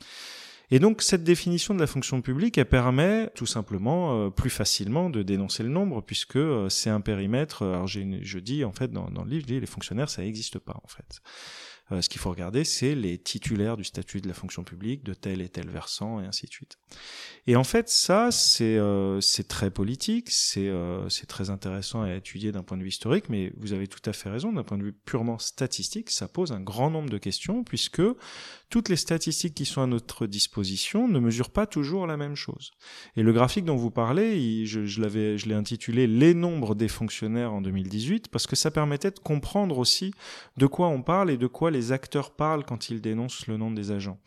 Et 0.71 0.79
donc 0.79 1.01
cette 1.01 1.25
définition 1.25 1.75
de 1.75 1.81
la 1.81 1.87
fonction 1.87 2.21
publique, 2.21 2.59
elle 2.59 2.67
permet 2.67 3.31
tout 3.35 3.47
simplement 3.47 4.27
euh, 4.27 4.31
plus 4.31 4.51
facilement 4.51 5.09
de 5.09 5.23
dénoncer 5.23 5.63
le 5.63 5.71
nombre, 5.71 6.03
puisque 6.03 6.39
c'est 6.69 6.91
un 6.91 7.01
périmètre. 7.01 7.65
Alors 7.65 7.87
je 7.87 8.39
dis 8.39 8.65
en 8.65 8.73
fait 8.73 8.93
dans, 8.93 9.11
dans 9.11 9.25
le 9.25 9.31
livre, 9.31 9.47
je 9.49 9.55
dis 9.55 9.61
les 9.61 9.67
fonctionnaires, 9.67 10.11
ça 10.11 10.23
n'existe 10.23 10.59
pas 10.59 10.79
en 10.85 10.89
fait. 10.89 11.23
Euh, 11.91 12.03
ce 12.03 12.09
qu'il 12.09 12.21
faut 12.21 12.31
regarder, 12.31 12.65
c'est 12.65 12.95
les 12.95 13.19
titulaires 13.19 13.77
du 13.77 13.85
statut 13.85 14.21
de 14.21 14.29
la 14.29 14.35
fonction 14.35 14.65
publique, 14.65 15.05
de 15.05 15.15
tel 15.15 15.41
et 15.41 15.49
tel 15.49 15.69
versant, 15.69 16.21
et 16.21 16.27
ainsi 16.27 16.47
de 16.47 16.53
suite. 16.53 16.77
Et 17.47 17.57
en 17.57 17.65
fait, 17.65 17.89
ça, 17.89 18.31
c'est 18.31 18.77
euh, 18.77 19.21
très 19.49 19.71
politique, 19.71 20.31
c'est 20.31 20.69
euh, 20.69 21.09
très 21.27 21.51
intéressant 21.51 22.03
à 22.03 22.15
étudier 22.15 22.53
d'un 22.53 22.63
point 22.63 22.77
de 22.77 22.83
vue 22.83 22.89
historique, 22.89 23.29
mais 23.29 23.53
vous 23.57 23.73
avez 23.73 23.87
tout 23.87 24.03
à 24.09 24.13
fait 24.13 24.29
raison, 24.29 24.53
d'un 24.53 24.65
point 24.65 24.79
de 24.79 24.85
vue 24.85 24.93
purement 24.93 25.39
statistique, 25.39 26.11
ça 26.11 26.29
pose 26.29 26.53
un 26.53 26.61
grand 26.61 26.91
nombre 26.91 27.11
de 27.11 27.19
questions, 27.19 27.65
puisque 27.65 28.03
toutes 28.71 28.89
les 28.89 28.97
statistiques 28.97 29.55
qui 29.55 29.65
sont 29.65 29.83
à 29.83 29.87
notre 29.87 30.27
disposition 30.27 31.09
ne 31.09 31.19
mesurent 31.19 31.51
pas 31.51 31.67
toujours 31.67 32.07
la 32.07 32.17
même 32.17 32.35
chose. 32.35 32.71
Et 33.17 33.23
le 33.23 33.33
graphique 33.33 33.65
dont 33.65 33.77
vous 33.77 33.91
parlez, 33.91 34.67
je, 34.67 34.85
je 34.85 35.49
l'ai 35.49 35.55
intitulé 35.55 36.07
Les 36.07 36.35
nombres 36.35 36.75
des 36.75 36.89
fonctionnaires 36.89 37.53
en 37.53 37.61
2018, 37.61 38.29
parce 38.29 38.47
que 38.47 38.57
ça 38.57 38.71
permettait 38.71 39.11
de 39.11 39.19
comprendre 39.19 39.79
aussi 39.79 40.13
de 40.57 40.67
quoi 40.67 40.89
on 40.89 41.03
parle 41.03 41.31
et 41.31 41.37
de 41.37 41.47
quoi 41.47 41.71
les 41.71 41.93
acteurs 41.93 42.31
parlent 42.33 42.65
quand 42.65 42.91
ils 42.91 43.01
dénoncent 43.01 43.47
le 43.47 43.57
nombre 43.57 43.77
des 43.77 43.91
agents. 43.91 44.21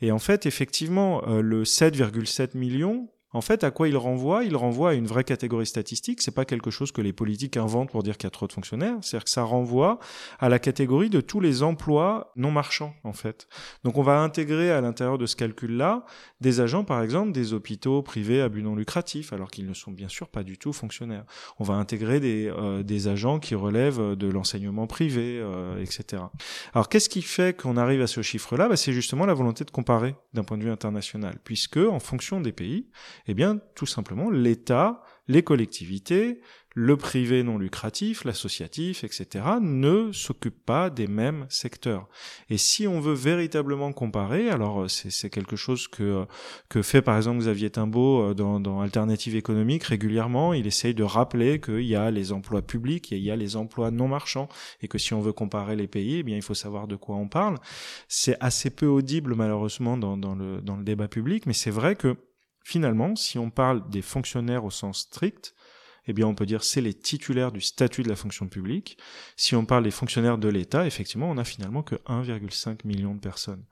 Et 0.00 0.10
en 0.10 0.18
fait, 0.18 0.46
effectivement, 0.46 1.26
euh, 1.28 1.40
le 1.40 1.64
7,7 1.64 2.56
millions, 2.56 3.08
en 3.34 3.40
fait, 3.40 3.64
à 3.64 3.72
quoi 3.72 3.88
il 3.88 3.96
renvoie? 3.96 4.44
Il 4.44 4.56
renvoie 4.56 4.90
à 4.90 4.94
une 4.94 5.06
vraie 5.06 5.24
catégorie 5.24 5.66
statistique. 5.66 6.22
C'est 6.22 6.34
pas 6.34 6.44
quelque 6.44 6.70
chose 6.70 6.92
que 6.92 7.00
les 7.00 7.12
politiques 7.12 7.56
inventent 7.56 7.90
pour 7.90 8.04
dire 8.04 8.16
qu'il 8.16 8.26
y 8.26 8.28
a 8.28 8.30
trop 8.30 8.46
de 8.46 8.52
fonctionnaires. 8.52 8.96
C'est-à-dire 9.02 9.24
que 9.24 9.30
ça 9.30 9.42
renvoie 9.42 9.98
à 10.38 10.48
la 10.48 10.60
catégorie 10.60 11.10
de 11.10 11.20
tous 11.20 11.40
les 11.40 11.64
emplois 11.64 12.32
non 12.36 12.52
marchands, 12.52 12.94
en 13.02 13.12
fait. 13.12 13.48
Donc, 13.82 13.98
on 13.98 14.02
va 14.02 14.20
intégrer 14.20 14.70
à 14.70 14.80
l'intérieur 14.80 15.18
de 15.18 15.26
ce 15.26 15.34
calcul-là 15.34 16.04
des 16.40 16.60
agents, 16.60 16.84
par 16.84 17.02
exemple, 17.02 17.32
des 17.32 17.54
hôpitaux 17.54 18.02
privés 18.02 18.40
à 18.40 18.48
but 18.48 18.62
non 18.62 18.76
lucratif, 18.76 19.32
alors 19.32 19.50
qu'ils 19.50 19.66
ne 19.66 19.74
sont 19.74 19.90
bien 19.90 20.08
sûr 20.08 20.28
pas 20.28 20.44
du 20.44 20.56
tout 20.56 20.72
fonctionnaires. 20.72 21.24
On 21.58 21.64
va 21.64 21.74
intégrer 21.74 22.20
des, 22.20 22.48
euh, 22.48 22.82
agents 23.06 23.40
qui 23.40 23.56
relèvent 23.56 24.14
de 24.14 24.28
l'enseignement 24.28 24.86
privé, 24.86 25.40
euh, 25.40 25.82
etc. 25.82 26.22
Alors, 26.72 26.88
qu'est-ce 26.88 27.08
qui 27.08 27.22
fait 27.22 27.56
qu'on 27.56 27.76
arrive 27.76 28.00
à 28.00 28.06
ce 28.06 28.22
chiffre-là? 28.22 28.68
Bah, 28.68 28.76
C'est 28.76 28.92
justement 28.92 29.26
la 29.26 29.34
volonté 29.34 29.64
de 29.64 29.70
comparer 29.70 30.14
d'un 30.32 30.44
point 30.44 30.56
de 30.56 30.62
vue 30.62 30.70
international, 30.70 31.38
puisque 31.42 31.78
en 31.78 31.98
fonction 31.98 32.40
des 32.40 32.52
pays, 32.52 32.86
eh 33.26 33.34
bien, 33.34 33.58
tout 33.74 33.86
simplement, 33.86 34.30
l'État, 34.30 35.02
les 35.28 35.42
collectivités, 35.42 36.40
le 36.74 36.96
privé 36.96 37.44
non 37.44 37.56
lucratif, 37.56 38.24
l'associatif, 38.24 39.04
etc., 39.04 39.44
ne 39.60 40.10
s'occupent 40.12 40.64
pas 40.66 40.90
des 40.90 41.06
mêmes 41.06 41.46
secteurs. 41.48 42.08
Et 42.50 42.58
si 42.58 42.88
on 42.88 43.00
veut 43.00 43.14
véritablement 43.14 43.92
comparer, 43.92 44.50
alors 44.50 44.90
c'est 44.90 45.30
quelque 45.30 45.54
chose 45.54 45.86
que, 45.86 46.26
que 46.68 46.82
fait 46.82 47.00
par 47.00 47.16
exemple 47.16 47.38
Xavier 47.38 47.70
Timbaud 47.70 48.30
euh, 48.30 48.34
dans, 48.34 48.58
dans 48.58 48.80
Alternative 48.80 49.36
économique 49.36 49.84
régulièrement, 49.84 50.52
il 50.52 50.66
essaye 50.66 50.94
de 50.94 51.04
rappeler 51.04 51.60
qu'il 51.60 51.82
y 51.82 51.94
a 51.94 52.10
les 52.10 52.32
emplois 52.32 52.62
publics 52.62 53.12
et 53.12 53.16
il 53.16 53.22
y 53.22 53.30
a 53.30 53.36
les 53.36 53.54
emplois 53.54 53.92
non 53.92 54.08
marchands, 54.08 54.48
et 54.82 54.88
que 54.88 54.98
si 54.98 55.14
on 55.14 55.20
veut 55.20 55.32
comparer 55.32 55.76
les 55.76 55.86
pays, 55.86 56.18
eh 56.18 56.22
bien 56.24 56.36
il 56.36 56.42
faut 56.42 56.54
savoir 56.54 56.88
de 56.88 56.96
quoi 56.96 57.14
on 57.16 57.28
parle. 57.28 57.58
C'est 58.08 58.36
assez 58.40 58.70
peu 58.70 58.86
audible 58.86 59.36
malheureusement 59.36 59.96
dans, 59.96 60.16
dans, 60.16 60.34
le, 60.34 60.60
dans 60.60 60.76
le 60.76 60.82
débat 60.82 61.06
public, 61.06 61.46
mais 61.46 61.52
c'est 61.52 61.70
vrai 61.70 61.94
que 61.94 62.16
Finalement, 62.64 63.14
si 63.14 63.38
on 63.38 63.50
parle 63.50 63.88
des 63.90 64.02
fonctionnaires 64.02 64.64
au 64.64 64.70
sens 64.70 65.00
strict, 65.00 65.54
eh 66.06 66.12
bien, 66.12 66.26
on 66.26 66.34
peut 66.34 66.46
dire 66.46 66.64
c'est 66.64 66.80
les 66.80 66.94
titulaires 66.94 67.52
du 67.52 67.60
statut 67.60 68.02
de 68.02 68.08
la 68.08 68.16
fonction 68.16 68.48
publique. 68.48 68.98
Si 69.36 69.54
on 69.54 69.64
parle 69.64 69.84
des 69.84 69.90
fonctionnaires 69.90 70.38
de 70.38 70.48
l'État, 70.48 70.86
effectivement, 70.86 71.30
on 71.30 71.38
a 71.38 71.44
finalement 71.44 71.82
que 71.82 71.96
1,5 72.06 72.86
million 72.86 73.14
de 73.14 73.20
personnes. 73.20 73.64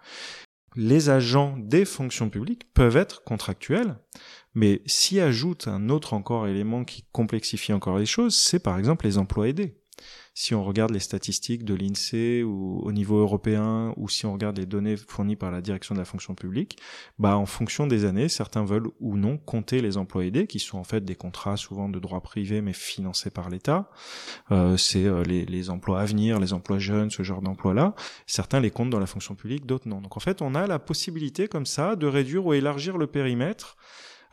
Les 0.74 1.11
agents 1.11 1.57
des 1.59 1.85
fonctions 1.85 2.31
publiques 2.31 2.72
peuvent 2.72 2.96
être 2.96 3.24
contractuels, 3.24 3.98
mais 4.55 4.83
s'y 4.87 5.20
ajoute 5.20 5.68
un 5.68 5.88
autre 5.88 6.14
encore 6.14 6.46
élément 6.46 6.85
qui 6.85 7.05
complexifie 7.12 7.74
encore 7.74 7.98
les 7.98 8.07
choses, 8.07 8.35
c'est 8.35 8.59
par 8.59 8.78
exemple 8.78 9.07
les 9.07 9.18
emplois 9.18 9.48
aidés 9.48 9.82
si 10.35 10.55
on 10.55 10.65
regarde 10.65 10.93
les 10.93 11.01
statistiques 11.01 11.65
de 11.65 11.75
l'INSEE 11.75 12.43
ou 12.43 12.81
au 12.83 12.93
niveau 12.93 13.19
européen, 13.19 13.93
ou 13.97 14.09
si 14.09 14.25
on 14.27 14.33
regarde 14.33 14.59
les 14.59 14.67
données 14.67 14.97
fournies 14.97 15.37
par 15.37 15.51
la 15.51 15.61
direction 15.61 15.95
de 15.95 16.01
la 16.01 16.05
fonction 16.05 16.35
publique, 16.35 16.79
bah 17.19 17.37
en 17.37 17.47
fonction 17.47 17.87
des 17.87 18.05
années, 18.05 18.29
certains 18.29 18.65
veulent 18.65 18.88
ou 19.01 19.17
non 19.17 19.37
compter 19.37 19.81
les 19.81 19.97
emplois 19.97 20.25
aidés, 20.25 20.47
qui 20.47 20.59
sont 20.59 20.79
en 20.79 20.85
fait 20.85 21.05
des 21.05 21.15
contrats 21.15 21.57
souvent 21.57 21.88
de 21.88 21.99
droit 21.99 22.21
privé 22.21 22.62
mais 22.62 22.73
financés 22.73 23.31
par 23.31 23.51
l'État. 23.51 23.91
Euh, 24.51 24.77
c'est 24.77 25.05
euh, 25.05 25.23
les, 25.23 25.45
les, 25.45 25.71
emplois 25.71 26.01
à 26.01 26.05
venir, 26.05 26.41
les 26.41 26.53
emplois 26.53 26.79
jeunes, 26.79 27.11
ce 27.11 27.23
genre 27.23 27.43
d'emplois-là. 27.43 27.95
Certains 28.27 28.61
les 28.61 28.71
comptent 28.71 28.91
dans 28.91 29.01
la 29.01 29.07
fonction 29.07 29.35
publique, 29.35 29.67
d'autres 29.67 29.88
non. 29.88 30.01
Donc 30.01 30.17
en 30.17 30.21
fait, 30.21 30.43
on 30.43 30.55
a 30.55 30.67
la 30.67 30.79
possibilité 30.79 31.49
comme 31.49 31.67
ça 31.67 31.97
de 31.97 32.07
réduire 32.07 32.47
ou 32.47 32.55
élargir 32.55 32.97
le 32.97 33.07
périmètre 33.07 33.77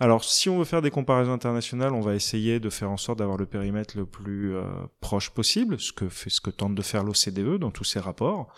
Alors, 0.01 0.23
si 0.23 0.47
on 0.47 0.57
veut 0.57 0.65
faire 0.65 0.81
des 0.81 0.91
comparaisons 0.91 1.33
internationales, 1.33 1.93
on 1.93 1.99
va 1.99 2.15
essayer 2.15 2.61
de 2.61 2.69
faire 2.69 2.89
en 2.89 2.95
sorte 2.95 3.19
d'avoir 3.19 3.37
le 3.37 3.45
périmètre 3.45 3.97
le 3.97 4.05
plus 4.05 4.55
euh, 4.55 4.63
proche 5.01 5.29
possible, 5.29 5.77
ce 5.77 5.91
que 5.91 6.07
fait, 6.07 6.29
ce 6.29 6.39
que 6.39 6.49
tente 6.49 6.73
de 6.73 6.81
faire 6.81 7.03
l'OCDE 7.03 7.57
dans 7.57 7.71
tous 7.71 7.83
ses 7.83 7.99
rapports. 7.99 8.53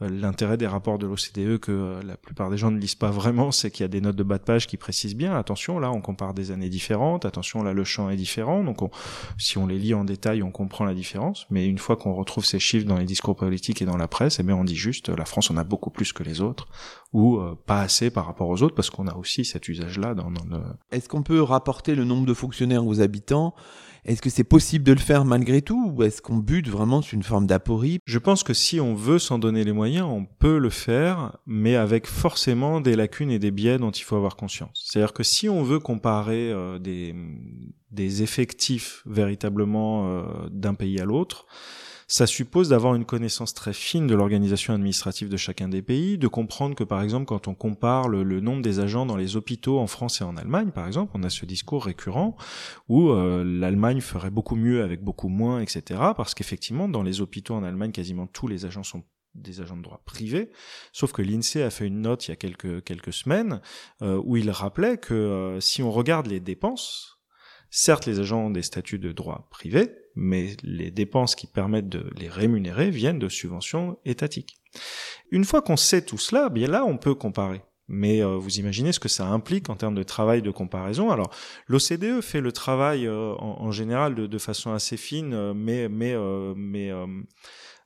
Euh, 0.00 0.08
l'intérêt 0.08 0.56
des 0.56 0.66
rapports 0.66 0.98
de 0.98 1.06
l'OCDE 1.06 1.58
que 1.58 1.72
euh, 1.72 2.02
la 2.02 2.16
plupart 2.16 2.50
des 2.50 2.56
gens 2.56 2.70
ne 2.70 2.78
lisent 2.78 2.94
pas 2.94 3.10
vraiment, 3.10 3.50
c'est 3.50 3.70
qu'il 3.70 3.82
y 3.82 3.84
a 3.84 3.88
des 3.88 4.00
notes 4.00 4.14
de 4.14 4.22
bas 4.22 4.38
de 4.38 4.44
page 4.44 4.68
qui 4.68 4.76
précisent 4.76 5.16
bien, 5.16 5.36
attention, 5.36 5.80
là 5.80 5.90
on 5.90 6.00
compare 6.00 6.34
des 6.34 6.52
années 6.52 6.68
différentes, 6.68 7.24
attention, 7.24 7.64
là 7.64 7.72
le 7.72 7.82
champ 7.82 8.08
est 8.08 8.16
différent, 8.16 8.62
donc 8.62 8.78
si 9.38 9.58
on 9.58 9.66
les 9.66 9.78
lit 9.78 9.94
en 9.94 10.04
détail, 10.04 10.42
on 10.42 10.52
comprend 10.52 10.84
la 10.84 10.94
différence, 10.94 11.46
mais 11.50 11.66
une 11.66 11.78
fois 11.78 11.96
qu'on 11.96 12.14
retrouve 12.14 12.44
ces 12.44 12.60
chiffres 12.60 12.86
dans 12.86 12.96
les 12.96 13.06
discours 13.06 13.34
politiques 13.34 13.82
et 13.82 13.86
dans 13.86 13.96
la 13.96 14.06
presse, 14.06 14.38
eh 14.38 14.44
bien 14.44 14.54
on 14.54 14.64
dit 14.64 14.76
juste, 14.76 15.08
la 15.08 15.24
France 15.24 15.50
en 15.50 15.56
a 15.56 15.64
beaucoup 15.64 15.90
plus 15.90 16.12
que 16.12 16.22
les 16.22 16.40
autres, 16.40 16.68
ou 17.12 17.38
euh, 17.38 17.58
pas 17.66 17.80
assez 17.80 18.10
par 18.10 18.26
rapport 18.26 18.48
aux 18.48 18.62
autres, 18.62 18.76
parce 18.76 18.90
qu'on 18.90 19.08
a 19.08 19.14
aussi 19.16 19.44
cet 19.44 19.68
usage-là 19.68 20.14
dans, 20.14 20.30
dans 20.30 20.44
le... 20.44 20.62
Est-ce 20.92 21.08
qu'on 21.08 21.22
peut 21.22 21.42
rapporter 21.42 21.96
le 21.96 22.04
nombre 22.04 22.26
de 22.26 22.34
fonctionnaires 22.34 22.86
aux 22.86 23.00
habitants 23.00 23.54
est-ce 24.08 24.22
que 24.22 24.30
c'est 24.30 24.42
possible 24.42 24.84
de 24.84 24.92
le 24.92 24.98
faire 24.98 25.26
malgré 25.26 25.60
tout 25.60 25.92
ou 25.94 26.02
est-ce 26.02 26.22
qu'on 26.22 26.38
bute 26.38 26.68
vraiment 26.68 27.02
sur 27.02 27.14
une 27.14 27.22
forme 27.22 27.46
d'aporie? 27.46 27.98
Je 28.06 28.18
pense 28.18 28.42
que 28.42 28.54
si 28.54 28.80
on 28.80 28.94
veut 28.94 29.18
s'en 29.18 29.38
donner 29.38 29.64
les 29.64 29.72
moyens, 29.72 30.06
on 30.08 30.24
peut 30.24 30.56
le 30.56 30.70
faire, 30.70 31.36
mais 31.46 31.76
avec 31.76 32.06
forcément 32.06 32.80
des 32.80 32.96
lacunes 32.96 33.30
et 33.30 33.38
des 33.38 33.50
biais 33.50 33.76
dont 33.76 33.90
il 33.90 34.02
faut 34.02 34.16
avoir 34.16 34.36
conscience. 34.36 34.82
C'est-à-dire 34.86 35.12
que 35.12 35.22
si 35.22 35.50
on 35.50 35.62
veut 35.62 35.78
comparer 35.78 36.50
euh, 36.50 36.78
des, 36.78 37.14
des 37.90 38.22
effectifs 38.22 39.02
véritablement 39.04 40.08
euh, 40.08 40.22
d'un 40.50 40.72
pays 40.72 40.98
à 41.00 41.04
l'autre, 41.04 41.46
ça 42.10 42.26
suppose 42.26 42.70
d'avoir 42.70 42.94
une 42.94 43.04
connaissance 43.04 43.52
très 43.52 43.74
fine 43.74 44.06
de 44.06 44.14
l'organisation 44.14 44.72
administrative 44.72 45.28
de 45.28 45.36
chacun 45.36 45.68
des 45.68 45.82
pays, 45.82 46.16
de 46.16 46.26
comprendre 46.26 46.74
que 46.74 46.82
par 46.82 47.02
exemple 47.02 47.26
quand 47.26 47.48
on 47.48 47.54
compare 47.54 48.08
le, 48.08 48.24
nombre 48.40 48.62
des 48.62 48.80
agents 48.80 49.04
dans 49.04 49.16
les 49.16 49.36
hôpitaux 49.36 49.78
en 49.78 49.86
France 49.86 50.22
et 50.22 50.24
en 50.24 50.38
Allemagne, 50.38 50.70
par 50.70 50.86
exemple, 50.86 51.12
on 51.14 51.22
a 51.22 51.28
ce 51.28 51.44
discours 51.44 51.84
récurrent 51.84 52.34
où 52.88 53.10
euh, 53.10 53.44
l'Allemagne 53.44 54.00
ferait 54.00 54.30
beaucoup 54.30 54.56
mieux 54.56 54.82
avec 54.82 55.04
beaucoup 55.04 55.28
moins, 55.28 55.60
etc. 55.60 56.00
Parce 56.16 56.34
qu'effectivement, 56.34 56.88
dans 56.88 57.02
les 57.02 57.20
hôpitaux 57.20 57.54
en 57.54 57.62
Allemagne, 57.62 57.92
quasiment 57.92 58.26
tous 58.26 58.48
les 58.48 58.64
agents 58.64 58.82
sont 58.82 59.04
des 59.34 59.60
agents 59.60 59.76
de 59.76 59.82
droit 59.82 60.00
privé, 60.06 60.50
sauf 60.92 61.12
que 61.12 61.20
l'INSEE 61.20 61.62
a 61.62 61.70
fait 61.70 61.86
une 61.86 62.00
note 62.00 62.26
il 62.26 62.30
y 62.30 62.32
a 62.32 62.36
quelques, 62.36 63.12
semaines 63.12 63.60
euh, 64.00 64.20
où 64.24 64.38
il 64.38 64.50
rappelait 64.50 64.96
que 64.96 65.12
euh, 65.12 65.60
si 65.60 65.82
on 65.82 65.92
regarde 65.92 66.26
les 66.26 66.40
dépenses, 66.40 67.18
Certes, 67.70 68.06
les 68.06 68.18
agents 68.18 68.46
ont 68.46 68.50
des 68.50 68.62
statuts 68.62 68.98
de 68.98 69.12
droit 69.12 69.46
privé, 69.50 69.94
mais 70.18 70.56
les 70.62 70.90
dépenses 70.90 71.34
qui 71.34 71.46
permettent 71.46 71.88
de 71.88 72.10
les 72.16 72.28
rémunérer 72.28 72.90
viennent 72.90 73.18
de 73.18 73.28
subventions 73.28 73.98
étatiques. 74.04 74.58
Une 75.30 75.44
fois 75.44 75.62
qu'on 75.62 75.76
sait 75.76 76.02
tout 76.02 76.18
cela, 76.18 76.48
bien 76.48 76.68
là, 76.68 76.84
on 76.84 76.98
peut 76.98 77.14
comparer. 77.14 77.62
Mais 77.90 78.22
euh, 78.22 78.36
vous 78.36 78.58
imaginez 78.58 78.92
ce 78.92 79.00
que 79.00 79.08
ça 79.08 79.26
implique 79.26 79.70
en 79.70 79.76
termes 79.76 79.94
de 79.94 80.02
travail 80.02 80.42
de 80.42 80.50
comparaison. 80.50 81.10
Alors, 81.10 81.30
l'OCDE 81.68 82.20
fait 82.20 82.42
le 82.42 82.52
travail 82.52 83.06
euh, 83.06 83.34
en, 83.38 83.70
général 83.72 84.14
de, 84.14 84.38
façon 84.38 84.72
assez 84.72 84.98
fine, 84.98 85.32
euh, 85.32 85.54
mais 85.54 85.88
mais 85.88 86.14
mais 86.54 86.92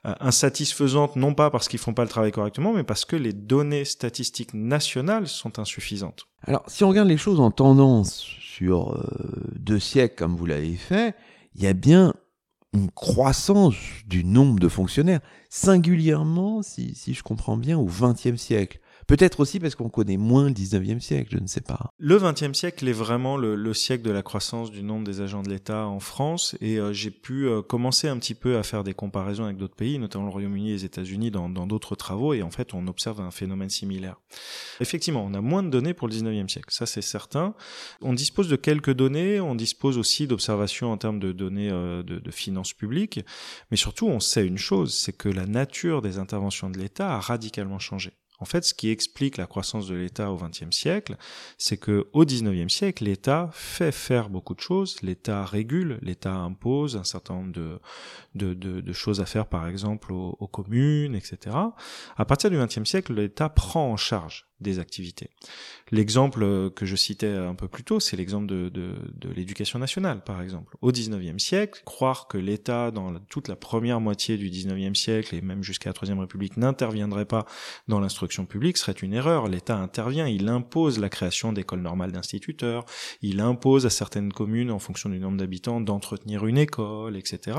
insatisfaisante, 0.05 1.16
non 1.16 1.35
pas 1.35 1.51
parce 1.51 1.68
qu'ils 1.68 1.79
font 1.79 1.95
pas 1.95 2.03
le 2.03 2.09
travail 2.09 2.33
correctement, 2.33 2.73
mais 2.73 2.83
parce 2.83 3.05
que 3.05 3.16
les 3.16 3.33
données 3.33 3.85
statistiques 3.85 4.55
nationales 4.55 5.29
sont 5.29 5.59
insuffisantes. 5.59 6.27
Alors, 6.42 6.64
si 6.66 6.83
on 6.83 6.88
regarde 6.88 7.09
les 7.09 7.16
choses 7.16 7.40
en 7.40 7.51
tendance 7.51 8.27
sur 8.40 8.95
euh, 8.95 9.05
deux 9.55 9.79
siècles, 9.79 10.16
comme 10.16 10.37
vous 10.37 10.47
l'avez 10.47 10.75
fait, 10.75 11.14
il 11.55 11.62
y 11.62 11.66
a 11.66 11.73
bien 11.73 12.14
une 12.73 12.91
croissance 12.91 13.77
du 14.07 14.25
nombre 14.25 14.59
de 14.59 14.69
fonctionnaires, 14.69 15.21
singulièrement, 15.51 16.63
si, 16.63 16.95
si 16.95 17.15
je 17.15 17.23
comprends 17.23 17.57
bien, 17.57 17.79
au 17.79 17.87
XXe 17.87 18.37
siècle. 18.37 18.81
Peut-être 19.07 19.41
aussi 19.41 19.61
parce 19.61 19.75
qu'on 19.75 19.88
connaît 19.88 20.17
moins 20.17 20.49
le 20.49 20.55
19e 20.55 21.01
siècle, 21.01 21.31
je 21.33 21.43
ne 21.43 21.47
sais 21.47 21.61
pas. 21.61 21.91
Le 21.99 22.17
20e 22.19 22.55
siècle 22.55 22.88
est 22.88 22.93
vraiment 22.93 23.37
le, 23.37 23.73
siècle 23.75 24.05
de 24.05 24.11
la 24.11 24.23
croissance 24.23 24.71
du 24.71 24.83
nombre 24.83 25.05
des 25.05 25.21
agents 25.21 25.43
de 25.43 25.49
l'État 25.49 25.87
en 25.87 25.99
France 25.99 26.57
et 26.61 26.79
euh, 26.79 26.93
j'ai 26.93 27.11
pu 27.11 27.47
euh, 27.47 27.62
commencer 27.62 28.09
un 28.09 28.19
petit 28.19 28.35
peu 28.35 28.59
à 28.59 28.62
faire 28.62 28.85
des 28.85 28.95
comparaisons 28.95 29.45
avec 29.45 29.57
d'autres 29.57 29.75
pays, 29.75 29.99
notamment 29.99 30.27
le 30.27 30.31
Royaume-Uni 30.31 30.71
et 30.71 30.73
les 30.75 30.85
États-Unis 30.85 31.31
dans 31.31 31.49
d'autres 31.49 31.97
travaux 31.97 32.35
et 32.35 32.43
en 32.43 32.51
fait 32.51 32.75
on 32.75 32.87
observe 32.87 33.21
un 33.21 33.31
phénomène 33.31 33.71
similaire. 33.71 34.17
Effectivement, 34.81 35.25
on 35.25 35.35
a 35.35 35.41
moins 35.41 35.62
de 35.62 35.71
données 35.71 35.95
pour 35.95 36.09
le 36.09 36.15
19e 36.15 36.49
siècle, 36.49 36.69
ça 36.71 36.87
c'est 36.87 37.03
certain. 37.03 37.55
On 38.01 38.12
dispose 38.12 38.49
de 38.49 38.57
quelques 38.57 38.93
données, 38.93 39.41
on 39.41 39.55
dispose 39.55 39.99
aussi 39.99 40.27
d'observations 40.27 40.93
en 40.93 40.97
termes 40.97 41.19
de 41.19 41.33
données 41.33 41.71
euh, 41.71 42.03
de, 42.03 42.19
de 42.19 42.31
finances 42.31 42.73
publiques, 42.73 43.21
mais 43.71 43.77
surtout 43.77 44.07
on 44.07 44.21
sait 44.21 44.47
une 44.47 44.59
chose, 44.59 44.95
c'est 44.95 45.17
que 45.17 45.29
la 45.29 45.47
nature 45.47 46.03
des 46.03 46.19
interventions 46.19 46.71
de 46.71 46.79
l'État 46.79 47.15
a 47.15 47.21
radicalement 47.21 47.79
changé. 47.79 48.12
En 48.43 48.45
fait, 48.45 48.65
ce 48.65 48.75
qui 48.75 48.91
explique 48.91 49.37
la 49.37 49.47
croissance 49.47 49.87
de 49.87 49.95
l'État 49.95 50.33
au 50.33 50.37
XXe 50.37 50.77
siècle, 50.77 51.17
c'est 51.59 51.77
que 51.77 52.09
au 52.13 52.25
XIXe 52.25 52.75
siècle, 52.75 53.05
l'État 53.05 53.51
fait 53.53 53.93
faire 53.93 54.31
beaucoup 54.31 54.57
de 54.57 54.61
choses. 54.61 55.01
L'État 55.01 55.45
régule, 55.45 56.01
l'État 56.03 56.35
impose 56.35 56.97
un 56.97 57.05
certain 57.05 57.35
nombre 57.35 57.53
de, 58.35 58.93
choses 58.93 59.21
à 59.21 59.27
faire, 59.27 59.47
par 59.47 59.69
exemple 59.69 60.13
aux, 60.13 60.37
aux 60.41 60.49
communes, 60.49 61.15
etc. 61.15 61.57
À 62.17 62.25
partir 62.25 62.51
du 62.51 62.59
XXe 62.59 62.83
siècle, 62.83 63.15
l'État 63.15 63.49
prend 63.49 63.93
en 63.93 63.97
charge 63.97 64.52
des 64.62 64.79
activités. 64.79 65.31
L'exemple 65.90 66.42
euh, 66.42 66.70
que 66.70 66.87
je 66.87 66.96
citais 66.96 67.29
un 67.29 67.55
peu 67.55 67.68
plus 67.68 67.85
tôt, 67.85 68.01
c'est 68.01 68.16
l'exemple 68.16 68.46
de, 68.46 68.94
l'éducation 69.35 69.79
nationale, 69.79 70.22
par 70.25 70.40
exemple. 70.40 70.77
Au 70.81 70.90
XIXe 70.90 71.42
siècle, 71.42 71.83
croire 71.85 72.29
que 72.29 72.38
l'État, 72.38 72.90
dans 72.90 73.14
toute 73.29 73.48
la 73.48 73.57
première 73.57 74.01
moitié 74.01 74.37
du 74.37 74.48
XIXe 74.48 74.98
siècle, 74.98 75.35
et 75.35 75.40
même 75.40 75.62
jusqu'à 75.62 75.90
la 75.90 75.94
Troisième 75.94 76.18
République, 76.18 76.57
n'interviendrait 76.57 77.25
pas 77.25 77.46
dans 77.88 78.01
l'instruction 78.01 78.46
publique 78.46 78.79
serait 78.79 78.92
une 78.92 79.12
erreur. 79.12 79.48
L'État 79.48 79.77
intervient, 79.77 80.27
il 80.27 80.48
impose 80.48 80.98
la 80.98 81.09
création 81.09 81.53
d'écoles 81.53 81.83
normales 81.83 82.12
d'instituteurs, 82.12 82.85
il 83.20 83.40
impose 83.40 83.87
à 83.87 83.90
certaines 83.90 84.33
communes, 84.33 84.70
en 84.70 84.79
fonction 84.79 85.11
du 85.11 85.18
nombre 85.18 85.37
d'habitants, 85.38 85.81
d'entretenir 85.81 86.46
une 86.46 86.59
école, 86.59 87.16
etc. 87.16 87.59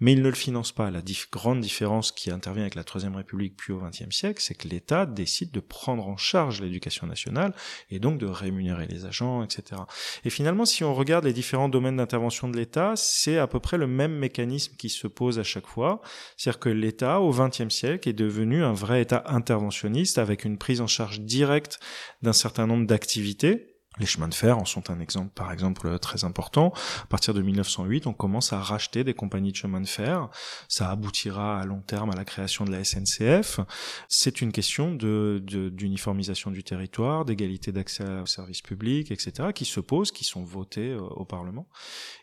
Mais 0.00 0.12
il 0.12 0.22
ne 0.22 0.28
le 0.28 0.34
finance 0.34 0.72
pas. 0.72 0.90
La 0.90 1.02
grande 1.32 1.60
différence 1.60 2.12
qui 2.12 2.30
intervient 2.30 2.62
avec 2.62 2.74
la 2.74 2.84
Troisième 2.84 3.16
République 3.16 3.56
puis 3.56 3.72
au 3.72 3.80
XXe 3.80 4.14
siècle, 4.14 4.42
c'est 4.42 4.54
que 4.54 4.68
l'État 4.68 5.06
décide 5.06 5.50
de 5.50 5.60
prendre 5.60 6.06
en 6.06 6.16
charge 6.16 6.33
l'éducation 6.60 7.06
nationale 7.06 7.54
et 7.90 7.98
donc 7.98 8.18
de 8.18 8.26
rémunérer 8.26 8.86
les 8.86 9.06
agents, 9.06 9.42
etc. 9.42 9.82
Et 10.24 10.30
finalement, 10.30 10.64
si 10.64 10.84
on 10.84 10.94
regarde 10.94 11.24
les 11.24 11.32
différents 11.32 11.68
domaines 11.68 11.96
d'intervention 11.96 12.48
de 12.48 12.56
l'État, 12.56 12.94
c'est 12.96 13.38
à 13.38 13.46
peu 13.46 13.60
près 13.60 13.78
le 13.78 13.86
même 13.86 14.14
mécanisme 14.16 14.74
qui 14.76 14.88
se 14.88 15.06
pose 15.06 15.38
à 15.38 15.42
chaque 15.42 15.66
fois. 15.66 16.00
C'est-à-dire 16.36 16.60
que 16.60 16.68
l'État, 16.68 17.20
au 17.20 17.30
XXe 17.30 17.68
siècle, 17.68 18.08
est 18.08 18.12
devenu 18.12 18.64
un 18.64 18.72
vrai 18.72 19.02
État 19.02 19.24
interventionniste 19.26 20.18
avec 20.18 20.44
une 20.44 20.58
prise 20.58 20.80
en 20.80 20.86
charge 20.86 21.20
directe 21.20 21.78
d'un 22.22 22.32
certain 22.32 22.66
nombre 22.66 22.86
d'activités 22.86 23.73
les 23.98 24.06
chemins 24.06 24.28
de 24.28 24.34
fer 24.34 24.58
en 24.58 24.64
sont 24.64 24.90
un 24.90 25.00
exemple, 25.00 25.30
par 25.34 25.52
exemple, 25.52 25.98
très 25.98 26.24
important. 26.24 26.72
À 27.02 27.06
partir 27.06 27.32
de 27.32 27.42
1908, 27.42 28.06
on 28.06 28.12
commence 28.12 28.52
à 28.52 28.60
racheter 28.60 29.04
des 29.04 29.14
compagnies 29.14 29.52
de 29.52 29.56
chemin 29.56 29.80
de 29.80 29.86
fer. 29.86 30.28
Ça 30.68 30.90
aboutira 30.90 31.60
à 31.60 31.64
long 31.64 31.80
terme 31.80 32.10
à 32.10 32.16
la 32.16 32.24
création 32.24 32.64
de 32.64 32.72
la 32.72 32.82
SNCF. 32.82 33.60
C'est 34.08 34.40
une 34.40 34.52
question 34.52 34.92
d'uniformisation 34.94 36.50
du 36.50 36.64
territoire, 36.64 37.24
d'égalité 37.24 37.70
d'accès 37.70 38.04
aux 38.20 38.26
services 38.26 38.62
publics, 38.62 39.10
etc., 39.10 39.50
qui 39.54 39.64
se 39.64 39.80
posent, 39.80 40.10
qui 40.10 40.24
sont 40.24 40.42
votés 40.42 40.90
euh, 40.90 41.00
au 41.00 41.24
Parlement. 41.24 41.68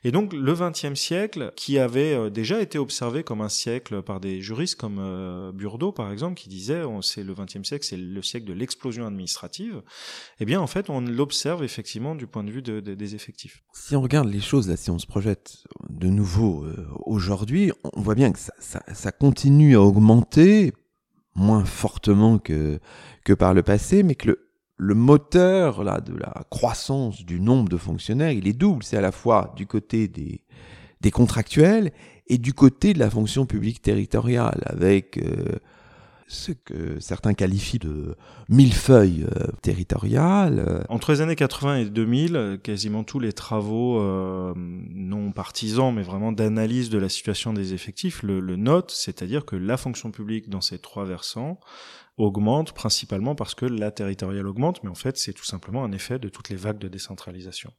Et 0.04 0.12
donc, 0.12 0.34
le 0.34 0.54
XXe 0.54 1.00
siècle, 1.00 1.54
qui 1.56 1.80
avait 1.80 2.14
euh, 2.14 2.30
déjà 2.30 2.62
été 2.62 2.78
observé 2.78 3.24
comme 3.24 3.42
un 3.42 3.50
siècle 3.50 4.02
par 4.02 4.20
des 4.20 4.42
juristes 4.42 4.76
comme 4.76 5.00
euh, 5.00 5.52
Burdeau, 5.54 5.92
par 5.92 6.12
exemple, 6.12 6.36
qui 6.36 6.50
disait, 6.50 6.82
c'est 7.02 7.24
le 7.24 7.34
XXe 7.34 7.64
siècle, 7.64 7.86
c'est 7.86 7.98
le 7.98 8.22
siècle 8.22 8.46
de 8.46 8.54
l'explosion 8.54 9.06
administrative. 9.06 9.82
Eh 10.40 10.46
bien, 10.46 10.60
en 10.60 10.68
fait, 10.68 10.90
on 10.90 11.02
l'observe 11.02 11.61
effectivement 11.64 12.16
du 12.16 12.28
point 12.28 12.44
de 12.44 12.52
vue 12.52 12.62
des 12.62 13.16
effectifs. 13.16 13.64
Si 13.74 13.96
on 13.96 14.02
regarde 14.02 14.30
les 14.30 14.40
choses, 14.40 14.70
là, 14.70 14.78
si 14.78 14.90
on 14.90 15.00
se 15.00 15.08
projette 15.08 15.64
de 15.90 16.08
nouveau 16.08 16.64
euh, 16.64 16.88
aujourd'hui, 17.06 17.72
on 17.96 18.02
voit 18.02 18.16
bien 18.16 18.32
que 18.32 18.40
ça, 18.40 19.12
continue 19.12 19.76
à 19.76 19.82
augmenter, 19.82 20.74
moins 21.36 21.66
fortement 21.66 22.40
que, 22.40 22.80
que 23.24 23.34
par 23.34 23.54
le 23.54 23.64
passé, 23.64 24.04
mais 24.04 24.16
que 24.16 24.28
le, 24.28 24.50
le 24.78 24.96
moteur 24.96 25.84
là, 25.84 26.02
de 26.02 26.16
la 26.16 26.46
croissance 26.50 27.26
du 27.26 27.40
nombre 27.40 27.70
de 27.70 27.78
fonctionnaires, 27.78 28.32
il 28.32 28.48
est 28.48 28.54
double. 28.54 28.84
C'est 28.84 28.98
à 28.98 29.02
la 29.02 29.12
fois 29.12 29.54
du 29.56 29.68
côté 29.68 30.08
des, 30.08 30.44
des 31.02 31.12
contractuels 31.12 31.92
et 32.28 32.38
du 32.38 32.54
côté 32.54 32.94
de 32.94 33.00
la 33.00 33.10
fonction 33.10 33.46
publique 33.46 33.82
territoriale, 33.82 34.62
avec... 34.66 35.18
Euh, 35.18 35.60
ce 36.32 36.54
que 36.54 37.00
certains 37.00 37.34
qualifient 37.34 37.80
de 37.80 38.16
millefeuille 38.48 39.26
euh, 39.36 39.48
territorial. 39.62 40.86
Entre 40.88 41.12
les 41.12 41.22
années 41.22 41.36
80 41.36 41.76
et 41.78 41.86
2000, 41.86 42.60
quasiment 42.64 43.04
tous 43.04 43.20
les 43.20 43.34
travaux 43.34 44.00
euh, 44.00 44.54
non 44.56 45.32
partisans, 45.32 45.94
mais 45.94 46.04
vraiment 46.04 46.32
d'analyse 46.32 46.90
de 46.90 46.98
la 46.98 47.10
situation 47.10 47.52
des 47.52 47.74
effectifs 47.74 48.24
le, 48.24 48.40
le 48.40 48.56
notent, 48.56 48.92
c'est-à-dire 48.92 49.46
que 49.46 49.58
la 49.58 49.76
fonction 49.76 50.12
publique 50.12 50.50
dans 50.50 50.62
ces 50.62 50.80
trois 50.80 51.04
versants 51.04 51.60
augmente 52.18 52.72
principalement 52.74 53.36
parce 53.36 53.54
que 53.54 53.66
la 53.66 53.92
territoriale 53.92 54.48
augmente, 54.48 54.84
mais 54.84 54.90
en 54.90 54.96
fait 54.96 55.18
c'est 55.18 55.34
tout 55.34 55.46
simplement 55.46 55.84
un 55.84 55.92
effet 55.92 56.18
de 56.18 56.30
toutes 56.30 56.50
les 56.50 56.56
vagues 56.56 56.80
de 56.80 56.88
décentralisation. 56.88 57.74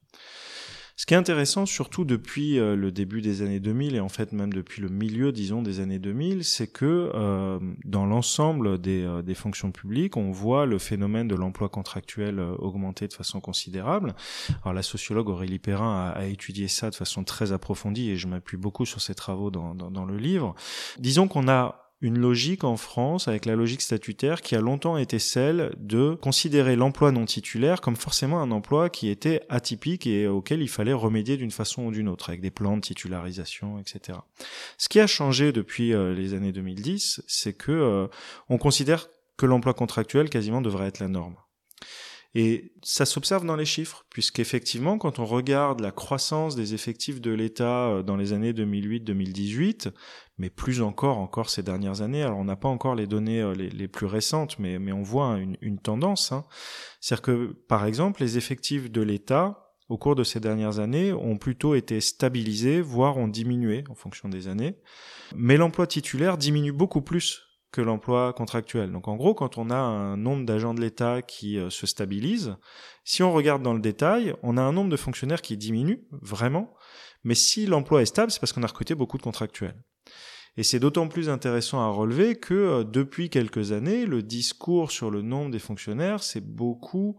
Ce 1.03 1.07
qui 1.07 1.15
est 1.15 1.17
intéressant, 1.17 1.67
surtout 1.67 2.05
depuis 2.05 2.61
euh, 2.61 2.77
le 2.77 2.93
début 2.93 3.23
des 3.23 3.43
années 3.43 3.59
2000 3.59 3.97
et 3.97 3.99
en 3.99 4.09
fait 4.09 4.31
même 4.31 4.53
depuis 4.53 4.81
le 4.81 4.89
milieu, 4.89 5.33
disons, 5.33 5.61
des 5.61 5.81
années 5.81 5.99
2000, 5.99 6.45
c'est 6.45 6.69
que 6.69 7.11
euh, 7.13 7.59
dans 7.85 8.07
l'ensemble 8.07 8.81
des, 8.81 9.03
euh, 9.03 9.21
des, 9.21 9.35
fonctions 9.35 9.73
publiques, 9.73 10.17
on 10.17 10.31
voit 10.31 10.65
le 10.65 10.79
phénomène 10.79 11.27
de 11.27 11.35
l'emploi 11.35 11.69
contractuel 11.69 12.39
augmenter 12.39 13.09
de 13.09 13.15
façon 13.15 13.41
considérable. 13.41 14.15
Alors 14.63 14.75
la 14.75 14.83
sociologue 14.83 15.29
Aurélie 15.29 15.59
Perrin 15.59 15.93
a, 15.93 16.11
a, 16.11 16.27
étudié 16.27 16.69
ça 16.69 16.89
de 16.89 16.95
façon 16.95 17.25
très 17.25 17.51
approfondie 17.51 18.11
et 18.11 18.17
je 18.17 18.29
m'appuie 18.29 18.57
beaucoup 18.57 18.87
sur 18.87 19.01
ses 19.01 19.17
travaux 19.17 19.51
dans, 19.51 19.75
dans, 19.75 19.91
dans 19.91 20.05
le 20.05 20.17
livre. 20.17 20.55
Disons 21.01 21.27
qu'on 21.27 21.49
a 21.49 21.82
une 22.03 22.19
logique 22.19 22.65
en 22.65 22.77
France 22.77 23.29
avec 23.29 23.47
la 23.47 23.55
logique 23.55 23.81
statutaire 23.81 24.43
qui 24.43 24.57
a 24.57 24.61
longtemps 24.61 24.99
été 24.99 25.21
celle 25.21 25.73
de 25.79 26.17
considérer 26.21 26.75
l'emploi 26.75 27.13
non 27.13 27.25
titulaire 27.25 27.81
comme 27.81 27.95
forcément 27.95 28.43
un 28.43 28.51
emploi 28.51 28.91
qui 28.91 29.09
était 29.09 29.41
atypique 29.49 30.07
et 30.09 30.27
auquel 30.27 30.61
il 30.63 30.69
fallait 30.69 30.93
remédier 30.93 31.37
d'une 31.37 31.53
façon 31.53 31.85
ou 31.85 31.93
d'une 31.93 32.09
autre 32.09 32.29
avec 32.29 32.41
des 32.41 32.51
plans 32.51 32.77
de 32.77 32.83
titularisation, 32.83 33.79
etc. 33.79 34.19
Ce 34.79 34.89
qui 34.89 34.99
a 34.99 35.07
changé 35.07 35.53
depuis 35.53 35.95
euh, 35.95 36.13
les 36.13 36.35
années 36.35 36.53
2010, 36.53 37.23
c'est 37.29 37.53
que 37.53 37.71
euh, 37.71 38.09
on 38.49 38.59
considère 38.59 39.09
que 39.37 39.47
l'emploi 39.47 39.73
contractuel 39.73 40.29
quasiment 40.29 40.61
devrait 40.61 40.89
être 40.89 40.99
la 40.99 41.09
norme. 41.09 41.37
Et 42.35 42.73
ça 42.83 43.05
s'observe 43.05 43.45
dans 43.45 43.57
les 43.57 43.67
chiffres, 43.67 44.07
puisqu'effectivement, 44.09 44.97
quand 44.97 45.19
on 45.19 45.27
regarde 45.27 45.81
la 45.81 45.91
croissance 45.91 46.57
des 46.57 46.73
effectifs 46.73 47.21
de 47.21 47.31
l'État 47.31 47.89
euh, 47.89 48.03
dans 48.03 48.17
les 48.17 48.33
années 48.33 48.55
2008-2018, 48.55 49.91
mais 50.43 50.51
plus 50.51 50.83
encore 50.83 51.19
encore 51.19 51.49
ces 51.49 51.63
dernières 51.63 52.03
années, 52.03 52.25
alors 52.25 52.37
on 52.37 52.45
n'a 52.45 52.57
pas 52.57 52.69
encore 52.69 52.97
les 52.97 53.07
données 53.07 53.41
euh, 53.41 53.55
les, 53.55 53.87
plus 53.87 54.07
récentes, 54.07 54.59
mais, 54.59 54.77
on 54.91 55.03
voit 55.03 55.39
une, 55.39 55.79
tendance. 55.79 56.33
Hein. 56.33 56.45
C'est-à-dire 57.01 57.23
que, 57.23 57.53
par 57.69 57.87
exemple, 57.87 58.21
les 58.21 58.39
effectifs 58.39 58.91
de 58.91 59.03
l'État, 59.03 59.73
au 59.89 59.99
cours 59.99 60.17
de 60.17 60.25
ces 60.25 60.41
dernières 60.41 60.81
années, 60.81 61.13
ont 61.13 61.39
plutôt 61.39 61.77
été 61.77 62.01
stabilisés, 62.01 62.81
voire 62.81 63.19
ont 63.19 63.29
diminué 63.29 63.85
en 63.89 63.95
fonction 63.95 64.29
des 64.29 64.49
années. 64.49 64.75
Mais 65.37 65.57
l'emploi 65.57 65.87
titulaire 65.87 66.37
diminue 66.37 66.73
beaucoup 66.73 67.03
plus 67.03 67.43
que 67.71 67.81
l'emploi 67.81 68.33
contractuel. 68.33 68.91
Donc 68.91 69.07
en 69.07 69.15
gros, 69.15 69.35
quand 69.35 69.59
on 69.59 69.71
a 69.71 69.77
un 69.77 70.17
nombre 70.17 70.45
d'agents 70.45 70.75
de 70.75 70.81
l'État 70.81 71.23
qui 71.23 71.57
euh, 71.57 71.71
se 71.71 71.87
stabilise, 71.87 72.57
si 73.05 73.23
on 73.23 73.33
regarde 73.33 73.63
dans 73.63 73.75
le 73.75 73.81
détail, 73.81 74.35
on 74.43 74.57
a 74.57 74.63
un 74.63 74.73
nombre 74.73 74.91
de 74.91 74.97
fonctionnaires 74.97 75.41
qui 75.41 75.57
diminue 75.57 76.03
vraiment, 76.11 76.75
mais 77.23 77.37
si 77.37 77.65
l'emploi 77.67 78.03
est 78.03 78.07
stable, 78.07 78.33
c'est 78.33 78.41
parce 78.41 78.53
qu'on 78.53 78.65
a 78.65 78.67
recruté 78.67 78.97
beaucoup 78.97 79.19
de 79.19 79.23
contractuels. 79.23 79.81
Et 80.57 80.63
c'est 80.63 80.81
d'autant 80.81 81.09
plus 81.09 81.29
intéressant 81.29 81.81
à 81.81 81.89
relever 81.89 82.37
que 82.37 82.55
euh, 82.55 82.85
depuis 82.85 83.31
quelques 83.31 83.73
années, 83.73 84.05
le 84.05 84.23
discours 84.23 84.91
sur 84.91 85.11
le 85.11 85.23
nombre 85.23 85.51
des 85.51 85.59
fonctionnaires 85.59 86.23
s'est 86.23 86.43
beaucoup 86.43 87.17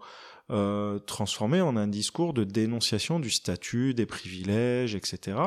euh, 0.51 0.99
transformé 0.99 1.61
en 1.61 1.75
un 1.77 1.88
discours 1.88 2.34
de 2.34 2.43
dénonciation 2.43 3.19
du 3.19 3.31
statut, 3.31 3.93
des 3.93 4.05
privilèges, 4.05 4.93
etc. 4.93 5.38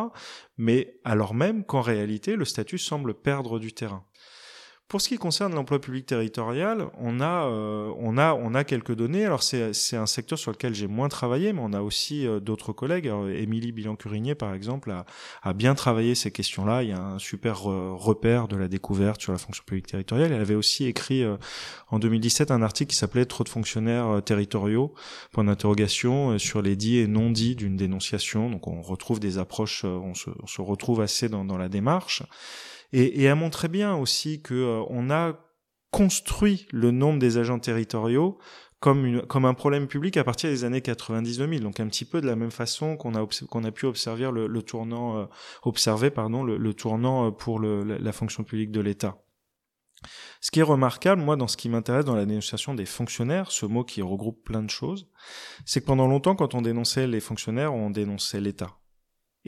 Mais 0.56 0.98
alors 1.04 1.34
même 1.34 1.64
qu'en 1.64 1.82
réalité, 1.82 2.34
le 2.34 2.44
statut 2.44 2.78
semble 2.78 3.14
perdre 3.14 3.58
du 3.58 3.72
terrain. 3.72 4.04
Pour 4.88 5.00
ce 5.00 5.08
qui 5.08 5.18
concerne 5.18 5.52
l'emploi 5.52 5.80
public 5.80 6.06
territorial, 6.06 6.86
on 7.00 7.18
a, 7.18 7.46
euh, 7.46 7.92
on 7.98 8.16
a, 8.18 8.34
on 8.34 8.54
a 8.54 8.62
quelques 8.62 8.94
données. 8.94 9.24
Alors 9.24 9.42
c'est, 9.42 9.96
un 9.96 10.06
secteur 10.06 10.38
sur 10.38 10.52
lequel 10.52 10.76
j'ai 10.76 10.86
moins 10.86 11.08
travaillé, 11.08 11.52
mais 11.52 11.60
on 11.60 11.72
a 11.72 11.80
aussi 11.80 12.24
euh, 12.24 12.38
d'autres 12.38 12.72
collègues. 12.72 13.06
Émilie 13.34 13.72
Bilan-Curigné, 13.72 14.36
par 14.36 14.54
exemple, 14.54 14.94
a, 15.42 15.52
bien 15.54 15.74
travaillé 15.74 16.14
ces 16.14 16.30
questions-là. 16.30 16.84
Il 16.84 16.90
y 16.90 16.92
a 16.92 17.00
un 17.00 17.18
super 17.18 17.68
euh, 17.68 17.94
repère 17.94 18.46
de 18.46 18.54
la 18.54 18.68
découverte 18.68 19.20
sur 19.20 19.32
la 19.32 19.38
fonction 19.38 19.64
publique 19.66 19.88
territoriale. 19.88 20.30
Elle 20.30 20.40
avait 20.40 20.54
aussi 20.54 20.84
écrit 20.84 21.24
en 21.90 21.98
2017 21.98 22.52
un 22.52 22.62
article 22.62 22.90
qui 22.90 22.96
s'appelait 22.96 23.26
Trop 23.26 23.42
de 23.42 23.48
fonctionnaires 23.48 24.22
territoriaux, 24.24 24.94
point 25.32 25.42
d'interrogation, 25.42 26.38
sur 26.38 26.62
les 26.62 26.76
dits 26.76 26.98
et 26.98 27.08
non 27.08 27.30
dits 27.30 27.56
d'une 27.56 27.76
dénonciation. 27.76 28.50
Donc 28.50 28.68
on 28.68 28.82
retrouve 28.82 29.18
des 29.18 29.38
approches, 29.38 29.82
on 29.82 30.14
se, 30.14 30.30
retrouve 30.60 31.00
assez 31.00 31.28
dans 31.28 31.58
la 31.58 31.68
démarche. 31.68 32.22
Et, 32.92 33.22
et 33.22 33.24
elle 33.24 33.34
montrait 33.34 33.68
bien 33.68 33.94
aussi 33.96 34.42
que 34.42 34.54
euh, 34.54 34.84
on 34.88 35.10
a 35.10 35.38
construit 35.90 36.66
le 36.72 36.90
nombre 36.90 37.18
des 37.18 37.38
agents 37.38 37.58
territoriaux 37.58 38.38
comme, 38.80 39.06
une, 39.06 39.22
comme 39.22 39.44
un 39.44 39.54
problème 39.54 39.86
public 39.86 40.16
à 40.16 40.24
partir 40.24 40.50
des 40.50 40.64
années 40.64 40.80
90-2000. 40.80 41.60
Donc 41.60 41.80
un 41.80 41.88
petit 41.88 42.04
peu 42.04 42.20
de 42.20 42.26
la 42.26 42.36
même 42.36 42.50
façon 42.50 42.96
qu'on 42.96 43.14
a, 43.14 43.26
qu'on 43.48 43.64
a 43.64 43.72
pu 43.72 43.86
observer 43.86 44.30
le, 44.30 44.46
le 44.46 44.62
tournant, 44.62 45.18
euh, 45.18 45.24
observer 45.62 46.10
pardon, 46.10 46.44
le, 46.44 46.56
le 46.56 46.74
tournant 46.74 47.26
euh, 47.26 47.30
pour 47.30 47.58
le, 47.58 47.82
la, 47.82 48.12
fonction 48.12 48.44
publique 48.44 48.70
de 48.70 48.80
l'État. 48.80 49.22
Ce 50.40 50.50
qui 50.50 50.60
est 50.60 50.64
remarquable, 50.64 51.22
moi, 51.22 51.36
dans 51.36 51.48
ce 51.48 51.56
qui 51.56 51.68
m'intéresse 51.68 52.04
dans 52.04 52.14
la 52.14 52.26
dénonciation 52.26 52.74
des 52.74 52.84
fonctionnaires, 52.84 53.50
ce 53.50 53.64
mot 53.64 53.82
qui 53.82 54.02
regroupe 54.02 54.44
plein 54.44 54.62
de 54.62 54.70
choses, 54.70 55.08
c'est 55.64 55.80
que 55.80 55.86
pendant 55.86 56.06
longtemps, 56.06 56.36
quand 56.36 56.54
on 56.54 56.60
dénonçait 56.60 57.06
les 57.06 57.20
fonctionnaires, 57.20 57.72
on 57.72 57.90
dénonçait 57.90 58.40
l'État. 58.40 58.76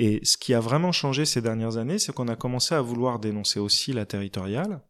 Et 0.01 0.25
ce 0.25 0.37
qui 0.37 0.55
a 0.55 0.61
vraiment 0.61 0.93
changé 0.93 1.25
ces 1.27 1.43
dernières 1.43 1.77
années, 1.77 1.99
c'est 1.99 2.13
qu'on 2.13 2.29
a 2.29 2.37
commencé 2.37 2.73
à 2.73 2.81
vouloir 2.81 3.19
dénoncer 3.19 3.59
aussi 3.59 3.93
la 3.93 4.07
territoriale. 4.07 4.81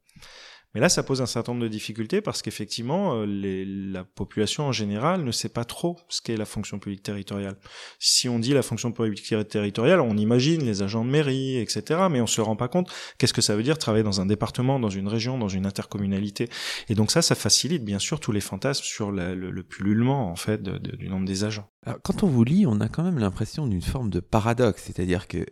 Mais 0.74 0.80
là, 0.80 0.88
ça 0.88 1.02
pose 1.02 1.22
un 1.22 1.26
certain 1.26 1.52
nombre 1.52 1.64
de 1.64 1.68
difficultés 1.68 2.20
parce 2.20 2.42
qu'effectivement, 2.42 3.14
euh, 3.14 3.24
la 3.26 4.04
population 4.04 4.64
en 4.64 4.72
général 4.72 5.24
ne 5.24 5.32
sait 5.32 5.48
pas 5.48 5.64
trop 5.64 5.96
ce 6.08 6.20
qu'est 6.20 6.36
la 6.36 6.44
fonction 6.44 6.78
publique 6.78 7.02
territoriale. 7.02 7.56
Si 7.98 8.28
on 8.28 8.38
dit 8.38 8.52
la 8.52 8.62
fonction 8.62 8.92
publique 8.92 9.26
territoriale, 9.48 10.00
on 10.00 10.16
imagine 10.16 10.62
les 10.62 10.82
agents 10.82 11.04
de 11.04 11.10
mairie, 11.10 11.56
etc. 11.56 12.08
Mais 12.10 12.20
on 12.20 12.26
se 12.26 12.42
rend 12.42 12.56
pas 12.56 12.68
compte 12.68 12.92
qu'est-ce 13.16 13.32
que 13.32 13.40
ça 13.40 13.56
veut 13.56 13.62
dire 13.62 13.78
travailler 13.78 14.04
dans 14.04 14.20
un 14.20 14.26
département, 14.26 14.78
dans 14.78 14.90
une 14.90 15.08
région, 15.08 15.38
dans 15.38 15.48
une 15.48 15.64
intercommunalité. 15.64 16.48
Et 16.88 16.94
donc 16.94 17.10
ça, 17.10 17.22
ça 17.22 17.34
facilite 17.34 17.84
bien 17.84 17.98
sûr 17.98 18.20
tous 18.20 18.32
les 18.32 18.40
fantasmes 18.40 18.84
sur 18.84 19.10
le, 19.10 19.34
le, 19.34 19.62
pullulement 19.62 20.30
en 20.30 20.36
fait 20.36 20.62
du 20.62 21.08
nombre 21.08 21.26
des 21.26 21.44
agents. 21.44 21.68
Alors, 21.84 21.98
quand 22.02 22.22
on 22.22 22.26
vous 22.26 22.44
lit, 22.44 22.66
on 22.66 22.80
a 22.80 22.88
quand 22.88 23.02
même 23.02 23.18
l'impression 23.18 23.66
d'une 23.66 23.82
forme 23.82 24.10
de 24.10 24.20
paradoxe, 24.20 24.82
c'est-à-dire 24.86 25.28
que 25.28 25.46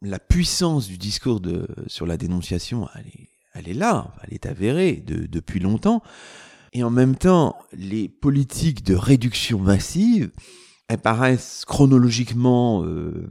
la 0.00 0.18
puissance 0.18 0.88
du 0.88 0.98
discours 0.98 1.40
de, 1.40 1.66
sur 1.86 2.06
la 2.06 2.16
dénonciation, 2.16 2.88
elle 2.94 3.06
est 3.06 3.31
elle 3.54 3.68
est 3.68 3.74
là, 3.74 4.14
elle 4.22 4.34
est 4.34 4.46
avérée 4.46 5.02
depuis 5.06 5.60
longtemps. 5.60 6.02
Et 6.72 6.82
en 6.82 6.90
même 6.90 7.16
temps, 7.16 7.56
les 7.72 8.08
politiques 8.08 8.84
de 8.84 8.94
réduction 8.94 9.58
massive, 9.58 10.30
elles 10.88 10.98
paraissent 10.98 11.64
chronologiquement 11.66 12.82
euh, 12.84 13.28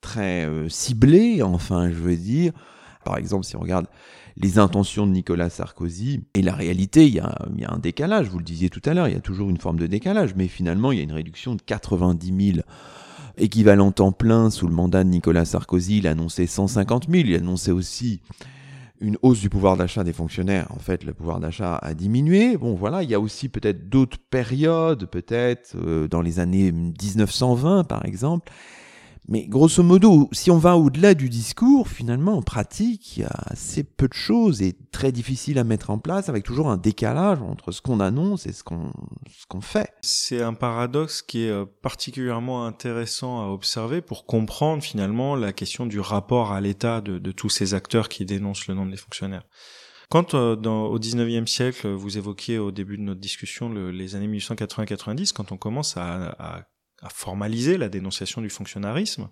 très 0.00 0.46
euh, 0.46 0.68
ciblées, 0.68 1.42
enfin, 1.42 1.90
je 1.90 1.96
veux 1.96 2.16
dire. 2.16 2.52
Par 3.04 3.16
exemple, 3.16 3.44
si 3.44 3.56
on 3.56 3.60
regarde 3.60 3.86
les 4.36 4.58
intentions 4.58 5.06
de 5.06 5.12
Nicolas 5.12 5.50
Sarkozy 5.50 6.22
et 6.34 6.42
la 6.42 6.54
réalité, 6.54 7.06
il 7.06 7.14
y, 7.14 7.20
a, 7.20 7.36
il 7.52 7.60
y 7.60 7.64
a 7.64 7.72
un 7.72 7.78
décalage, 7.78 8.28
vous 8.28 8.38
le 8.38 8.44
disiez 8.44 8.70
tout 8.70 8.80
à 8.84 8.94
l'heure, 8.94 9.08
il 9.08 9.14
y 9.14 9.16
a 9.16 9.20
toujours 9.20 9.50
une 9.50 9.58
forme 9.58 9.78
de 9.78 9.88
décalage, 9.88 10.34
mais 10.36 10.46
finalement, 10.46 10.92
il 10.92 10.98
y 10.98 11.00
a 11.00 11.04
une 11.04 11.12
réduction 11.12 11.56
de 11.56 11.62
90 11.62 12.52
000 12.54 12.64
équivalents 13.38 13.90
temps 13.90 14.12
plein 14.12 14.50
sous 14.50 14.68
le 14.68 14.74
mandat 14.74 15.02
de 15.02 15.08
Nicolas 15.08 15.44
Sarkozy. 15.44 15.98
Il 15.98 16.06
a 16.06 16.12
annoncé 16.12 16.46
150 16.46 17.08
000, 17.10 17.24
il 17.26 17.34
a 17.34 17.38
annoncé 17.38 17.72
aussi 17.72 18.20
une 19.02 19.18
hausse 19.22 19.40
du 19.40 19.50
pouvoir 19.50 19.76
d'achat 19.76 20.04
des 20.04 20.12
fonctionnaires. 20.12 20.68
En 20.70 20.78
fait, 20.78 21.04
le 21.04 21.12
pouvoir 21.12 21.40
d'achat 21.40 21.76
a 21.76 21.92
diminué. 21.92 22.56
Bon, 22.56 22.74
voilà, 22.74 23.02
il 23.02 23.10
y 23.10 23.14
a 23.14 23.20
aussi 23.20 23.48
peut-être 23.48 23.88
d'autres 23.88 24.18
périodes, 24.30 25.06
peut-être 25.06 25.74
euh, 25.76 26.08
dans 26.08 26.22
les 26.22 26.38
années 26.38 26.72
1920 26.72 27.84
par 27.84 28.04
exemple, 28.06 28.52
mais 29.28 29.46
grosso 29.46 29.82
modo, 29.84 30.28
si 30.32 30.50
on 30.50 30.58
va 30.58 30.76
au-delà 30.76 31.14
du 31.14 31.28
discours, 31.28 31.88
finalement, 31.88 32.36
en 32.36 32.42
pratique, 32.42 33.16
il 33.16 33.20
y 33.20 33.24
a 33.24 33.30
assez 33.46 33.84
peu 33.84 34.08
de 34.08 34.14
choses 34.14 34.62
et 34.62 34.76
très 34.90 35.12
difficile 35.12 35.58
à 35.58 35.64
mettre 35.64 35.90
en 35.90 35.98
place, 35.98 36.28
avec 36.28 36.44
toujours 36.44 36.68
un 36.68 36.76
décalage 36.76 37.40
entre 37.40 37.70
ce 37.70 37.80
qu'on 37.80 38.00
annonce 38.00 38.46
et 38.46 38.52
ce 38.52 38.64
qu'on 38.64 38.92
ce 39.30 39.46
qu'on 39.46 39.60
fait. 39.60 39.92
C'est 40.02 40.42
un 40.42 40.54
paradoxe 40.54 41.22
qui 41.22 41.44
est 41.44 41.50
euh, 41.50 41.64
particulièrement 41.82 42.66
intéressant 42.66 43.40
à 43.40 43.46
observer 43.46 44.00
pour 44.00 44.26
comprendre 44.26 44.82
finalement 44.82 45.36
la 45.36 45.52
question 45.52 45.86
du 45.86 46.00
rapport 46.00 46.52
à 46.52 46.60
l'État 46.60 47.00
de, 47.00 47.32
tous 47.32 47.48
ces 47.48 47.74
acteurs 47.74 48.08
qui 48.08 48.24
dénoncent 48.24 48.66
le 48.66 48.74
nom 48.74 48.86
des 48.86 48.96
fonctionnaires. 48.96 49.44
Quand 50.10 50.34
euh, 50.34 50.56
dans, 50.56 50.86
au 50.86 50.98
19e 50.98 51.46
siècle, 51.46 51.88
vous 51.88 52.18
évoquiez 52.18 52.58
au 52.58 52.72
début 52.72 52.98
de 52.98 53.02
notre 53.02 53.20
discussion 53.20 53.68
le, 53.68 53.92
les 53.92 54.16
années 54.16 54.28
1880-90, 54.28 55.32
quand 55.32 55.52
on 55.52 55.56
commence 55.56 55.96
à, 55.96 56.34
à 56.38 56.64
à 57.02 57.08
formaliser 57.08 57.76
la 57.76 57.88
dénonciation 57.88 58.40
du 58.40 58.50
fonctionnarisme, 58.50 59.28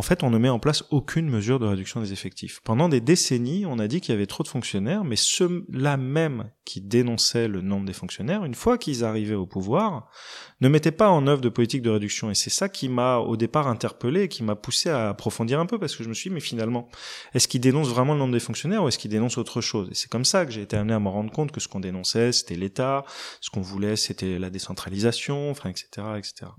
en 0.00 0.02
fait, 0.02 0.22
on 0.22 0.30
ne 0.30 0.38
met 0.38 0.48
en 0.48 0.58
place 0.58 0.82
aucune 0.88 1.28
mesure 1.28 1.58
de 1.58 1.66
réduction 1.66 2.00
des 2.00 2.14
effectifs. 2.14 2.60
Pendant 2.64 2.88
des 2.88 3.02
décennies, 3.02 3.66
on 3.66 3.78
a 3.78 3.86
dit 3.86 4.00
qu'il 4.00 4.14
y 4.14 4.16
avait 4.16 4.24
trop 4.24 4.42
de 4.42 4.48
fonctionnaires, 4.48 5.04
mais 5.04 5.14
ceux-là 5.14 5.98
même 5.98 6.50
qui 6.64 6.80
dénonçaient 6.80 7.48
le 7.48 7.60
nombre 7.60 7.84
des 7.84 7.92
fonctionnaires, 7.92 8.46
une 8.46 8.54
fois 8.54 8.78
qu'ils 8.78 9.04
arrivaient 9.04 9.34
au 9.34 9.44
pouvoir, 9.44 10.08
ne 10.62 10.70
mettaient 10.70 10.90
pas 10.90 11.10
en 11.10 11.26
œuvre 11.26 11.42
de 11.42 11.50
politique 11.50 11.82
de 11.82 11.90
réduction. 11.90 12.30
Et 12.30 12.34
c'est 12.34 12.48
ça 12.48 12.70
qui 12.70 12.88
m'a 12.88 13.18
au 13.18 13.36
départ 13.36 13.68
interpellé, 13.68 14.28
qui 14.28 14.42
m'a 14.42 14.56
poussé 14.56 14.88
à 14.88 15.10
approfondir 15.10 15.60
un 15.60 15.66
peu, 15.66 15.78
parce 15.78 15.94
que 15.94 16.02
je 16.02 16.08
me 16.08 16.14
suis 16.14 16.30
dit, 16.30 16.34
mais 16.34 16.40
finalement, 16.40 16.88
est-ce 17.34 17.46
qu'ils 17.46 17.60
dénoncent 17.60 17.90
vraiment 17.90 18.14
le 18.14 18.20
nombre 18.20 18.32
des 18.32 18.40
fonctionnaires 18.40 18.82
ou 18.82 18.88
est-ce 18.88 18.96
qu'ils 18.96 19.10
dénoncent 19.10 19.36
autre 19.36 19.60
chose? 19.60 19.90
Et 19.90 19.94
c'est 19.94 20.08
comme 20.08 20.24
ça 20.24 20.46
que 20.46 20.52
j'ai 20.52 20.62
été 20.62 20.78
amené 20.78 20.94
à 20.94 20.98
me 20.98 21.10
rendre 21.10 21.30
compte 21.30 21.52
que 21.52 21.60
ce 21.60 21.68
qu'on 21.68 21.80
dénonçait, 21.80 22.32
c'était 22.32 22.56
l'État, 22.56 23.04
ce 23.42 23.50
qu'on 23.50 23.60
voulait, 23.60 23.96
c'était 23.96 24.38
la 24.38 24.48
décentralisation, 24.48 25.50
enfin, 25.50 25.68
etc., 25.68 26.06
etc. 26.16 26.52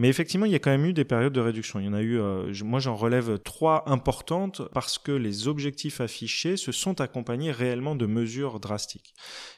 Mais 0.00 0.08
effectivement, 0.08 0.46
il 0.46 0.52
y 0.52 0.54
a 0.54 0.58
quand 0.58 0.70
même 0.70 0.86
eu 0.86 0.94
des 0.94 1.04
périodes 1.04 1.34
de 1.34 1.42
réduction. 1.42 1.78
Il 1.78 1.84
y 1.84 1.88
en 1.90 1.92
a 1.92 2.00
eu, 2.00 2.18
euh, 2.18 2.50
moi 2.64 2.80
j'en 2.80 2.96
relève 2.96 3.38
trois 3.40 3.84
importantes 3.84 4.62
parce 4.72 4.96
que 4.96 5.12
les 5.12 5.46
objectifs 5.46 6.00
affichés 6.00 6.56
se 6.56 6.72
sont 6.72 7.02
accompagnés 7.02 7.52
réellement 7.52 7.94
de 7.94 8.06
mesures 8.06 8.60
drastiques. 8.60 9.12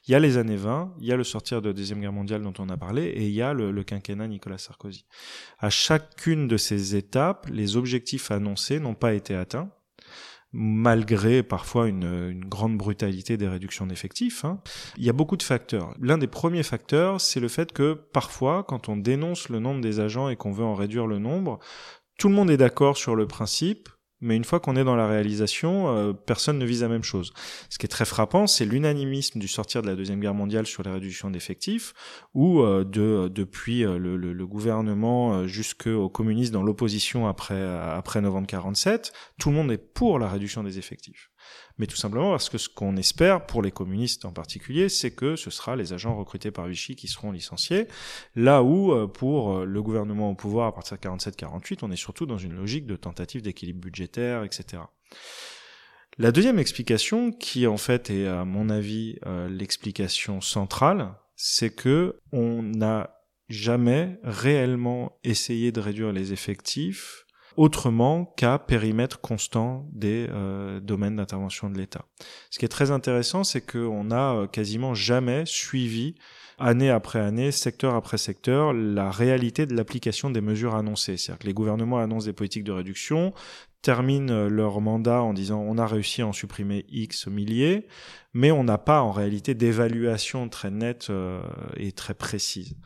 Il 0.08 0.10
y 0.10 0.16
a 0.16 0.18
les 0.18 0.38
années 0.38 0.56
20, 0.56 0.96
il 0.98 1.06
y 1.06 1.12
a 1.12 1.16
le 1.16 1.22
sortir 1.22 1.62
de 1.62 1.68
la 1.68 1.72
Deuxième 1.72 2.00
Guerre 2.00 2.12
mondiale 2.12 2.42
dont 2.42 2.54
on 2.58 2.68
a 2.70 2.76
parlé, 2.76 3.04
et 3.04 3.26
il 3.28 3.32
y 3.32 3.40
a 3.40 3.52
le, 3.52 3.70
le 3.70 3.84
quinquennat 3.84 4.26
Nicolas 4.26 4.58
Sarkozy. 4.58 5.04
À 5.60 5.70
chacune 5.70 6.48
de 6.48 6.56
ces 6.56 6.96
étapes, 6.96 7.46
les 7.48 7.76
objectifs 7.76 8.32
annoncés 8.32 8.80
n'ont 8.80 8.96
pas 8.96 9.14
été 9.14 9.36
atteints 9.36 9.70
malgré 10.52 11.42
parfois 11.42 11.88
une, 11.88 12.30
une, 12.30 12.44
grande 12.44 12.76
brutalité 12.76 13.36
des 13.36 13.48
réductions 13.48 13.86
d'effectifs. 13.86 14.44
Hein. 14.44 14.60
Il 14.98 15.04
y 15.04 15.08
a 15.08 15.14
beaucoup 15.14 15.36
de 15.36 15.42
facteurs. 15.42 15.94
L'un 16.00 16.18
des 16.18 16.26
premiers 16.26 16.62
facteurs, 16.62 17.20
c'est 17.20 17.40
le 17.40 17.48
fait 17.48 17.72
que 17.72 17.94
parfois, 17.94 18.64
quand 18.64 18.88
on 18.88 18.96
dénonce 18.96 19.48
le 19.48 19.60
nombre 19.60 19.80
des 19.80 20.00
agents 20.00 20.28
et 20.28 20.36
qu'on 20.36 20.52
veut 20.52 20.64
en 20.64 20.74
réduire 20.74 21.06
le 21.06 21.18
nombre, 21.18 21.58
tout 22.18 22.28
le 22.28 22.34
monde 22.34 22.50
est 22.50 22.56
d'accord 22.56 22.96
sur 22.96 23.16
le 23.16 23.26
principe, 23.26 23.88
mais 24.22 24.36
une 24.36 24.44
fois 24.44 24.60
qu'on 24.60 24.76
est 24.76 24.84
dans 24.84 24.94
la 24.94 25.08
réalisation, 25.08 25.88
euh, 25.88 26.12
personne 26.12 26.56
ne 26.58 26.64
vise 26.64 26.82
la 26.82 26.88
même 26.88 27.02
chose. 27.02 27.34
Ce 27.68 27.78
qui 27.78 27.86
est 27.86 27.88
très 27.88 28.04
frappant, 28.04 28.46
c'est 28.46 28.64
l'unanimisme 28.64 29.40
du 29.40 29.48
sortir 29.48 29.82
de 29.82 29.88
la 29.88 29.96
Deuxième 29.96 30.20
Guerre 30.20 30.32
mondiale 30.32 30.66
sur 30.66 30.84
la 30.84 30.92
réduction 30.92 31.28
d'effectifs, 31.28 31.92
où 32.32 32.60
euh, 32.60 32.84
de, 32.84 33.28
depuis 33.28 33.84
euh, 33.84 33.98
le, 33.98 34.16
le, 34.16 34.32
le, 34.32 34.46
gouvernement 34.46 35.46
jusqu'aux 35.46 36.08
communistes 36.08 36.52
dans 36.52 36.62
l'opposition 36.62 37.26
après, 37.26 37.60
après 37.64 38.20
novembre 38.20 38.46
47, 38.46 39.12
tout 39.40 39.50
le 39.50 39.56
monde 39.56 39.72
est 39.72 39.78
pour 39.78 40.18
la 40.18 40.28
réduction 40.28 40.62
des 40.62 40.78
effectifs 40.78 41.31
mais 41.78 41.86
tout 41.86 41.96
simplement 41.96 42.30
parce 42.30 42.48
que 42.48 42.58
ce 42.58 42.68
qu'on 42.68 42.96
espère, 42.96 43.46
pour 43.46 43.62
les 43.62 43.70
communistes 43.70 44.24
en 44.24 44.32
particulier, 44.32 44.88
c'est 44.88 45.12
que 45.12 45.36
ce 45.36 45.50
sera 45.50 45.76
les 45.76 45.92
agents 45.92 46.16
recrutés 46.16 46.50
par 46.50 46.66
Vichy 46.66 46.96
qui 46.96 47.08
seront 47.08 47.32
licenciés, 47.32 47.88
là 48.34 48.62
où, 48.62 48.92
euh, 48.92 49.06
pour 49.06 49.52
euh, 49.52 49.64
le 49.64 49.82
gouvernement 49.82 50.30
au 50.30 50.34
pouvoir 50.34 50.68
à 50.68 50.74
partir 50.74 50.98
de 50.98 51.02
47-48, 51.02 51.78
on 51.82 51.90
est 51.90 51.96
surtout 51.96 52.26
dans 52.26 52.38
une 52.38 52.54
logique 52.54 52.86
de 52.86 52.96
tentative 52.96 53.42
d'équilibre 53.42 53.80
budgétaire, 53.80 54.44
etc. 54.44 54.82
La 56.18 56.30
deuxième 56.30 56.58
explication, 56.58 57.32
qui 57.32 57.66
en 57.66 57.78
fait 57.78 58.10
est 58.10 58.26
à 58.26 58.44
mon 58.44 58.68
avis 58.68 59.18
euh, 59.26 59.48
l'explication 59.48 60.40
centrale, 60.40 61.14
c'est 61.36 61.74
que 61.74 62.20
on 62.32 62.62
n'a 62.62 63.16
jamais 63.48 64.18
réellement 64.22 65.18
essayé 65.24 65.72
de 65.72 65.80
réduire 65.80 66.12
les 66.12 66.32
effectifs 66.32 67.21
autrement 67.56 68.24
qu'à 68.36 68.58
périmètre 68.58 69.20
constant 69.20 69.86
des 69.92 70.26
euh, 70.30 70.80
domaines 70.80 71.16
d'intervention 71.16 71.70
de 71.70 71.78
l'État. 71.78 72.06
Ce 72.50 72.58
qui 72.58 72.64
est 72.64 72.68
très 72.68 72.90
intéressant, 72.90 73.44
c'est 73.44 73.60
qu'on 73.60 74.04
n'a 74.04 74.32
euh, 74.32 74.46
quasiment 74.46 74.94
jamais 74.94 75.44
suivi 75.46 76.14
année 76.58 76.90
après 76.90 77.18
année, 77.18 77.50
secteur 77.50 77.94
après 77.94 78.18
secteur, 78.18 78.72
la 78.72 79.10
réalité 79.10 79.66
de 79.66 79.74
l'application 79.74 80.30
des 80.30 80.40
mesures 80.40 80.74
annoncées. 80.74 81.16
C'est-à-dire 81.16 81.40
que 81.40 81.46
les 81.46 81.54
gouvernements 81.54 81.98
annoncent 81.98 82.26
des 82.26 82.32
politiques 82.32 82.64
de 82.64 82.72
réduction, 82.72 83.32
terminent 83.82 84.32
euh, 84.32 84.48
leur 84.48 84.80
mandat 84.80 85.22
en 85.22 85.34
disant 85.34 85.60
on 85.60 85.76
a 85.76 85.86
réussi 85.86 86.22
à 86.22 86.26
en 86.26 86.32
supprimer 86.32 86.86
X 86.88 87.26
milliers, 87.26 87.86
mais 88.32 88.52
on 88.52 88.64
n'a 88.64 88.78
pas 88.78 89.02
en 89.02 89.10
réalité 89.10 89.54
d'évaluation 89.54 90.48
très 90.48 90.70
nette 90.70 91.08
euh, 91.10 91.42
et 91.76 91.92
très 91.92 92.14
précise. 92.14 92.76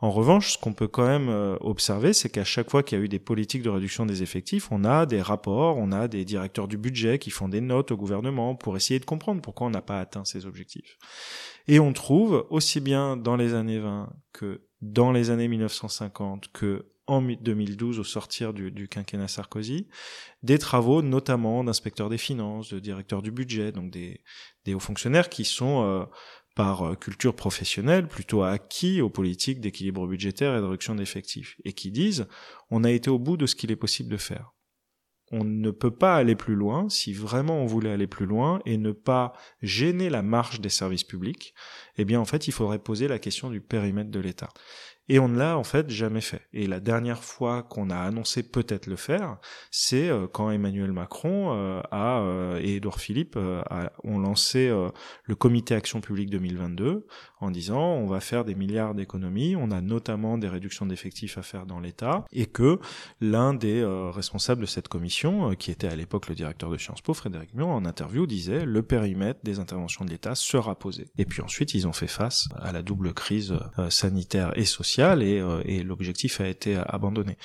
En 0.00 0.10
revanche, 0.10 0.52
ce 0.52 0.58
qu'on 0.58 0.72
peut 0.72 0.88
quand 0.88 1.06
même 1.06 1.28
euh, 1.28 1.56
observer, 1.60 2.12
c'est 2.14 2.30
qu'à 2.30 2.44
chaque 2.44 2.70
fois 2.70 2.82
qu'il 2.82 2.98
y 2.98 3.00
a 3.00 3.04
eu 3.04 3.08
des 3.08 3.18
politiques 3.18 3.62
de 3.62 3.68
réduction 3.68 4.06
des 4.06 4.22
effectifs, 4.22 4.72
on 4.72 4.84
a 4.84 5.06
des 5.06 5.20
rapports, 5.20 5.76
on 5.76 5.92
a 5.92 6.08
des 6.08 6.24
directeurs 6.24 6.68
du 6.68 6.78
budget 6.78 7.18
qui 7.18 7.30
font 7.30 7.48
des 7.48 7.60
notes 7.60 7.92
au 7.92 7.96
gouvernement 7.96 8.54
pour 8.54 8.76
essayer 8.76 8.98
de 8.98 9.04
comprendre 9.04 9.42
pourquoi 9.42 9.66
on 9.66 9.70
n'a 9.70 9.82
pas 9.82 10.00
atteint 10.00 10.24
ces 10.24 10.46
objectifs. 10.46 10.98
Et 11.68 11.78
on 11.80 11.92
trouve 11.92 12.46
aussi 12.48 12.80
bien 12.80 13.16
dans 13.16 13.36
les 13.36 13.54
années 13.54 13.80
20 13.80 14.10
que 14.32 14.62
dans 14.80 15.12
les 15.12 15.30
années 15.30 15.48
1950 15.48 16.48
que 16.52 16.86
en 17.06 17.22
2012 17.22 17.98
au 17.98 18.04
sortir 18.04 18.52
du, 18.52 18.88
quinquennat 18.88 19.28
Sarkozy, 19.28 19.88
des 20.42 20.58
travaux 20.58 21.02
notamment 21.02 21.64
d'inspecteurs 21.64 22.08
des 22.08 22.18
finances, 22.18 22.72
de 22.72 22.78
directeurs 22.78 23.22
du 23.22 23.30
budget, 23.30 23.72
donc 23.72 23.90
des, 23.90 24.22
des 24.64 24.74
hauts 24.74 24.80
fonctionnaires 24.80 25.28
qui 25.28 25.44
sont 25.44 25.82
euh, 25.84 26.04
par 26.56 26.82
euh, 26.82 26.94
culture 26.94 27.36
professionnelle 27.36 28.08
plutôt 28.08 28.42
acquis 28.42 29.00
aux 29.00 29.10
politiques 29.10 29.60
d'équilibre 29.60 30.06
budgétaire 30.06 30.56
et 30.56 30.60
de 30.60 30.64
réduction 30.64 30.96
d'effectifs, 30.96 31.56
et 31.64 31.72
qui 31.72 31.92
disent 31.92 32.26
on 32.70 32.82
a 32.82 32.90
été 32.90 33.10
au 33.10 33.18
bout 33.18 33.36
de 33.36 33.46
ce 33.46 33.54
qu'il 33.54 33.70
est 33.70 33.76
possible 33.76 34.10
de 34.10 34.16
faire. 34.16 34.52
On 35.32 35.42
ne 35.42 35.72
peut 35.72 35.94
pas 35.94 36.16
aller 36.16 36.36
plus 36.36 36.54
loin 36.54 36.88
si 36.88 37.12
vraiment 37.12 37.60
on 37.60 37.66
voulait 37.66 37.90
aller 37.90 38.06
plus 38.06 38.26
loin 38.26 38.60
et 38.64 38.76
ne 38.76 38.92
pas 38.92 39.32
gêner 39.60 40.08
la 40.08 40.22
marche 40.22 40.60
des 40.60 40.68
services 40.68 41.02
publics. 41.02 41.52
Eh 41.96 42.04
bien, 42.04 42.20
en 42.20 42.24
fait, 42.24 42.46
il 42.46 42.52
faudrait 42.52 42.78
poser 42.78 43.08
la 43.08 43.18
question 43.18 43.50
du 43.50 43.60
périmètre 43.60 44.10
de 44.10 44.20
l'État. 44.20 44.50
Et 45.08 45.18
on 45.20 45.28
ne 45.28 45.38
l'a 45.38 45.56
en 45.56 45.64
fait 45.64 45.88
jamais 45.88 46.20
fait. 46.20 46.42
Et 46.52 46.66
la 46.66 46.80
dernière 46.80 47.22
fois 47.22 47.62
qu'on 47.62 47.90
a 47.90 47.96
annoncé 47.96 48.42
peut-être 48.42 48.86
le 48.86 48.96
faire, 48.96 49.38
c'est 49.70 50.08
euh, 50.08 50.26
quand 50.26 50.50
Emmanuel 50.50 50.92
Macron 50.92 51.52
euh, 51.54 51.80
a, 51.92 52.20
euh, 52.20 52.60
et 52.60 52.76
Edouard 52.76 53.00
Philippe 53.00 53.38
ont 54.04 54.18
lancé 54.18 54.72
le 55.24 55.34
comité 55.34 55.74
Action 55.74 56.00
publique 56.00 56.30
2022 56.30 57.06
en 57.40 57.50
disant 57.50 57.80
on 57.80 58.06
va 58.06 58.20
faire 58.20 58.44
des 58.44 58.54
milliards 58.54 58.94
d'économies, 58.94 59.54
on 59.56 59.70
a 59.70 59.80
notamment 59.80 60.38
des 60.38 60.48
réductions 60.48 60.86
d'effectifs 60.86 61.38
à 61.38 61.42
faire 61.42 61.66
dans 61.66 61.80
l'État, 61.80 62.24
et 62.32 62.46
que 62.46 62.78
l'un 63.20 63.54
des 63.54 63.84
responsables 64.12 64.62
de 64.62 64.66
cette 64.66 64.88
commission, 64.88 65.54
qui 65.54 65.70
était 65.70 65.88
à 65.88 65.96
l'époque 65.96 66.28
le 66.28 66.34
directeur 66.34 66.70
de 66.70 66.78
Sciences 66.78 67.02
Po, 67.02 67.14
Frédéric 67.14 67.54
Mion, 67.54 67.72
en 67.72 67.84
interview 67.84 68.26
disait 68.26 68.64
le 68.64 68.82
périmètre 68.82 69.40
des 69.44 69.58
interventions 69.58 70.04
de 70.04 70.10
l'État 70.10 70.34
sera 70.34 70.78
posé. 70.78 71.06
Et 71.18 71.24
puis 71.24 71.42
ensuite 71.42 71.74
ils 71.74 71.86
ont 71.86 71.92
fait 71.92 72.06
face 72.06 72.48
à 72.56 72.72
la 72.72 72.82
double 72.82 73.12
crise 73.12 73.54
sanitaire 73.90 74.56
et 74.56 74.64
sociale 74.64 74.95
et, 74.98 75.40
euh, 75.40 75.62
et 75.64 75.82
l'objectif 75.82 76.40
a 76.40 76.48
été 76.48 76.76
abandonné. 76.76 77.36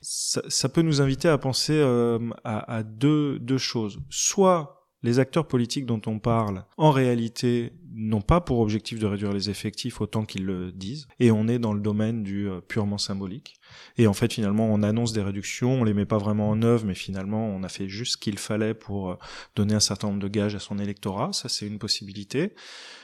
Ça, 0.00 0.42
ça, 0.48 0.68
peut 0.68 0.82
nous 0.82 1.00
inviter 1.00 1.28
à 1.28 1.38
penser 1.38 1.74
euh, 1.74 2.18
à, 2.44 2.76
à 2.76 2.82
deux, 2.82 3.38
deux 3.38 3.58
choses. 3.58 4.00
Soit 4.10 4.76
les 5.02 5.18
acteurs 5.18 5.48
politiques 5.48 5.86
dont 5.86 6.02
on 6.06 6.18
parle, 6.18 6.64
en 6.76 6.90
réalité, 6.90 7.72
n'ont 7.92 8.20
pas 8.20 8.40
pour 8.40 8.60
objectif 8.60 8.98
de 8.98 9.06
réduire 9.06 9.32
les 9.32 9.48
effectifs 9.48 10.00
autant 10.00 10.24
qu'ils 10.24 10.44
le 10.44 10.72
disent, 10.72 11.08
et 11.18 11.30
on 11.30 11.48
est 11.48 11.58
dans 11.58 11.72
le 11.72 11.80
domaine 11.80 12.22
du 12.22 12.48
euh, 12.48 12.60
purement 12.60 12.98
symbolique. 12.98 13.56
Et 13.96 14.06
en 14.06 14.12
fait, 14.12 14.32
finalement, 14.32 14.68
on 14.70 14.82
annonce 14.82 15.12
des 15.12 15.22
réductions, 15.22 15.80
on 15.80 15.84
les 15.84 15.94
met 15.94 16.06
pas 16.06 16.18
vraiment 16.18 16.50
en 16.50 16.62
œuvre, 16.62 16.84
mais 16.84 16.94
finalement, 16.94 17.46
on 17.48 17.62
a 17.62 17.68
fait 17.68 17.88
juste 17.88 18.12
ce 18.12 18.16
qu'il 18.18 18.38
fallait 18.38 18.74
pour 18.74 19.18
donner 19.56 19.74
un 19.74 19.80
certain 19.80 20.08
nombre 20.08 20.20
de 20.20 20.28
gages 20.28 20.54
à 20.54 20.58
son 20.58 20.78
électorat. 20.78 21.32
Ça, 21.32 21.48
c'est 21.48 21.66
une 21.66 21.78
possibilité. 21.78 22.54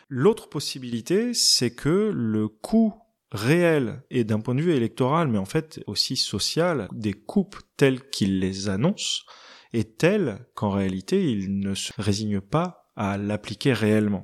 L'autre 0.08 0.48
possibilité, 0.48 1.34
c'est 1.34 1.74
que 1.74 2.12
le 2.14 2.48
coût 2.48 2.94
réel 3.32 4.02
et 4.10 4.24
d'un 4.24 4.40
point 4.40 4.54
de 4.54 4.62
vue 4.62 4.74
électoral, 4.74 5.28
mais 5.28 5.38
en 5.38 5.44
fait 5.44 5.82
aussi 5.86 6.16
social, 6.16 6.88
des 6.92 7.12
coupes 7.12 7.56
telles 7.76 8.08
qu'il 8.10 8.40
les 8.40 8.68
annonce, 8.68 9.24
est 9.72 9.98
telle 9.98 10.46
qu'en 10.54 10.70
réalité 10.70 11.30
il 11.30 11.58
ne 11.58 11.74
se 11.74 11.92
résigne 11.98 12.40
pas 12.40 12.90
à 12.96 13.18
l'appliquer 13.18 13.72
réellement. 13.72 14.22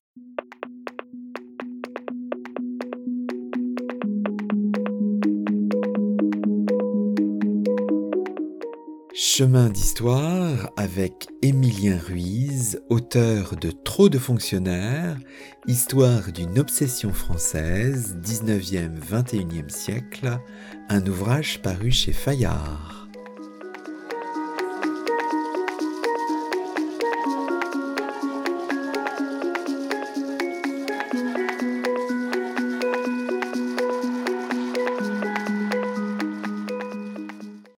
Chemin 9.25 9.69
d'histoire 9.69 10.73
avec 10.77 11.29
Émilien 11.43 11.97
Ruiz, 11.97 12.83
auteur 12.91 13.55
de 13.55 13.71
Trop 13.71 14.09
de 14.09 14.19
fonctionnaires, 14.19 15.17
Histoire 15.69 16.33
d'une 16.33 16.59
obsession 16.59 17.13
française, 17.13 18.17
19e-21e 18.21 19.69
siècle, 19.69 20.41
un 20.89 21.07
ouvrage 21.07 21.63
paru 21.63 21.93
chez 21.93 22.13
Fayard. 22.13 23.02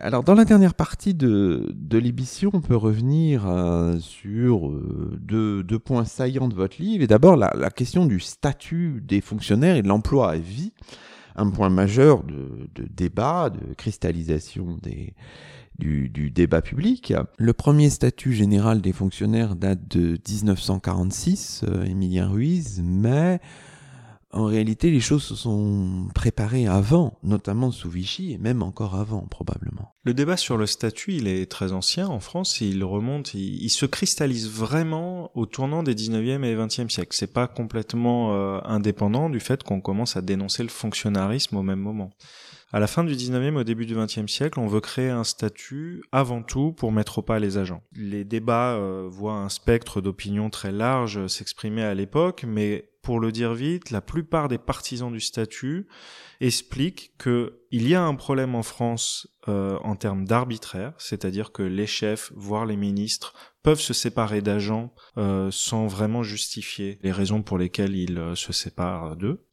Alors, 0.05 0.23
dans 0.23 0.35
la 0.35 0.45
dernière 0.45 0.75
partie 0.75 1.15
de, 1.15 1.73
de 1.75 1.97
l'émission, 1.97 2.51
on 2.53 2.61
peut 2.61 2.77
revenir 2.77 3.49
euh, 3.49 3.99
sur 4.01 4.69
euh, 4.69 5.19
deux, 5.19 5.63
deux, 5.63 5.79
points 5.79 6.05
saillants 6.05 6.49
de 6.49 6.55
votre 6.55 6.77
livre. 6.79 7.03
Et 7.03 7.07
d'abord, 7.07 7.37
la, 7.37 7.51
la, 7.57 7.71
question 7.71 8.05
du 8.05 8.21
statut 8.21 9.01
des 9.03 9.23
fonctionnaires 9.23 9.77
et 9.77 9.83
de 9.83 9.89
l'emploi 9.89 10.33
à 10.33 10.37
vie, 10.37 10.75
un 11.37 11.49
point 11.49 11.71
majeur 11.71 12.23
de, 12.23 12.69
de 12.75 12.87
débat, 12.87 13.49
de 13.49 13.73
cristallisation 13.73 14.77
des, 14.83 15.15
du, 15.79 16.11
du, 16.11 16.31
débat 16.31 16.61
public. 16.61 17.15
Le 17.39 17.55
premier 17.55 17.89
statut 17.89 18.35
général 18.35 18.83
des 18.83 18.93
fonctionnaires 18.93 19.57
date 19.57 19.89
de 19.89 20.19
1946, 20.29 21.65
euh, 21.67 21.83
Émilien 21.85 22.29
Ruiz, 22.29 22.83
mais 22.85 23.41
en 24.35 24.47
réalité, 24.47 24.91
les 24.91 25.01
choses 25.01 25.22
se 25.22 25.37
sont 25.37 26.09
préparées 26.12 26.66
avant, 26.66 27.18
notamment 27.22 27.70
sous 27.70 27.89
Vichy, 27.89 28.32
et 28.32 28.39
même 28.39 28.64
encore 28.64 28.97
avant, 28.97 29.20
probablement. 29.20 29.95
Le 30.03 30.12
débat 30.12 30.37
sur 30.37 30.57
le 30.57 30.66
statut, 30.66 31.14
il 31.14 31.28
est 31.28 31.49
très 31.49 31.72
ancien 31.72 32.09
en 32.09 32.18
France, 32.18 32.61
il 32.61 32.82
remonte, 32.82 33.32
il, 33.35 33.70
se 33.70 33.87
cristallise 33.87 34.51
vraiment 34.51 35.30
au 35.37 35.47
tournant 35.47 35.85
des 35.85 35.95
19e 35.95 36.43
et 36.43 36.57
20e 36.57 36.89
siècles. 36.89 37.16
C'est 37.16 37.32
pas 37.32 37.47
complètement 37.47 38.35
euh, 38.35 38.59
indépendant 38.64 39.30
du 39.30 39.39
fait 39.39 39.62
qu'on 39.62 39.80
commence 39.80 40.16
à 40.16 40.22
dénoncer 40.22 40.64
le 40.64 40.68
fonctionnarisme 40.68 41.57
au 41.57 41.62
même 41.62 41.80
moment. 41.80 42.11
À 42.72 42.80
la 42.80 42.89
fin 42.89 43.05
du 43.05 43.14
19e, 43.14 43.55
au 43.55 43.62
début 43.62 43.87
du 43.87 43.95
20e 43.95 44.26
siècle, 44.26 44.59
on 44.59 44.66
veut 44.66 44.80
créer 44.80 45.11
un 45.11 45.22
statut 45.22 46.03
avant 46.11 46.43
tout 46.43 46.72
pour 46.72 46.91
mettre 46.91 47.18
au 47.18 47.22
pas 47.22 47.39
les 47.39 47.57
agents. 47.57 47.82
Les 47.95 48.24
débats 48.24 48.72
euh, 48.72 49.07
voient 49.09 49.37
un 49.37 49.49
spectre 49.49 50.01
d'opinions 50.01 50.51
très 50.51 50.72
large 50.72 51.28
s'exprimer 51.28 51.85
à 51.85 51.95
l'époque, 51.95 52.45
mais 52.45 52.91
pour 53.05 53.21
le 53.21 53.31
dire 53.31 53.55
vite, 53.55 53.93
la 53.93 54.01
plupart 54.01 54.49
des 54.49 54.59
partisans 54.59 55.13
du 55.13 55.21
statut 55.21 55.87
expliquent 56.41 57.13
que 57.17 57.61
il 57.71 57.87
y 57.87 57.95
a 57.95 58.03
un 58.03 58.17
problème 58.17 58.57
en 58.57 58.65
France 58.65 59.29
euh, 59.49 59.79
en 59.85 59.95
termes 59.95 60.25
d'arbitraire, 60.25 60.95
c'est-à-dire 60.99 61.53
que 61.53 61.63
les 61.63 61.87
chefs, 61.87 62.33
voire 62.35 62.67
les 62.67 62.77
ministres, 62.77 63.35
peuvent 63.63 63.81
se 63.81 63.95
séparer 63.95 64.41
d'agents 64.41 64.93
euh, 65.19 65.51
sans 65.53 65.87
vraiment 65.87 66.25
justifier 66.25 66.99
les 67.03 67.13
raisons 67.13 67.43
pour 67.43 67.59
lesquelles 67.59 67.95
ils 67.95 68.33
se 68.35 68.53
séparent 68.53 69.15
d'eux 69.15 69.47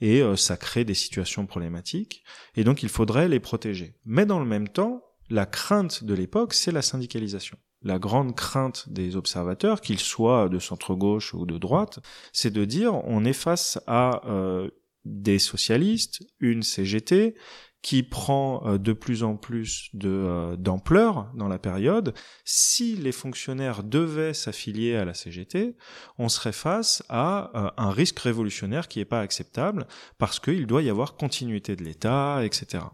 et 0.00 0.22
euh, 0.22 0.36
ça 0.36 0.56
crée 0.56 0.84
des 0.84 0.94
situations 0.94 1.46
problématiques, 1.46 2.22
et 2.56 2.64
donc 2.64 2.82
il 2.82 2.88
faudrait 2.88 3.28
les 3.28 3.40
protéger. 3.40 3.94
Mais 4.04 4.26
dans 4.26 4.38
le 4.38 4.46
même 4.46 4.68
temps, 4.68 5.02
la 5.30 5.46
crainte 5.46 6.04
de 6.04 6.14
l'époque, 6.14 6.54
c'est 6.54 6.72
la 6.72 6.82
syndicalisation. 6.82 7.58
La 7.82 7.98
grande 7.98 8.34
crainte 8.34 8.88
des 8.88 9.14
observateurs, 9.14 9.80
qu'ils 9.80 10.00
soient 10.00 10.48
de 10.48 10.58
centre-gauche 10.58 11.32
ou 11.34 11.46
de 11.46 11.58
droite, 11.58 12.00
c'est 12.32 12.52
de 12.52 12.64
dire 12.64 12.94
on 13.04 13.24
est 13.24 13.32
face 13.32 13.78
à 13.86 14.22
euh, 14.26 14.68
des 15.04 15.38
socialistes, 15.38 16.24
une 16.40 16.62
CGT, 16.62 17.36
qui 17.82 18.02
prend 18.02 18.66
euh, 18.66 18.78
de 18.78 18.92
plus 18.92 19.22
en 19.22 19.36
plus 19.36 19.90
euh, 20.02 20.56
d'ampleur 20.56 21.30
dans 21.34 21.46
la 21.46 21.58
période. 21.58 22.14
Si 22.44 22.96
les 22.96 23.12
fonctionnaires 23.12 23.84
devaient 23.84 24.34
s'affilier 24.34 24.96
à 24.96 25.04
la 25.04 25.14
CGT, 25.14 25.76
on 26.18 26.28
serait 26.28 26.52
face 26.52 27.04
à 27.08 27.72
un 27.76 27.90
risque 27.90 28.18
révolutionnaire 28.18 28.88
qui 28.88 28.98
n'est 28.98 29.04
pas 29.04 29.20
acceptable 29.20 29.86
parce 30.18 30.40
qu'il 30.40 30.66
doit 30.66 30.82
y 30.82 30.90
avoir 30.90 31.14
continuité 31.14 31.76
de 31.76 31.84
l'État, 31.84 32.44
etc. 32.44 32.84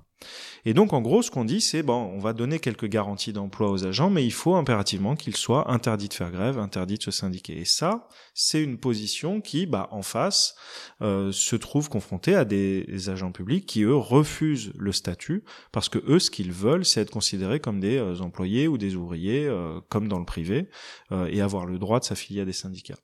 Et 0.64 0.74
donc, 0.74 0.92
en 0.92 1.00
gros, 1.00 1.22
ce 1.22 1.30
qu'on 1.30 1.44
dit, 1.44 1.60
c'est 1.60 1.82
bon, 1.82 2.10
on 2.14 2.18
va 2.18 2.32
donner 2.32 2.58
quelques 2.58 2.86
garanties 2.86 3.32
d'emploi 3.32 3.70
aux 3.70 3.84
agents, 3.84 4.10
mais 4.10 4.24
il 4.24 4.32
faut 4.32 4.54
impérativement 4.54 5.16
qu'ils 5.16 5.36
soient 5.36 5.70
interdits 5.70 6.08
de 6.08 6.14
faire 6.14 6.30
grève, 6.30 6.58
interdits 6.58 6.98
de 6.98 7.02
se 7.02 7.10
syndiquer. 7.10 7.58
Et 7.58 7.64
ça, 7.64 8.08
c'est 8.34 8.62
une 8.62 8.78
position 8.78 9.40
qui, 9.40 9.66
bah, 9.66 9.88
en 9.90 10.02
face, 10.02 10.54
euh, 11.02 11.32
se 11.32 11.56
trouve 11.56 11.88
confrontée 11.88 12.34
à 12.34 12.44
des 12.44 13.08
agents 13.08 13.32
publics 13.32 13.66
qui, 13.66 13.82
eux, 13.82 13.96
refusent 13.96 14.72
le 14.78 14.92
statut 14.92 15.44
parce 15.72 15.88
que 15.88 15.98
eux, 16.06 16.18
ce 16.18 16.30
qu'ils 16.30 16.52
veulent, 16.52 16.84
c'est 16.84 17.00
être 17.00 17.10
considérés 17.10 17.60
comme 17.60 17.80
des 17.80 17.98
euh, 17.98 18.20
employés 18.20 18.68
ou 18.68 18.78
des 18.78 18.96
ouvriers, 18.96 19.46
euh, 19.46 19.80
comme 19.88 20.08
dans 20.08 20.18
le 20.18 20.24
privé, 20.24 20.68
et 21.28 21.40
avoir 21.40 21.66
le 21.66 21.78
droit 21.78 22.00
de 22.00 22.04
s'affilier 22.04 22.40
à 22.40 22.44
des 22.44 22.52
syndicats. 22.52 22.98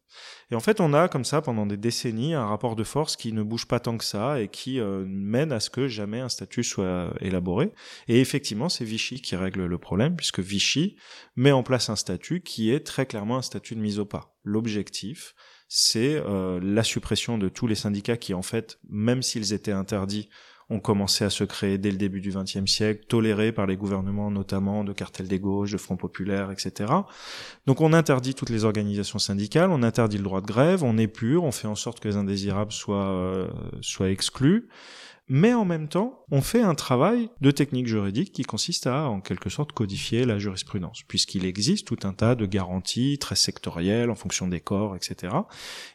Et 0.51 0.55
en 0.57 0.61
fait, 0.61 0.81
on 0.81 0.93
a 0.93 1.09
comme 1.09 1.25
ça 1.25 1.43
pendant 1.43 1.67
des 1.67 1.77
décennies 1.77 2.35
un 2.35 2.47
rapport 2.47 2.77
de 2.77 2.85
force 2.85 3.17
qui 3.17 3.33
ne 3.33 3.43
bouge 3.43 3.67
pas 3.67 3.81
tant 3.81 3.97
que 3.97 4.05
ça 4.05 4.41
et 4.41 4.49
qui 4.49 4.81
mène 4.81 5.53
à 5.53 5.61
ce 5.61 5.71
que 5.71 5.87
jamais 5.87 6.21
un 6.21 6.29
statut 6.29 6.65
soit 6.65 7.13
élaboré. 7.21 7.73
Et 8.09 8.21
effectivement, 8.21 8.69
c'est 8.69 8.85
Vichy 8.85 9.21
qui 9.21 9.37
règle 9.37 9.67
le 9.67 9.79
problème 9.79 10.17
puisque 10.17 10.41
Vichy 10.41 10.97
met 11.37 11.53
en 11.53 11.63
place 11.63 11.89
un 11.89 11.97
statut 11.97 12.41
qui 12.41 12.73
est 12.73 12.81
très 12.81 13.07
clairement 13.07 13.39
un 13.39 13.43
statut 13.43 13.77
de 13.77 13.81
mise 13.81 14.01
au 14.01 14.05
pas 14.05 14.35
l'objectif, 14.45 15.35
c'est 15.69 16.17
euh, 16.17 16.59
la 16.63 16.83
suppression 16.83 17.39
de 17.39 17.49
tous 17.49 17.67
les 17.67 17.75
syndicats 17.75 18.17
qui, 18.17 18.35
en 18.35 18.43
fait, 18.43 18.79
même 18.89 19.23
s'ils 19.23 19.53
étaient 19.53 19.73
interdits, 19.73 20.29
ont 20.71 20.81
commencé 20.81 21.25
à 21.25 21.31
se 21.31 21.45
créer 21.45 21.79
dès 21.79 21.91
le 21.91 21.97
début 21.97 22.21
du 22.21 22.31
XXe 22.31 22.71
siècle, 22.71 23.05
tolérés 23.07 23.53
par 23.53 23.67
les 23.67 23.77
gouvernements 23.77 24.31
notamment 24.31 24.85
de 24.85 24.93
cartels 24.93 25.29
des 25.29 25.39
gauches, 25.39 25.73
de 25.73 25.77
Front 25.77 25.97
populaire, 25.97 26.51
etc. 26.51 26.93
Donc 27.67 27.81
on 27.81 27.93
interdit 27.93 28.35
toutes 28.35 28.51
les 28.51 28.65
organisations 28.65 29.19
syndicales, 29.19 29.71
on 29.71 29.83
interdit 29.83 30.17
le 30.17 30.25
droit 30.25 30.41
de 30.41 30.47
grève, 30.47 30.85
on 30.85 30.97
épure, 30.97 31.45
on 31.45 31.53
fait 31.53 31.69
en 31.69 31.75
sorte 31.75 32.01
que 32.01 32.09
les 32.09 32.17
indésirables 32.17 32.73
soient, 32.73 33.11
euh, 33.11 33.49
soient 33.81 34.11
exclus 34.11 34.69
mais 35.33 35.55
en 35.55 35.65
même 35.65 35.87
temps, 35.87 36.25
on 36.33 36.41
fait 36.41 36.61
un 36.61 36.75
travail 36.75 37.31
de 37.41 37.53
technique 37.53 37.87
juridique 37.87 38.33
qui 38.33 38.43
consiste 38.43 38.89
à, 38.89 39.05
en 39.09 39.21
quelque 39.21 39.49
sorte, 39.49 39.71
codifier 39.71 40.25
la 40.25 40.41
jurisprudence, 40.41 41.05
puisqu'il 41.07 41.45
existe 41.45 41.87
tout 41.87 42.01
un 42.03 42.13
tas 42.13 42.35
de 42.35 42.47
garanties 42.47 43.17
très 43.17 43.37
sectorielles 43.37 44.11
en 44.11 44.17
fonction 44.17 44.49
des 44.49 44.59
corps, 44.59 44.97
etc. 44.97 45.33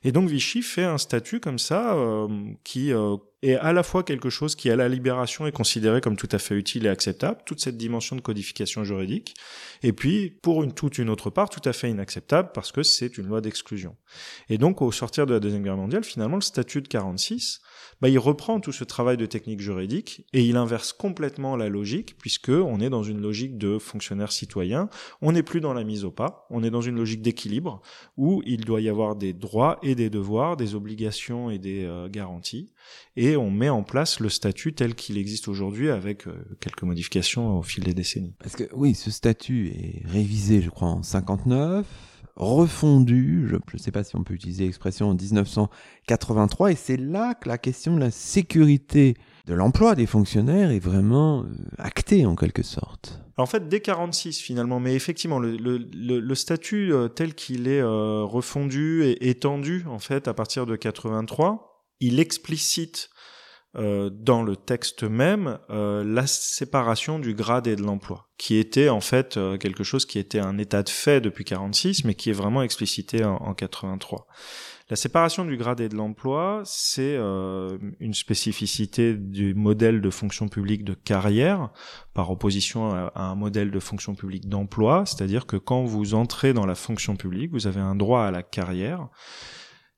Et 0.06 0.14
donc 0.14 0.30
Vichy 0.30 0.62
fait 0.62 0.86
un 0.86 0.98
statut 0.98 1.42
comme 1.42 1.60
ça 1.60 1.96
euh, 1.96 2.30
qui 2.64 2.94
euh, 2.94 3.18
est 3.50 3.56
à 3.56 3.74
la 3.74 3.84
fois 3.84 4.04
quelque 4.04 4.30
chose 4.30 4.56
qui, 4.56 4.70
à 4.70 4.76
la 4.76 4.90
libération, 4.90 5.48
est 5.48 5.52
considéré 5.52 6.02
comme 6.02 6.16
tout 6.16 6.30
à 6.32 6.40
fait 6.40 6.56
utile 6.56 6.86
et 6.86 6.90
acceptable, 6.90 7.40
toute 7.46 7.60
cette 7.60 7.78
dimension 7.78 8.16
de 8.16 8.22
codification 8.22 8.84
juridique, 8.84 9.36
et 9.84 9.94
puis, 9.94 10.30
pour 10.30 10.64
une 10.64 10.74
toute 10.74 10.98
une 10.98 11.10
autre 11.10 11.30
part, 11.30 11.50
tout 11.50 11.62
à 11.66 11.74
fait 11.74 11.90
inacceptable 11.90 12.50
parce 12.54 12.72
que 12.72 12.84
c'est 12.84 13.18
une 13.18 13.28
loi 13.28 13.42
d'exclusion. 13.42 13.96
Et 14.50 14.58
donc, 14.58 14.82
au 14.82 14.92
sortir 14.92 15.26
de 15.26 15.34
la 15.34 15.40
Deuxième 15.40 15.64
Guerre 15.64 15.78
mondiale, 15.78 16.04
finalement, 16.04 16.38
le 16.38 16.42
statut 16.42 16.82
de 16.82 16.88
46 16.88 17.62
bah, 18.02 18.10
il 18.10 18.20
reprend 18.20 18.60
tout 18.60 18.72
ce 18.72 18.84
travail 18.84 19.18
de 19.18 19.26
technique 19.26 19.62
juridique 19.62 20.26
et 20.34 20.44
il 20.44 20.58
inverse 20.58 20.92
complètement 20.92 21.56
la 21.56 21.70
logique 21.70 22.18
puisque 22.18 22.50
on 22.50 22.80
est 22.82 22.90
dans 22.90 23.04
une 23.04 23.22
logique 23.22 23.58
de 23.58 23.80
fonctionnaire 23.80 24.32
citoyen. 24.32 24.90
On 25.22 25.32
n'est 25.32 25.44
plus 25.44 25.62
dans 25.62 25.74
la 25.74 25.84
mise 25.84 26.04
au 26.04 26.12
pas. 26.12 26.46
On 26.50 26.64
est 26.64 26.70
dans 26.70 26.82
une 26.82 26.96
logique 26.96 27.22
d'équilibre 27.22 27.82
où 28.18 28.42
il 28.46 28.66
doit 28.66 28.82
y 28.82 28.90
avoir 28.90 29.16
des 29.16 29.34
droits 29.34 29.80
et 29.82 29.96
des 29.96 30.10
devoirs, 30.10 30.58
des 30.58 30.76
obligations 30.76 31.50
et 31.50 31.58
des 31.58 31.86
euh, 31.86 32.10
garanties. 32.10 32.74
Et 33.16 33.38
on 33.38 33.50
met 33.50 33.70
en 33.70 33.84
place 33.84 34.20
le 34.20 34.30
statut 34.30 34.74
tel 34.74 34.96
qu'il 34.96 35.18
existe 35.18 35.48
aujourd'hui 35.48 35.90
avec 35.90 36.28
euh, 36.28 36.34
quelques 36.60 36.84
modifications 36.84 37.58
au 37.58 37.64
fil 37.64 37.84
des 37.84 37.94
décennies. 37.94 38.36
Parce 38.40 38.56
que 38.56 38.66
oui, 38.74 38.96
ce 38.96 39.12
statut 39.12 39.70
est 39.70 40.08
révisé, 40.08 40.62
je 40.62 40.70
crois, 40.70 40.90
en 40.90 41.04
59 41.04 41.86
refondu, 42.36 43.48
je 43.48 43.56
ne 43.56 43.80
sais 43.80 43.92
pas 43.92 44.04
si 44.04 44.16
on 44.16 44.24
peut 44.24 44.34
utiliser 44.34 44.66
l'expression 44.66 45.10
en 45.10 45.16
1983, 45.16 46.72
et 46.72 46.76
c'est 46.76 46.98
là 46.98 47.34
que 47.34 47.48
la 47.48 47.58
question 47.58 47.96
de 47.96 48.02
la 48.02 48.12
sécurité 48.12 49.16
de 49.46 49.54
l'emploi 49.54 49.96
des 49.96 50.06
fonctionnaires 50.06 50.72
est 50.72 50.80
vraiment 50.80 51.44
euh, 51.44 51.46
actée 51.78 52.26
en 52.26 52.36
quelque 52.36 52.64
sorte. 52.64 53.22
En 53.38 53.46
fait, 53.46 53.68
dès 53.70 53.80
46 53.80 54.40
finalement, 54.40 54.80
mais 54.80 54.96
effectivement, 54.96 55.40
le, 55.40 55.56
le, 55.56 55.78
le, 56.20 56.36
statut 56.36 56.92
euh, 56.94 57.08
tel 57.08 57.36
qu'il 57.36 57.68
est 57.68 57.82
euh, 57.82 58.24
refondu 58.24 59.04
et 59.04 59.30
étendu 59.30 59.86
en 59.88 60.00
fait 60.00 60.28
à 60.28 60.34
partir 60.34 60.66
de 60.66 60.76
83, 60.76 61.75
il 62.00 62.20
explicite 62.20 63.10
euh, 63.78 64.10
dans 64.10 64.42
le 64.42 64.56
texte 64.56 65.04
même 65.04 65.60
euh, 65.70 66.02
la 66.06 66.28
séparation 66.28 67.20
du 67.20 67.34
grade 67.34 67.68
et 67.68 67.76
de 67.76 67.82
l'emploi, 67.82 68.30
qui 68.38 68.56
était 68.56 68.88
en 68.88 69.02
fait 69.02 69.36
euh, 69.36 69.58
quelque 69.58 69.84
chose 69.84 70.06
qui 70.06 70.18
était 70.18 70.40
un 70.40 70.58
état 70.58 70.82
de 70.82 70.88
fait 70.88 71.20
depuis 71.20 71.44
46, 71.44 72.06
mais 72.06 72.16
qui 72.16 72.30
est 72.30 72.34
vraiment 72.34 72.62
explicité 72.62 73.26
en, 73.26 73.36
en 73.36 73.54
83. 73.54 74.28
La 74.90 74.96
séparation 74.96 75.44
du 75.44 75.58
grade 75.58 75.82
et 75.82 75.90
de 75.90 75.96
l'emploi, 75.96 76.62
c'est 76.64 77.18
une 77.18 78.14
spécificité 78.14 79.16
du 79.16 79.56
modèle 79.56 80.00
de 80.00 80.12
fonction 80.12 80.48
publique 80.48 80.84
de 80.84 80.94
carrière 80.94 81.72
par 82.14 82.30
opposition 82.30 82.94
à, 82.94 83.12
à 83.16 83.24
un 83.24 83.34
modèle 83.34 83.72
de 83.72 83.80
fonction 83.80 84.14
publique 84.14 84.48
d'emploi, 84.48 85.04
c'est-à-dire 85.08 85.48
que 85.48 85.58
quand 85.58 85.84
vous 85.86 86.14
entrez 86.14 86.54
dans 86.54 86.68
la 86.68 86.76
fonction 86.76 87.16
publique, 87.16 87.52
vous 87.52 87.66
avez 87.66 87.82
un 87.82 87.96
droit 87.96 88.22
à 88.22 88.32
la 88.32 88.44
carrière 88.44 89.10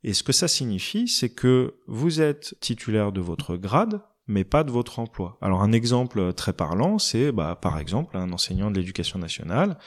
et 0.03 0.13
ce 0.13 0.23
que 0.23 0.31
ça 0.31 0.47
signifie, 0.47 1.07
c'est 1.07 1.29
que 1.29 1.75
vous 1.87 2.21
êtes 2.21 2.55
titulaire 2.59 3.11
de 3.11 3.21
votre 3.21 3.57
grade, 3.57 4.01
mais 4.27 4.43
pas 4.43 4.63
de 4.63 4.71
votre 4.71 4.99
emploi. 4.99 5.37
Alors 5.41 5.61
un 5.61 5.71
exemple 5.71 6.33
très 6.33 6.53
parlant, 6.53 6.99
c'est 6.99 7.31
bah, 7.31 7.57
par 7.61 7.79
exemple 7.79 8.17
un 8.17 8.31
enseignant 8.31 8.69
de 8.71 8.77
l'éducation 8.77 9.19
nationale, 9.19 9.77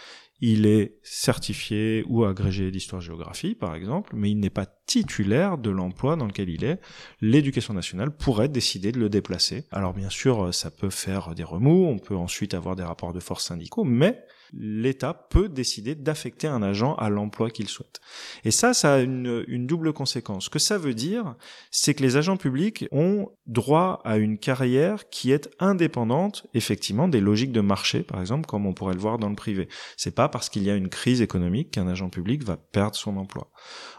il 0.40 0.66
est 0.66 0.98
certifié 1.02 2.02
ou 2.08 2.24
agrégé 2.24 2.70
d'histoire-géographie, 2.70 3.54
par 3.54 3.74
exemple, 3.74 4.14
mais 4.16 4.30
il 4.30 4.40
n'est 4.40 4.48
pas 4.48 4.66
titulaire 4.86 5.58
de 5.58 5.68
l'emploi 5.68 6.16
dans 6.16 6.26
lequel 6.26 6.48
il 6.48 6.64
est. 6.64 6.80
L'éducation 7.20 7.74
nationale 7.74 8.10
pourrait 8.10 8.48
décider 8.48 8.90
de 8.90 8.98
le 8.98 9.10
déplacer. 9.10 9.66
Alors 9.70 9.92
bien 9.92 10.08
sûr, 10.08 10.52
ça 10.54 10.70
peut 10.70 10.88
faire 10.90 11.34
des 11.34 11.44
remous, 11.44 11.86
on 11.86 11.98
peut 11.98 12.16
ensuite 12.16 12.54
avoir 12.54 12.74
des 12.74 12.82
rapports 12.82 13.12
de 13.12 13.20
force 13.20 13.44
syndicaux, 13.44 13.84
mais 13.84 14.24
l'État 14.52 15.14
peut 15.14 15.48
décider 15.48 15.94
d'affecter 15.94 16.46
un 16.46 16.62
agent 16.62 16.94
à 16.94 17.10
l'emploi 17.10 17.50
qu'il 17.50 17.68
souhaite. 17.68 18.00
Et 18.44 18.50
ça, 18.50 18.74
ça 18.74 18.94
a 18.94 18.98
une, 19.00 19.66
double 19.66 19.92
conséquence. 19.92 20.46
Ce 20.46 20.50
que 20.50 20.58
ça 20.58 20.78
veut 20.78 20.94
dire, 20.94 21.36
c'est 21.70 21.94
que 21.94 22.02
les 22.02 22.16
agents 22.16 22.36
publics 22.36 22.86
ont 22.90 23.28
droit 23.46 24.00
à 24.04 24.16
une 24.16 24.38
carrière 24.38 25.08
qui 25.10 25.32
est 25.32 25.50
indépendante, 25.58 26.46
effectivement, 26.54 27.08
des 27.08 27.20
logiques 27.20 27.52
de 27.52 27.60
marché, 27.60 28.02
par 28.02 28.20
exemple, 28.20 28.46
comme 28.46 28.66
on 28.66 28.74
pourrait 28.74 28.94
le 28.94 29.00
voir 29.00 29.18
dans 29.18 29.28
le 29.28 29.36
privé. 29.36 29.68
C'est 29.96 30.14
pas 30.14 30.28
parce 30.28 30.48
qu'il 30.48 30.62
y 30.62 30.70
a 30.70 30.76
une 30.76 30.88
crise 30.88 31.20
économique 31.20 31.72
qu'un 31.72 31.88
agent 31.88 32.10
public 32.10 32.42
va 32.42 32.56
perdre 32.56 32.96
son 32.96 33.16
emploi. 33.16 33.50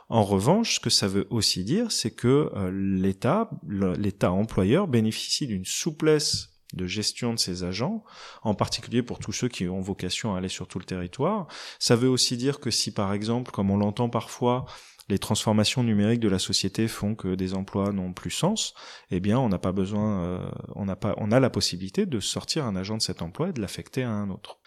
En 0.10 0.24
revanche, 0.24 0.76
ce 0.76 0.80
que 0.82 0.90
ça 0.90 1.08
veut 1.08 1.28
aussi 1.30 1.64
dire, 1.64 1.92
c'est 1.92 2.12
que 2.12 2.52
euh, 2.54 2.70
l'État, 2.74 3.50
l'État 3.98 4.32
employeur 4.32 4.88
bénéficie 4.88 5.48
d'une 5.48 5.64
souplesse 5.64 6.51
de 6.74 6.88
gestion 6.88 7.34
de 7.34 7.40
ces 7.40 7.64
agents, 7.64 8.04
en 8.44 8.54
particulier 8.54 9.04
pour 9.04 9.20
tous 9.20 9.32
ceux 9.32 9.48
qui 9.48 9.68
ont 9.68 9.82
vocation 9.82 10.36
à 10.36 10.38
aller 10.38 10.50
sur 10.50 10.68
tout 10.68 10.80
le 10.80 10.86
territoire. 10.86 11.48
Ça 11.80 11.96
veut 11.96 12.10
aussi 12.10 12.38
dire 12.38 12.60
que 12.60 12.72
si, 12.72 12.94
par 12.94 13.14
exemple, 13.14 13.52
comme 13.52 13.72
on 13.72 13.78
l'entend 13.78 14.10
parfois, 14.10 14.66
les 15.12 15.20
transformations 15.20 15.84
numériques 15.84 16.22
de 16.22 16.30
la 16.30 16.40
société 16.40 16.88
font 16.88 17.16
que 17.16 17.36
des 17.36 17.54
emplois 17.54 17.92
n'ont 17.92 18.14
plus 18.14 18.32
sens, 18.32 18.74
eh 19.12 19.20
bien, 19.20 19.38
on 19.38 19.50
n'a 19.50 19.60
pas 19.60 19.74
besoin, 19.74 20.24
euh, 20.24 20.52
on 20.76 20.86
n'a 20.86 20.96
pas, 20.96 21.16
on 21.18 21.34
a 21.34 21.42
la 21.42 21.50
possibilité 21.50 22.06
de 22.06 22.22
sortir 22.22 22.66
un 22.66 22.78
agent 22.78 22.96
de 22.96 23.02
cet 23.02 23.22
emploi 23.22 23.50
et 23.50 23.52
de 23.52 23.60
l'affecter 23.60 24.04
à 24.04 24.10
un 24.10 24.30
autre. 24.30 24.60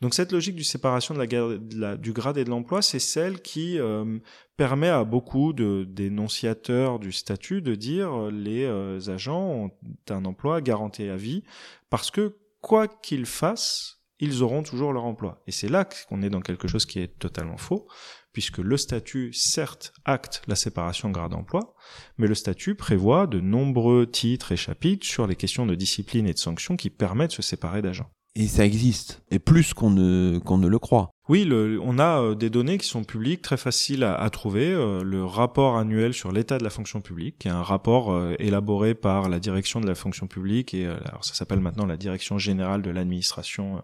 Donc 0.00 0.14
cette 0.14 0.32
logique 0.32 0.56
du 0.56 0.64
séparation 0.64 1.14
de 1.14 1.78
la, 1.78 1.96
du 1.96 2.12
grade 2.12 2.36
et 2.36 2.42
de 2.42 2.50
l'emploi, 2.50 2.82
c'est 2.82 2.98
celle 2.98 3.42
qui 3.42 3.78
euh, 3.78 4.18
permet 4.56 4.88
à 4.88 5.04
beaucoup 5.04 5.52
de 5.52 5.86
dénonciateurs 5.88 6.98
du 6.98 7.12
statut 7.12 7.62
de 7.62 7.76
dire 7.76 8.12
euh, 8.12 8.30
les 8.32 9.08
agents 9.08 9.46
ont 9.46 9.70
un 10.10 10.24
emploi 10.24 10.60
garanti 10.60 11.08
à 11.08 11.16
vie 11.16 11.44
parce 11.90 12.10
que 12.10 12.38
quoi 12.60 12.88
qu'ils 12.88 13.26
fassent, 13.26 14.00
ils 14.18 14.42
auront 14.42 14.64
toujours 14.64 14.92
leur 14.92 15.04
emploi. 15.04 15.42
Et 15.46 15.52
c'est 15.52 15.68
là 15.68 15.84
qu'on 16.08 16.22
est 16.22 16.30
dans 16.30 16.40
quelque 16.40 16.66
chose 16.66 16.86
qui 16.86 16.98
est 16.98 17.18
totalement 17.18 17.56
faux, 17.56 17.86
puisque 18.32 18.58
le 18.58 18.76
statut, 18.76 19.32
certes, 19.32 19.92
acte 20.04 20.42
la 20.46 20.56
séparation 20.56 21.10
grade-emploi, 21.10 21.74
mais 22.18 22.26
le 22.26 22.34
statut 22.34 22.74
prévoit 22.74 23.26
de 23.26 23.40
nombreux 23.40 24.06
titres 24.06 24.52
et 24.52 24.56
chapitres 24.56 25.06
sur 25.06 25.26
les 25.26 25.36
questions 25.36 25.66
de 25.66 25.74
discipline 25.74 26.26
et 26.26 26.32
de 26.32 26.38
sanction 26.38 26.76
qui 26.76 26.90
permettent 26.90 27.30
de 27.30 27.36
se 27.36 27.42
séparer 27.42 27.82
d'agents. 27.82 28.10
Et 28.34 28.46
ça 28.46 28.64
existe, 28.64 29.22
et 29.30 29.38
plus 29.38 29.74
qu'on 29.74 29.90
ne, 29.90 30.38
qu'on 30.38 30.56
ne 30.56 30.66
le 30.66 30.78
croit. 30.78 31.10
Oui, 31.28 31.44
le, 31.44 31.78
on 31.82 31.98
a 31.98 32.20
euh, 32.20 32.34
des 32.34 32.48
données 32.48 32.78
qui 32.78 32.86
sont 32.88 33.04
publiques, 33.04 33.42
très 33.42 33.58
faciles 33.58 34.04
à, 34.04 34.28
trouver. 34.30 34.72
Euh, 34.72 35.02
le 35.04 35.22
rapport 35.22 35.76
annuel 35.76 36.14
sur 36.14 36.32
l'état 36.32 36.56
de 36.56 36.64
la 36.64 36.70
fonction 36.70 37.02
publique, 37.02 37.38
qui 37.38 37.48
est 37.48 37.50
un 37.50 37.62
rapport 37.62 38.10
euh, 38.10 38.34
élaboré 38.38 38.94
par 38.94 39.28
la 39.28 39.38
direction 39.38 39.80
de 39.80 39.86
la 39.86 39.94
fonction 39.94 40.26
publique, 40.26 40.72
et 40.72 40.86
alors 40.86 41.24
ça 41.24 41.34
s'appelle 41.34 41.60
maintenant 41.60 41.84
la 41.84 41.98
direction 41.98 42.38
générale 42.38 42.80
de 42.80 42.90
l'administration 42.90 43.82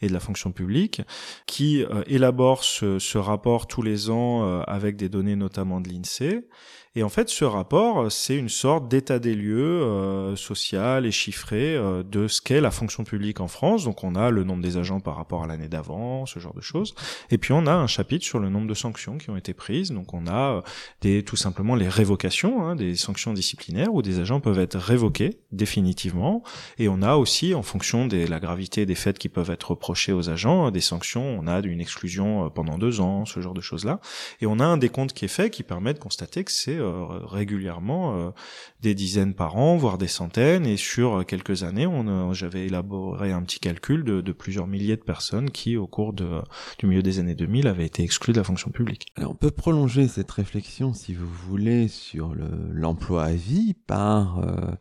et 0.00 0.06
de 0.06 0.12
la 0.12 0.20
fonction 0.20 0.52
publique, 0.52 1.02
qui 1.46 1.84
élabore 2.06 2.62
ce, 2.62 2.98
ce, 2.98 3.18
rapport 3.18 3.66
tous 3.66 3.82
les 3.82 4.08
ans 4.08 4.62
avec 4.62 4.96
des 4.96 5.08
données 5.08 5.36
notamment 5.36 5.80
de 5.80 5.88
l'INSEE. 5.88 6.44
Et 6.96 7.04
en 7.04 7.08
fait, 7.08 7.28
ce 7.28 7.44
rapport, 7.44 8.10
c'est 8.10 8.36
une 8.36 8.48
sorte 8.48 8.88
d'état 8.88 9.20
des 9.20 9.36
lieux 9.36 9.80
euh, 9.80 10.34
social 10.34 11.06
et 11.06 11.12
chiffré 11.12 11.76
euh, 11.76 12.02
de 12.02 12.26
ce 12.26 12.40
qu'est 12.40 12.60
la 12.60 12.72
fonction 12.72 13.04
publique 13.04 13.38
en 13.38 13.46
France. 13.46 13.84
Donc 13.84 14.02
on 14.02 14.16
a 14.16 14.30
le 14.30 14.42
nombre 14.42 14.60
des 14.60 14.76
agents 14.76 14.98
par 14.98 15.14
rapport 15.14 15.44
à 15.44 15.46
l'année 15.46 15.68
d'avant, 15.68 16.26
ce 16.26 16.40
genre 16.40 16.52
de 16.52 16.60
choses. 16.60 16.96
Et 17.30 17.38
puis 17.38 17.52
on 17.52 17.68
a 17.68 17.72
un 17.72 17.86
chapitre 17.86 18.24
sur 18.24 18.40
le 18.40 18.48
nombre 18.48 18.66
de 18.66 18.74
sanctions 18.74 19.18
qui 19.18 19.30
ont 19.30 19.36
été 19.36 19.54
prises. 19.54 19.92
Donc 19.92 20.14
on 20.14 20.26
a 20.26 20.56
euh, 20.56 20.62
des, 21.00 21.22
tout 21.22 21.36
simplement 21.36 21.76
les 21.76 21.88
révocations, 21.88 22.66
hein, 22.66 22.74
des 22.74 22.96
sanctions 22.96 23.32
disciplinaires 23.34 23.94
où 23.94 24.02
des 24.02 24.18
agents 24.18 24.40
peuvent 24.40 24.58
être 24.58 24.76
révoqués 24.76 25.38
définitivement. 25.52 26.42
Et 26.78 26.88
on 26.88 27.02
a 27.02 27.14
aussi, 27.14 27.54
en 27.54 27.62
fonction 27.62 28.08
de 28.08 28.26
la 28.26 28.40
gravité 28.40 28.84
des 28.84 28.96
faits 28.96 29.16
qui 29.16 29.28
peuvent 29.28 29.50
être 29.50 29.70
reprochés 29.70 30.12
aux 30.12 30.28
agents, 30.28 30.72
des 30.72 30.80
sanctions. 30.80 31.38
On 31.38 31.46
a 31.46 31.60
une 31.60 31.80
exclusion 31.80 32.46
euh, 32.46 32.48
pendant 32.48 32.78
deux 32.78 33.00
ans, 33.00 33.26
ce 33.26 33.38
genre 33.38 33.54
de 33.54 33.60
choses-là. 33.60 34.00
Et 34.40 34.46
on 34.46 34.58
a 34.58 34.64
un 34.64 34.76
décompte 34.76 35.12
qui 35.12 35.26
est 35.26 35.28
fait 35.28 35.50
qui 35.50 35.62
permet 35.62 35.94
de 35.94 36.00
constater 36.00 36.42
que 36.42 36.50
c'est 36.50 36.79
euh, 36.79 36.79
régulièrement 36.80 38.16
euh, 38.16 38.30
des 38.80 38.94
dizaines 38.94 39.34
par 39.34 39.56
an, 39.56 39.76
voire 39.76 39.98
des 39.98 40.08
centaines. 40.08 40.66
Et 40.66 40.76
sur 40.76 41.24
quelques 41.26 41.62
années, 41.62 41.88
j'avais 42.32 42.66
élaboré 42.66 43.32
un 43.32 43.42
petit 43.42 43.60
calcul 43.60 44.04
de, 44.04 44.32
plusieurs 44.32 44.66
milliers 44.66 44.96
de 44.96 45.02
personnes 45.02 45.50
qui, 45.50 45.76
au 45.76 45.86
cours 45.86 46.12
du 46.12 46.86
milieu 46.86 47.02
des 47.02 47.18
années 47.18 47.34
2000, 47.34 47.66
avaient 47.66 47.86
été 47.86 48.02
exclues 48.02 48.32
de 48.32 48.38
la 48.38 48.44
fonction 48.44 48.70
publique. 48.70 49.06
Alors, 49.16 49.32
on 49.32 49.34
peut 49.34 49.50
prolonger 49.50 50.08
cette 50.08 50.30
réflexion, 50.30 50.94
si 50.94 51.14
vous 51.14 51.28
voulez, 51.28 51.88
sur 51.88 52.34
l'emploi 52.72 53.24
à 53.24 53.32
vie 53.32 53.74
par 53.86 54.38
euh, 54.38 54.72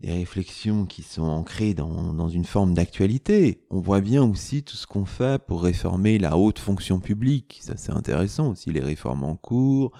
des 0.00 0.12
réflexions 0.12 0.86
qui 0.86 1.02
sont 1.02 1.24
ancrées 1.24 1.74
dans, 1.74 2.12
dans 2.14 2.28
une 2.28 2.44
forme 2.44 2.74
d'actualité. 2.74 3.64
On 3.70 3.80
voit 3.80 4.00
bien 4.00 4.22
aussi 4.22 4.62
tout 4.62 4.76
ce 4.76 4.86
qu'on 4.86 5.04
fait 5.04 5.44
pour 5.44 5.62
réformer 5.62 6.18
la 6.18 6.36
haute 6.36 6.58
fonction 6.58 7.00
publique. 7.00 7.58
Ça, 7.62 7.76
c'est 7.76 7.92
intéressant 7.92 8.50
aussi, 8.50 8.70
les 8.70 8.80
réformes 8.80 9.24
en 9.24 9.36
cours, 9.36 9.92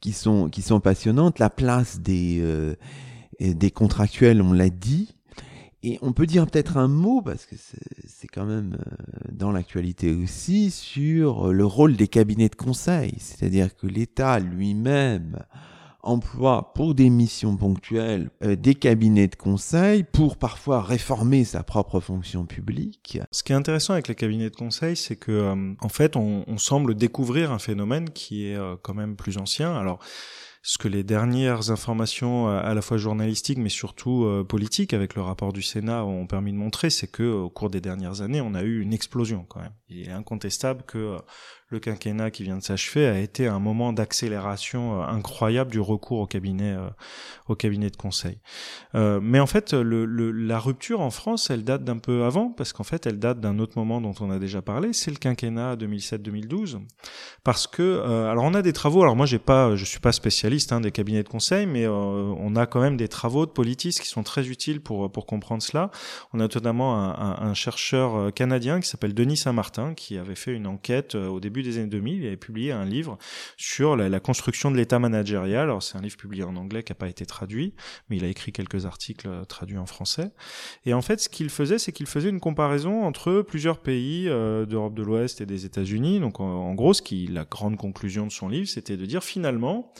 qui 0.00 0.12
sont, 0.12 0.48
qui 0.48 0.62
sont 0.62 0.80
passionnantes. 0.80 1.38
La 1.38 1.50
place 1.50 2.00
des, 2.00 2.38
euh, 2.40 2.74
des 3.40 3.70
contractuels, 3.70 4.42
on 4.42 4.52
l'a 4.52 4.70
dit. 4.70 5.14
Et 5.82 5.98
on 6.02 6.12
peut 6.12 6.26
dire 6.26 6.46
peut-être 6.46 6.78
un 6.78 6.88
mot, 6.88 7.22
parce 7.22 7.46
que 7.46 7.54
c'est 7.56 8.26
quand 8.28 8.46
même 8.46 8.74
euh, 8.74 9.32
dans 9.32 9.52
l'actualité 9.52 10.12
aussi, 10.12 10.70
sur 10.70 11.52
le 11.52 11.64
rôle 11.64 11.96
des 11.96 12.08
cabinets 12.08 12.48
de 12.48 12.56
conseil. 12.56 13.14
C'est-à-dire 13.18 13.76
que 13.76 13.86
l'État 13.86 14.40
lui-même 14.40 15.44
emploie 16.06 16.72
pour 16.74 16.94
des 16.94 17.10
missions 17.10 17.56
ponctuelles 17.56 18.30
euh, 18.42 18.56
des 18.56 18.74
cabinets 18.74 19.28
de 19.28 19.36
conseil 19.36 20.04
pour 20.04 20.36
parfois 20.36 20.82
réformer 20.82 21.44
sa 21.44 21.62
propre 21.62 22.00
fonction 22.00 22.46
publique. 22.46 23.18
Ce 23.30 23.42
qui 23.42 23.52
est 23.52 23.56
intéressant 23.56 23.92
avec 23.92 24.08
les 24.08 24.14
cabinets 24.14 24.50
de 24.50 24.56
conseil, 24.56 24.96
c'est 24.96 25.16
que 25.16 25.32
euh, 25.32 25.74
en 25.80 25.88
fait, 25.88 26.16
on, 26.16 26.44
semble 26.58 26.94
découvrir 26.94 27.52
un 27.52 27.58
phénomène 27.58 28.10
qui 28.10 28.48
est 28.48 28.56
euh, 28.56 28.76
quand 28.80 28.94
même 28.94 29.14
plus 29.14 29.36
ancien. 29.36 29.76
Alors 29.76 29.98
ce 30.62 30.78
que 30.78 30.88
les 30.88 31.04
dernières 31.04 31.70
informations 31.70 32.48
à 32.48 32.74
la 32.74 32.82
fois 32.82 32.96
journalistiques 32.96 33.58
mais 33.58 33.68
surtout 33.68 34.26
politiques 34.48 34.94
avec 34.94 35.14
le 35.14 35.22
rapport 35.22 35.52
du 35.52 35.62
Sénat 35.62 36.04
ont 36.04 36.26
permis 36.26 36.50
de 36.50 36.56
montrer, 36.56 36.90
c'est 36.90 37.06
que 37.06 37.22
au 37.22 37.48
cours 37.48 37.70
des 37.70 37.80
dernières 37.80 38.20
années, 38.20 38.40
on 38.40 38.52
a 38.54 38.64
eu 38.64 38.80
une 38.80 38.92
explosion 38.92 39.46
quand 39.48 39.60
même. 39.60 39.74
Il 39.88 40.08
est 40.08 40.10
incontestable 40.10 40.82
que 40.82 41.18
le 41.68 41.80
quinquennat 41.80 42.30
qui 42.30 42.44
vient 42.44 42.56
de 42.56 42.62
s'achever 42.62 43.06
a 43.06 43.18
été 43.18 43.48
un 43.48 43.58
moment 43.58 43.92
d'accélération 43.92 45.00
euh, 45.00 45.06
incroyable 45.06 45.72
du 45.72 45.80
recours 45.80 46.20
au 46.20 46.26
cabinet, 46.26 46.72
euh, 46.72 46.88
au 47.48 47.56
cabinet 47.56 47.90
de 47.90 47.96
conseil. 47.96 48.38
Euh, 48.94 49.18
mais 49.20 49.40
en 49.40 49.46
fait, 49.46 49.72
le, 49.72 50.04
le, 50.04 50.30
la 50.30 50.60
rupture 50.60 51.00
en 51.00 51.10
France, 51.10 51.50
elle 51.50 51.64
date 51.64 51.82
d'un 51.82 51.98
peu 51.98 52.22
avant, 52.22 52.50
parce 52.50 52.72
qu'en 52.72 52.84
fait, 52.84 53.06
elle 53.06 53.18
date 53.18 53.40
d'un 53.40 53.58
autre 53.58 53.72
moment 53.76 54.00
dont 54.00 54.14
on 54.20 54.30
a 54.30 54.38
déjà 54.38 54.62
parlé, 54.62 54.92
c'est 54.92 55.10
le 55.10 55.16
quinquennat 55.16 55.74
2007-2012, 55.76 56.78
parce 57.42 57.66
que, 57.66 58.00
alors 58.30 58.44
on 58.44 58.54
a 58.54 58.62
des 58.62 58.72
travaux. 58.72 59.02
Alors 59.02 59.16
moi, 59.16 59.26
j'ai 59.26 59.38
pas, 59.40 59.74
je 59.74 59.84
suis 59.84 60.00
pas 60.00 60.12
spécialiste 60.12 60.72
hein, 60.72 60.80
des 60.80 60.92
cabinets 60.92 61.24
de 61.24 61.28
conseil, 61.28 61.66
mais 61.66 61.86
on 61.88 62.54
a 62.54 62.66
quand 62.66 62.80
même 62.80 62.96
des 62.96 63.08
travaux 63.08 63.44
de 63.46 63.50
politistes 63.50 64.00
qui 64.00 64.08
sont 64.08 64.22
très 64.22 64.48
utiles 64.48 64.80
pour 64.80 65.10
pour 65.10 65.26
comprendre 65.26 65.62
cela. 65.62 65.90
On 66.32 66.40
a 66.40 66.42
notamment 66.42 66.96
un, 66.96 67.10
un, 67.10 67.48
un 67.48 67.54
chercheur 67.54 68.32
canadien 68.32 68.80
qui 68.80 68.88
s'appelle 68.88 69.14
Denis 69.14 69.36
Saint-Martin, 69.36 69.94
qui 69.94 70.16
avait 70.18 70.34
fait 70.34 70.52
une 70.52 70.66
enquête 70.66 71.14
au 71.14 71.40
début 71.40 71.55
des 71.62 71.78
années 71.78 71.86
2000, 71.86 72.22
il 72.22 72.26
avait 72.26 72.36
publié 72.36 72.72
un 72.72 72.84
livre 72.84 73.18
sur 73.56 73.96
la, 73.96 74.20
construction 74.20 74.70
de 74.70 74.76
l'état 74.76 74.98
managérial. 74.98 75.64
Alors 75.64 75.82
c'est 75.82 75.96
un 75.96 76.00
livre 76.00 76.16
publié 76.16 76.44
en 76.44 76.56
anglais 76.56 76.82
qui 76.82 76.92
n'a 76.92 76.96
pas 76.96 77.08
été 77.08 77.26
traduit, 77.26 77.74
mais 78.08 78.16
il 78.16 78.24
a 78.24 78.28
écrit 78.28 78.52
quelques 78.52 78.86
articles 78.86 79.28
euh, 79.28 79.44
traduits 79.44 79.78
en 79.78 79.86
français. 79.86 80.30
Et 80.84 80.94
en 80.94 81.02
fait, 81.02 81.20
ce 81.20 81.28
qu'il 81.28 81.50
faisait, 81.50 81.78
c'est 81.78 81.92
qu'il 81.92 82.06
faisait 82.06 82.30
une 82.30 82.40
comparaison 82.40 83.04
entre 83.04 83.42
plusieurs 83.42 83.78
pays 83.78 84.28
euh, 84.28 84.66
d'Europe 84.66 84.94
de 84.94 85.02
l'Ouest 85.02 85.40
et 85.40 85.46
des 85.46 85.64
États-Unis. 85.64 86.20
Donc 86.20 86.40
en, 86.40 86.74
gros, 86.74 86.92
la 87.30 87.44
grande 87.44 87.76
conclusion 87.76 88.26
de 88.26 88.32
son 88.32 88.48
livre, 88.48 88.68
c'était 88.68 88.96
de 88.96 89.06
dire 89.06 89.22
finalement, 89.22 89.92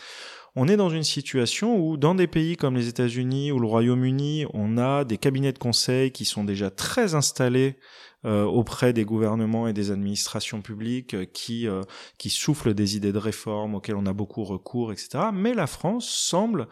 on 0.59 0.69
est 0.69 0.77
dans 0.77 0.89
une 0.89 1.03
situation 1.03 1.77
où 1.79 1.99
dans 1.99 2.15
des 2.15 2.27
pays 2.27 2.57
comme 2.57 2.77
les 2.77 2.89
États-Unis 2.89 3.53
ou 3.53 3.59
le 3.59 3.67
Royaume-Uni, 3.67 4.47
on 4.55 4.79
a 4.79 5.05
des 5.05 5.19
cabinets 5.19 5.53
de 5.53 5.59
conseil 5.59 6.13
qui 6.13 6.25
sont 6.25 6.45
déjà 6.45 6.71
très 6.71 7.15
installés 7.15 7.77
auprès 8.25 8.93
des 8.93 9.05
gouvernements 9.05 9.69
et 9.69 9.73
des 9.73 9.91
administrations 9.91 10.63
publiques 10.63 11.15
euh, 11.15 11.25
qui 11.27 11.69
euh, 11.69 11.83
qui 12.19 12.31
soufflent 12.31 12.75
des 12.75 12.97
idées 12.97 13.13
de 13.13 13.19
réforme 13.19 13.75
auxquelles 13.75 13.97
on 13.97 14.07
a 14.07 14.13
beaucoup 14.13 14.45
recours, 14.45 14.93
etc. 14.93 15.27
Mais 15.33 15.55
la 15.55 15.67
France 15.67 16.09
semble 16.09 16.67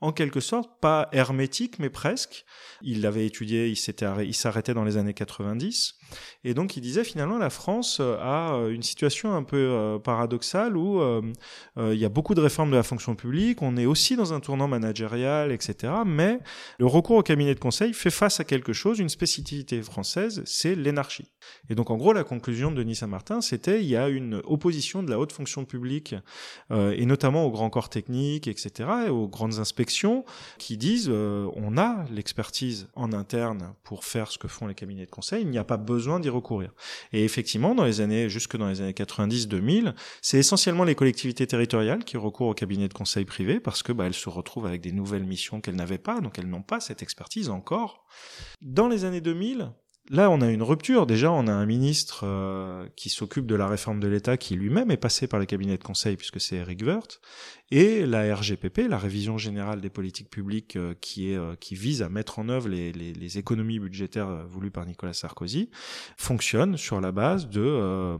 en 0.00 0.12
quelque 0.12 0.40
sorte, 0.40 0.80
pas 0.80 1.08
hermétique, 1.12 1.78
mais 1.78 1.90
presque. 1.90 2.44
Il 2.82 3.02
l'avait 3.02 3.26
étudié, 3.26 3.68
il 3.68 4.34
s'arrêtait 4.34 4.72
dans 4.72 4.84
les 4.84 4.96
années 4.96 5.12
90. 5.12 5.99
Et 6.44 6.54
donc, 6.54 6.76
il 6.76 6.80
disait 6.80 7.04
finalement, 7.04 7.38
la 7.38 7.50
France 7.50 7.98
euh, 8.00 8.16
a 8.20 8.54
euh, 8.54 8.70
une 8.70 8.82
situation 8.82 9.34
un 9.34 9.42
peu 9.42 9.56
euh, 9.56 9.98
paradoxale 9.98 10.76
où 10.76 11.00
il 11.76 11.98
y 11.98 12.04
a 12.04 12.08
beaucoup 12.08 12.34
de 12.34 12.40
réformes 12.40 12.70
de 12.70 12.76
la 12.76 12.82
fonction 12.82 13.14
publique, 13.14 13.62
on 13.62 13.76
est 13.76 13.86
aussi 13.86 14.16
dans 14.16 14.32
un 14.32 14.40
tournant 14.40 14.68
managérial, 14.68 15.52
etc. 15.52 15.92
Mais 16.06 16.38
le 16.78 16.86
recours 16.86 17.16
au 17.16 17.22
cabinet 17.22 17.54
de 17.54 17.60
conseil 17.60 17.92
fait 17.92 18.10
face 18.10 18.40
à 18.40 18.44
quelque 18.44 18.72
chose, 18.72 18.98
une 18.98 19.08
spécificité 19.08 19.82
française, 19.82 20.42
c'est 20.44 20.74
l'énarchie. 20.74 21.30
Et 21.68 21.74
donc, 21.74 21.90
en 21.90 21.96
gros, 21.96 22.12
la 22.12 22.24
conclusion 22.24 22.70
de 22.70 22.76
Denis 22.76 22.96
Saint-Martin, 22.96 23.40
c'était 23.40 23.82
il 23.82 23.88
y 23.88 23.96
a 23.96 24.08
une 24.08 24.40
opposition 24.44 25.02
de 25.02 25.10
la 25.10 25.18
haute 25.18 25.32
fonction 25.32 25.64
publique, 25.64 26.14
et 26.70 27.06
notamment 27.06 27.44
aux 27.44 27.50
grands 27.50 27.70
corps 27.70 27.88
techniques, 27.88 28.46
etc., 28.46 28.88
et 29.06 29.10
aux 29.10 29.28
grandes 29.28 29.58
inspections 29.58 30.24
qui 30.58 30.76
disent 30.76 31.10
on 31.10 31.78
a 31.78 32.04
l'expertise 32.10 32.88
en 32.94 33.12
interne 33.12 33.74
pour 33.82 34.04
faire 34.04 34.30
ce 34.30 34.38
que 34.38 34.48
font 34.48 34.66
les 34.66 34.74
cabinets 34.74 35.06
de 35.06 35.10
conseil, 35.10 35.42
il 35.42 35.48
n'y 35.48 35.58
a 35.58 35.64
pas 35.64 35.76
besoin 35.76 35.99
d'y 36.20 36.28
recourir. 36.28 36.72
Et 37.12 37.24
effectivement, 37.24 37.74
dans 37.74 37.84
les 37.84 38.00
années 38.00 38.28
jusque 38.28 38.56
dans 38.56 38.68
les 38.68 38.80
années 38.80 38.92
90-2000, 38.92 39.94
c'est 40.22 40.38
essentiellement 40.38 40.84
les 40.84 40.94
collectivités 40.94 41.46
territoriales 41.46 42.04
qui 42.04 42.16
recourent 42.16 42.48
aux 42.48 42.54
cabinets 42.54 42.88
de 42.88 42.94
conseil 42.94 43.24
privés 43.24 43.60
parce 43.60 43.82
que 43.82 43.92
bah, 43.92 44.06
elles 44.06 44.14
se 44.14 44.28
retrouvent 44.28 44.66
avec 44.66 44.80
des 44.80 44.92
nouvelles 44.92 45.24
missions 45.24 45.60
qu'elles 45.60 45.76
n'avaient 45.76 45.98
pas, 45.98 46.20
donc 46.20 46.38
elles 46.38 46.48
n'ont 46.48 46.62
pas 46.62 46.80
cette 46.80 47.02
expertise 47.02 47.50
encore. 47.50 48.04
Dans 48.60 48.88
les 48.88 49.04
années 49.04 49.20
2000, 49.20 49.72
Là, 50.12 50.28
on 50.28 50.40
a 50.40 50.50
une 50.50 50.64
rupture. 50.64 51.06
Déjà, 51.06 51.30
on 51.30 51.46
a 51.46 51.52
un 51.52 51.66
ministre 51.66 52.22
euh, 52.24 52.84
qui 52.96 53.10
s'occupe 53.10 53.46
de 53.46 53.54
la 53.54 53.68
réforme 53.68 54.00
de 54.00 54.08
l'État, 54.08 54.36
qui 54.36 54.56
lui-même 54.56 54.90
est 54.90 54.96
passé 54.96 55.28
par 55.28 55.38
le 55.38 55.46
cabinet 55.46 55.78
de 55.78 55.84
conseil, 55.84 56.16
puisque 56.16 56.40
c'est 56.40 56.56
Eric 56.56 56.82
Woerth, 56.82 57.20
et 57.70 58.04
la 58.04 58.34
RGPP, 58.34 58.88
la 58.88 58.98
révision 58.98 59.38
générale 59.38 59.80
des 59.80 59.88
politiques 59.88 60.28
publiques, 60.28 60.74
euh, 60.74 60.94
qui 61.00 61.30
est 61.30 61.36
euh, 61.36 61.54
qui 61.54 61.76
vise 61.76 62.02
à 62.02 62.08
mettre 62.08 62.40
en 62.40 62.48
œuvre 62.48 62.68
les, 62.68 62.90
les, 62.90 63.12
les 63.12 63.38
économies 63.38 63.78
budgétaires 63.78 64.48
voulues 64.48 64.72
par 64.72 64.84
Nicolas 64.84 65.12
Sarkozy, 65.12 65.70
fonctionne 66.16 66.76
sur 66.76 67.00
la 67.00 67.12
base 67.12 67.48
de 67.48 68.18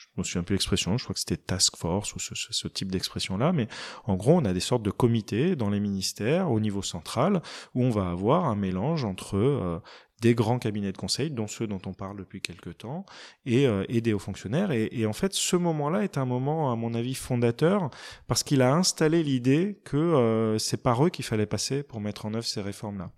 je 0.00 0.06
me 0.16 0.24
souviens 0.24 0.42
plus 0.42 0.54
l'expression, 0.54 0.96
je 0.96 1.04
crois 1.04 1.14
que 1.14 1.20
c'était 1.20 1.36
task 1.36 1.76
force 1.76 2.14
ou 2.14 2.18
ce, 2.18 2.34
ce, 2.34 2.68
type 2.68 2.90
d'expression-là, 2.90 3.52
mais 3.52 3.68
en 4.04 4.16
gros, 4.16 4.32
on 4.32 4.44
a 4.44 4.52
des 4.52 4.60
sortes 4.60 4.82
de 4.82 4.90
comités 4.90 5.56
dans 5.56 5.70
les 5.70 5.80
ministères 5.80 6.50
au 6.50 6.58
niveau 6.58 6.82
central 6.82 7.42
où 7.74 7.84
on 7.84 7.90
va 7.90 8.10
avoir 8.10 8.46
un 8.46 8.56
mélange 8.56 9.04
entre 9.04 9.36
euh, 9.36 9.78
des 10.20 10.34
grands 10.34 10.58
cabinets 10.58 10.92
de 10.92 10.96
conseil, 10.98 11.30
dont 11.30 11.46
ceux 11.46 11.66
dont 11.66 11.80
on 11.86 11.92
parle 11.92 12.18
depuis 12.18 12.40
quelques 12.40 12.78
temps, 12.78 13.04
et, 13.46 13.66
euh, 13.66 13.84
et 13.88 14.00
des 14.00 14.18
fonctionnaires. 14.18 14.70
Et, 14.70 14.88
et 14.92 15.06
en 15.06 15.12
fait, 15.12 15.32
ce 15.32 15.56
moment-là 15.56 16.04
est 16.04 16.18
un 16.18 16.24
moment, 16.24 16.72
à 16.72 16.76
mon 16.76 16.94
avis, 16.94 17.14
fondateur, 17.14 17.90
parce 18.26 18.42
qu'il 18.42 18.62
a 18.62 18.74
installé 18.74 19.22
l'idée 19.22 19.80
que 19.84 19.96
euh, 19.96 20.58
c'est 20.58 20.82
par 20.82 21.04
eux 21.04 21.10
qu'il 21.10 21.24
fallait 21.24 21.46
passer 21.46 21.82
pour 21.82 22.00
mettre 22.00 22.26
en 22.26 22.34
œuvre 22.34 22.46
ces 22.46 22.60
réformes-là 22.60 23.10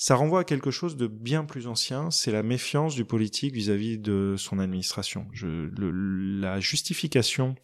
ça 0.00 0.14
renvoie 0.14 0.40
à 0.40 0.44
quelque 0.44 0.70
chose 0.70 0.96
de 0.96 1.06
bien 1.06 1.44
plus 1.44 1.66
ancien, 1.66 2.10
c'est 2.10 2.32
la 2.32 2.42
méfiance 2.42 2.94
du 2.94 3.04
politique 3.04 3.52
vis-à-vis 3.52 3.98
de 3.98 4.34
son 4.38 4.58
administration. 4.58 5.26
Je, 5.30 5.68
la 6.40 6.58
justification 6.58 7.54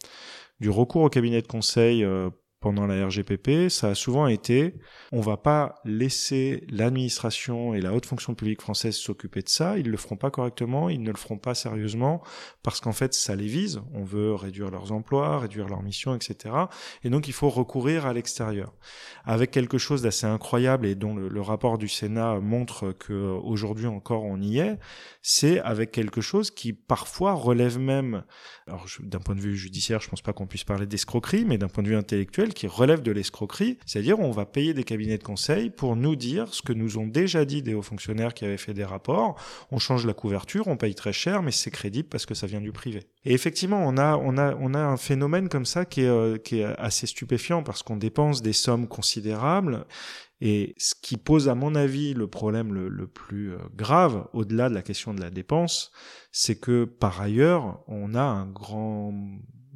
du 0.59 0.69
recours 0.69 1.01
au 1.01 1.09
cabinet 1.09 1.41
de 1.41 1.47
conseil 1.47 2.03
euh, 2.03 2.29
pendant 2.59 2.87
la 2.87 3.05
RGPP, 3.05 3.69
ça 3.69 3.89
a 3.89 3.95
souvent 3.95 4.27
été 4.27 4.73
on 5.11 5.21
va 5.21 5.37
pas 5.37 5.75
laisser 5.85 6.63
l'administration 6.69 7.73
et 7.73 7.81
la 7.81 7.93
haute 7.93 8.05
fonction 8.05 8.33
publique 8.33 8.61
française 8.61 8.95
s'occuper 8.95 9.41
de 9.41 9.49
ça, 9.49 9.77
ils 9.77 9.89
le 9.89 9.97
feront 9.97 10.17
pas 10.17 10.31
correctement, 10.31 10.89
ils 10.89 11.01
ne 11.01 11.11
le 11.11 11.17
feront 11.17 11.37
pas 11.37 11.53
sérieusement 11.53 12.23
parce 12.63 12.81
qu'en 12.81 12.93
fait 12.93 13.13
ça 13.13 13.35
les 13.35 13.45
vise, 13.45 13.81
on 13.93 14.03
veut 14.03 14.33
réduire 14.33 14.71
leurs 14.71 14.91
emplois, 14.91 15.39
réduire 15.39 15.67
leurs 15.67 15.83
missions, 15.83 16.15
etc. 16.15 16.55
Et 17.03 17.09
donc 17.09 17.27
il 17.27 17.33
faut 17.33 17.49
recourir 17.49 18.05
à 18.05 18.13
l'extérieur. 18.13 18.73
Avec 19.23 19.51
quelque 19.51 19.77
chose 19.77 20.01
d'assez 20.01 20.25
incroyable 20.25 20.87
et 20.87 20.95
dont 20.95 21.15
le, 21.15 21.41
rapport 21.41 21.77
du 21.77 21.87
Sénat 21.87 22.39
montre 22.39 22.91
que 22.91 23.13
aujourd'hui 23.13 23.87
encore 23.87 24.23
on 24.23 24.41
y 24.41 24.59
est, 24.59 24.79
c'est 25.21 25.59
avec 25.59 25.91
quelque 25.91 26.21
chose 26.21 26.51
qui 26.51 26.73
parfois 26.73 27.33
relève 27.33 27.77
même, 27.79 28.23
alors 28.65 28.85
d'un 28.99 29.19
point 29.19 29.35
de 29.35 29.41
vue 29.41 29.55
judiciaire, 29.55 30.01
je 30.01 30.09
pense 30.09 30.21
pas 30.21 30.33
qu'on 30.33 30.47
puisse 30.47 30.63
parler 30.63 30.87
d'escroquerie, 30.87 31.45
mais 31.45 31.57
d'un 31.57 31.67
point 31.67 31.83
de 31.83 31.89
vue 31.89 31.95
intellectuel 31.95 32.46
qui 32.53 32.67
relève 32.67 33.01
de 33.01 33.11
l'escroquerie, 33.11 33.77
c'est-à-dire 33.85 34.19
on 34.19 34.31
va 34.31 34.45
payer 34.45 34.73
des 34.73 34.83
cabinets 34.83 35.17
de 35.17 35.23
conseil 35.23 35.69
pour 35.69 35.95
nous 35.95 36.15
dire 36.15 36.53
ce 36.53 36.61
que 36.61 36.73
nous 36.73 36.97
ont 36.97 37.07
déjà 37.07 37.45
dit 37.45 37.61
des 37.61 37.73
hauts 37.73 37.81
fonctionnaires 37.81 38.33
qui 38.33 38.45
avaient 38.45 38.57
fait 38.57 38.73
des 38.73 38.83
rapports, 38.83 39.39
on 39.71 39.79
change 39.79 40.05
la 40.05 40.13
couverture, 40.13 40.67
on 40.67 40.77
paye 40.77 40.95
très 40.95 41.13
cher, 41.13 41.41
mais 41.43 41.51
c'est 41.51 41.71
crédible 41.71 42.09
parce 42.09 42.25
que 42.25 42.33
ça 42.33 42.47
vient 42.47 42.61
du 42.61 42.71
privé. 42.71 43.03
Et 43.25 43.33
effectivement, 43.33 43.85
on 43.85 43.97
a, 43.97 44.79
un 44.79 44.97
phénomène 44.97 45.49
comme 45.49 45.65
ça 45.65 45.85
qui 45.85 46.01
est, 46.01 46.07
euh, 46.07 46.37
qui 46.37 46.59
est 46.59 46.65
assez 46.77 47.07
stupéfiant 47.07 47.63
parce 47.63 47.83
qu'on 47.83 47.97
dépense 47.97 48.41
des 48.41 48.53
sommes 48.53 48.87
considérables. 48.87 49.85
Et 50.39 50.75
ce 50.77 50.93
qui 51.01 51.17
pose, 51.17 51.49
à 51.49 51.55
mon 51.55 51.73
avis, 51.73 52.13
le 52.13 52.27
problème 52.27 52.73
le, 52.73 52.89
le 52.89 53.07
plus 53.07 53.53
euh, 53.53 53.57
grave, 53.75 54.27
au-delà 54.33 54.69
de 54.69 54.75
la 54.75 54.83
question 54.83 55.13
de 55.13 55.21
la 55.21 55.31
dépense, 55.31 55.91
c'est 56.31 56.59
que 56.59 56.85
par 56.85 57.19
ailleurs, 57.21 57.83
on 57.87 58.13
a 58.13 58.21
un 58.21 58.45
grand 58.45 59.13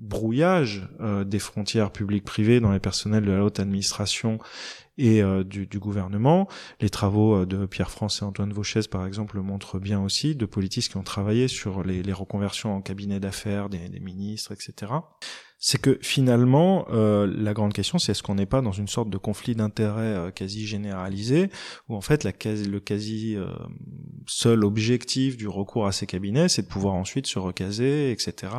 brouillage 0.01 0.89
euh, 0.99 1.23
des 1.23 1.39
frontières 1.39 1.91
publiques-privées 1.91 2.59
dans 2.59 2.71
les 2.71 2.79
personnels 2.79 3.23
de 3.23 3.31
la 3.31 3.43
haute 3.43 3.59
administration 3.59 4.39
et 4.97 5.21
euh, 5.21 5.43
du, 5.43 5.67
du, 5.67 5.79
gouvernement. 5.79 6.47
Les 6.79 6.89
travaux 6.89 7.35
euh, 7.35 7.45
de 7.45 7.65
Pierre 7.67 7.91
France 7.91 8.21
et 8.21 8.25
Antoine 8.25 8.51
Vauchès, 8.51 8.87
par 8.87 9.05
exemple, 9.05 9.35
le 9.35 9.43
montrent 9.43 9.79
bien 9.79 10.01
aussi, 10.01 10.35
de 10.35 10.45
politistes 10.45 10.91
qui 10.91 10.97
ont 10.97 11.03
travaillé 11.03 11.47
sur 11.47 11.83
les, 11.83 12.01
les 12.01 12.13
reconversions 12.13 12.75
en 12.75 12.81
cabinet 12.81 13.19
d'affaires 13.19 13.69
des, 13.69 13.89
des 13.89 13.99
ministres, 13.99 14.51
etc 14.51 14.91
c'est 15.63 15.79
que 15.79 15.99
finalement, 16.01 16.87
euh, 16.89 17.31
la 17.37 17.53
grande 17.53 17.71
question, 17.71 17.99
c'est 17.99 18.13
est-ce 18.13 18.23
qu'on 18.23 18.33
n'est 18.33 18.47
pas 18.47 18.61
dans 18.61 18.71
une 18.71 18.87
sorte 18.87 19.11
de 19.11 19.17
conflit 19.19 19.53
d'intérêts 19.53 20.01
euh, 20.01 20.31
quasi 20.31 20.65
généralisé, 20.65 21.51
où 21.87 21.95
en 21.95 22.01
fait 22.01 22.23
la 22.23 22.31
le 22.41 22.79
quasi 22.79 23.35
euh, 23.35 23.45
seul 24.25 24.65
objectif 24.65 25.37
du 25.37 25.47
recours 25.47 25.85
à 25.85 25.91
ces 25.91 26.07
cabinets, 26.07 26.49
c'est 26.49 26.63
de 26.63 26.67
pouvoir 26.67 26.95
ensuite 26.95 27.27
se 27.27 27.37
recaser, 27.37 28.11
etc., 28.11 28.51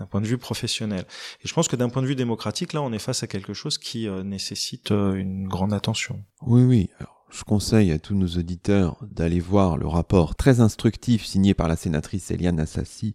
d'un 0.00 0.06
point 0.06 0.20
de 0.20 0.26
vue 0.26 0.36
professionnel. 0.36 1.04
Et 1.44 1.48
je 1.48 1.54
pense 1.54 1.68
que 1.68 1.76
d'un 1.76 1.88
point 1.88 2.02
de 2.02 2.08
vue 2.08 2.16
démocratique, 2.16 2.72
là, 2.72 2.82
on 2.82 2.92
est 2.92 2.98
face 2.98 3.22
à 3.22 3.28
quelque 3.28 3.54
chose 3.54 3.78
qui 3.78 4.08
nécessite 4.24 4.90
une 4.90 5.46
grande 5.46 5.72
attention. 5.72 6.24
Oui, 6.44 6.62
oui. 6.64 6.90
Je 7.32 7.44
conseille 7.44 7.90
à 7.92 7.98
tous 7.98 8.14
nos 8.14 8.26
auditeurs 8.26 8.98
d'aller 9.10 9.40
voir 9.40 9.78
le 9.78 9.86
rapport 9.86 10.34
très 10.34 10.60
instructif 10.60 11.24
signé 11.24 11.54
par 11.54 11.66
la 11.66 11.76
sénatrice 11.76 12.30
Eliane 12.30 12.60
Assassi 12.60 13.14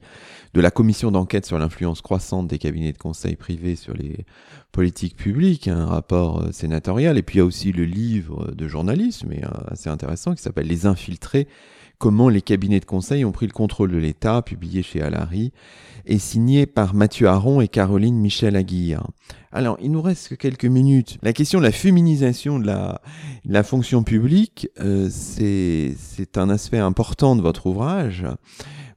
de 0.56 0.62
la 0.62 0.72
commission 0.72 1.12
d'enquête 1.12 1.46
sur 1.46 1.60
l'influence 1.60 2.02
croissante 2.02 2.48
des 2.48 2.58
cabinets 2.58 2.94
de 2.94 2.98
conseil 2.98 3.36
privés 3.36 3.76
sur 3.76 3.94
les 3.94 4.26
politiques 4.72 5.16
publiques, 5.16 5.68
un 5.68 5.86
rapport 5.86 6.42
euh, 6.42 6.52
sénatorial. 6.52 7.18
Et 7.18 7.22
puis 7.22 7.36
il 7.36 7.40
y 7.40 7.42
a 7.42 7.46
aussi 7.46 7.72
le 7.72 7.86
livre 7.86 8.52
de 8.52 8.68
journalisme, 8.68 9.28
mais 9.30 9.46
euh, 9.46 9.50
assez 9.68 9.90
intéressant, 9.90 10.34
qui 10.34 10.42
s'appelle 10.42 10.68
Les 10.68 10.88
infiltrés, 10.88 11.48
comment 11.98 12.30
les 12.30 12.42
cabinets 12.42 12.80
de 12.80 12.86
conseil 12.86 13.26
ont 13.26 13.32
pris 13.32 13.48
le 13.48 13.54
contrôle 13.54 13.92
de 13.92 13.98
l'État, 13.98 14.42
publié 14.42 14.84
chez 14.84 15.02
Alary, 15.02 15.52
et 16.06 16.20
signé 16.20 16.66
par 16.66 16.94
Mathieu 16.94 17.28
Aron 17.28 17.60
et 17.62 17.68
Caroline 17.68 18.18
Michel 18.18 18.56
Aguirre. 18.56 19.08
Alors, 19.52 19.78
il 19.82 19.92
nous 19.92 20.02
reste 20.02 20.30
que 20.30 20.36
quelques 20.36 20.66
minutes. 20.66 21.18
La 21.24 21.34
question 21.34 21.60
de 21.60 21.64
la 21.64 21.72
féminisation 21.72 22.60
de 22.60 22.68
la, 22.68 23.64
fonction 23.64 24.04
publique, 24.04 24.70
euh, 24.80 25.10
c'est 25.12 26.38
un 26.38 26.50
aspect 26.50 26.78
important 26.78 27.36
de 27.36 27.42
votre 27.42 27.66
ouvrage. 27.66 28.26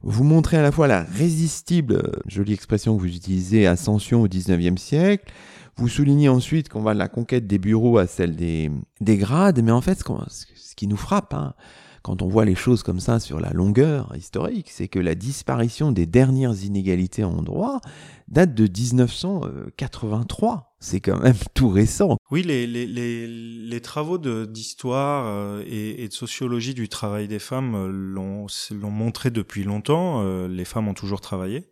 Vous 0.03 0.23
montrez 0.23 0.57
à 0.57 0.61
la 0.61 0.71
fois 0.71 0.87
la 0.87 1.03
résistible, 1.03 2.21
jolie 2.27 2.53
expression 2.53 2.95
que 2.95 3.01
vous 3.01 3.15
utilisez, 3.15 3.67
ascension 3.67 4.21
au 4.21 4.27
19e 4.27 4.77
siècle. 4.77 5.31
Vous 5.77 5.87
soulignez 5.87 6.29
ensuite 6.29 6.69
qu'on 6.69 6.81
va 6.81 6.93
de 6.93 6.99
la 6.99 7.07
conquête 7.07 7.47
des 7.47 7.59
bureaux 7.59 7.97
à 7.97 8.07
celle 8.07 8.35
des, 8.35 8.71
des 8.99 9.17
grades, 9.17 9.61
mais 9.63 9.71
en 9.71 9.81
fait, 9.81 9.99
ce, 9.99 10.45
ce 10.55 10.75
qui 10.75 10.87
nous 10.87 10.97
frappe, 10.97 11.33
hein, 11.33 11.53
quand 12.01 12.21
on 12.21 12.27
voit 12.27 12.45
les 12.45 12.55
choses 12.55 12.83
comme 12.83 12.99
ça 12.99 13.19
sur 13.19 13.39
la 13.39 13.51
longueur 13.51 14.15
historique, 14.15 14.69
c'est 14.71 14.87
que 14.87 14.99
la 14.99 15.15
disparition 15.15 15.91
des 15.91 16.05
dernières 16.05 16.63
inégalités 16.63 17.23
en 17.23 17.41
droit 17.41 17.79
date 18.27 18.53
de 18.55 18.63
1983. 18.63 20.75
C'est 20.79 20.99
quand 20.99 21.19
même 21.19 21.35
tout 21.53 21.69
récent. 21.69 22.17
Oui, 22.31 22.43
les, 22.43 23.81
travaux 23.81 24.17
d'histoire 24.17 25.25
euh, 25.27 25.63
et, 25.67 26.03
et, 26.03 26.07
de 26.07 26.13
sociologie 26.13 26.73
du 26.73 26.89
travail 26.89 27.27
des 27.27 27.39
femmes 27.39 27.75
euh, 27.75 27.87
l'ont 27.87 28.47
montré 28.89 29.31
depuis 29.31 29.63
longtemps. 29.63 30.23
Euh, 30.23 30.47
les 30.47 30.65
femmes 30.65 30.87
ont 30.87 30.93
toujours 30.93 31.21
travaillé. 31.21 31.65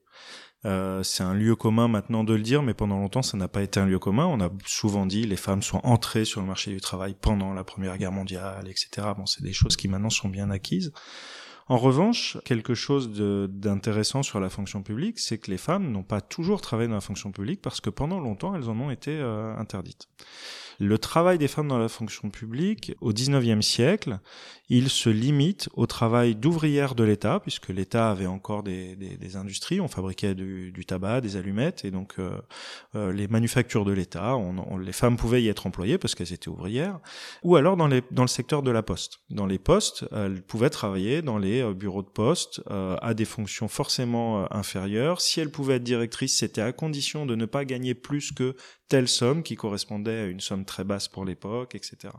Euh, 0.66 1.04
c'est 1.04 1.24
un 1.24 1.34
lieu 1.34 1.56
commun 1.56 1.88
maintenant 1.88 2.24
de 2.24 2.34
le 2.34 2.42
dire, 2.42 2.64
mais 2.64 2.74
pendant 2.74 3.00
longtemps, 3.00 3.22
ça 3.22 3.38
n'a 3.38 3.48
pas 3.48 3.62
été 3.62 3.80
un 3.80 3.86
lieu 3.86 4.00
commun. 4.00 4.26
On 4.26 4.42
a 4.42 4.50
souvent 4.66 5.06
dit 5.06 5.26
les 5.26 5.38
femmes 5.38 5.64
sont 5.64 5.80
entrées 5.84 6.26
sur 6.26 6.42
le 6.42 6.48
marché 6.48 6.72
du 6.72 6.82
travail 6.82 7.16
pendant 7.20 7.54
la 7.54 7.64
Première 7.64 7.98
Guerre 7.98 8.12
mondiale, 8.12 8.68
etc. 8.68 9.08
Bon, 9.18 9.26
c'est 9.26 9.44
des 9.44 9.54
choses 9.54 9.78
qui 9.78 9.88
maintenant 9.88 10.10
sont 10.10 10.30
bien 10.30 10.50
acquises. 10.50 10.92
En 11.70 11.78
revanche, 11.78 12.38
quelque 12.46 12.74
chose 12.74 13.12
d'intéressant 13.12 14.24
sur 14.24 14.40
la 14.40 14.50
fonction 14.50 14.82
publique, 14.82 15.20
c'est 15.20 15.38
que 15.38 15.52
les 15.52 15.58
femmes 15.60 15.92
n'ont 15.92 16.04
pas 16.04 16.20
toujours 16.20 16.62
travaillé 16.62 16.90
dans 16.90 16.96
la 16.96 17.02
fonction 17.02 17.32
publique 17.32 17.62
parce 17.62 17.80
que 17.80 17.92
pendant 17.92 18.20
longtemps, 18.20 18.56
elles 18.56 18.70
en 18.70 18.80
ont 18.80 18.90
été 18.90 19.12
euh, 19.12 19.56
interdites. 19.56 20.10
Le 20.80 20.98
travail 20.98 21.38
des 21.38 21.48
femmes 21.48 21.68
dans 21.68 21.78
la 21.78 21.88
fonction 21.88 22.32
publique, 22.32 22.94
au 23.02 23.14
XIXe 23.14 23.64
siècle, 23.64 24.20
il 24.70 24.90
se 24.90 25.10
limite 25.10 25.68
au 25.74 25.88
travail 25.88 26.36
d'ouvrière 26.36 26.94
de 26.94 27.04
l'État, 27.04 27.40
puisque 27.40 27.70
l'État 27.70 28.12
avait 28.12 28.28
encore 28.28 28.62
des, 28.62 29.36
industries, 29.36 29.82
on 29.82 29.88
fabriquait 29.88 30.36
du, 30.36 30.86
tabac, 30.86 31.22
des 31.22 31.36
allumettes, 31.36 31.86
et 31.86 31.92
donc 31.92 32.16
euh, 32.20 32.40
euh, 32.96 33.12
les 33.12 33.28
manufactures 33.28 33.84
de 33.84 33.92
l'État, 33.92 34.38
les 34.80 34.92
femmes 34.92 35.18
pouvaient 35.18 35.42
y 35.42 35.48
être 35.48 35.66
employées 35.66 35.98
parce 35.98 36.14
qu'elles 36.14 36.34
étaient 36.34 36.50
ouvrières, 36.50 37.00
ou 37.44 37.56
alors 37.56 37.78
dans, 37.78 37.88
les, 37.88 38.04
dans 38.12 38.24
le 38.24 38.28
secteur 38.28 38.62
de 38.62 38.72
la 38.72 38.84
poste. 38.84 39.20
Dans 39.30 39.48
les 39.48 39.60
postes, 39.60 40.06
elles 40.12 40.44
pouvaient 40.44 40.70
travailler 40.70 41.22
dans 41.24 41.40
les 41.40 41.62
euh, 41.62 41.74
bureaux 41.74 42.04
de 42.04 42.08
poste 42.08 42.62
à 42.70 43.14
des 43.14 43.26
fonctions 43.26 43.68
forcément 43.68 44.52
inférieures. 44.54 45.22
Si 45.22 45.40
elles 45.40 45.52
pouvaient 45.52 45.76
être 45.76 45.84
directrices, 45.84 46.38
c'était 46.38 46.62
à 46.62 46.72
condition 46.72 47.26
de 47.26 47.36
ne 47.36 47.46
pas 47.46 47.66
gagner 47.66 47.94
plus 47.94 48.32
que 48.32 48.56
telle 48.90 49.08
somme 49.08 49.44
qui 49.44 49.56
correspondait 49.56 50.20
à 50.20 50.26
une 50.26 50.40
somme 50.40 50.66
très 50.66 50.84
basse 50.84 51.08
pour 51.08 51.24
l'époque, 51.24 51.76
etc. 51.76 52.10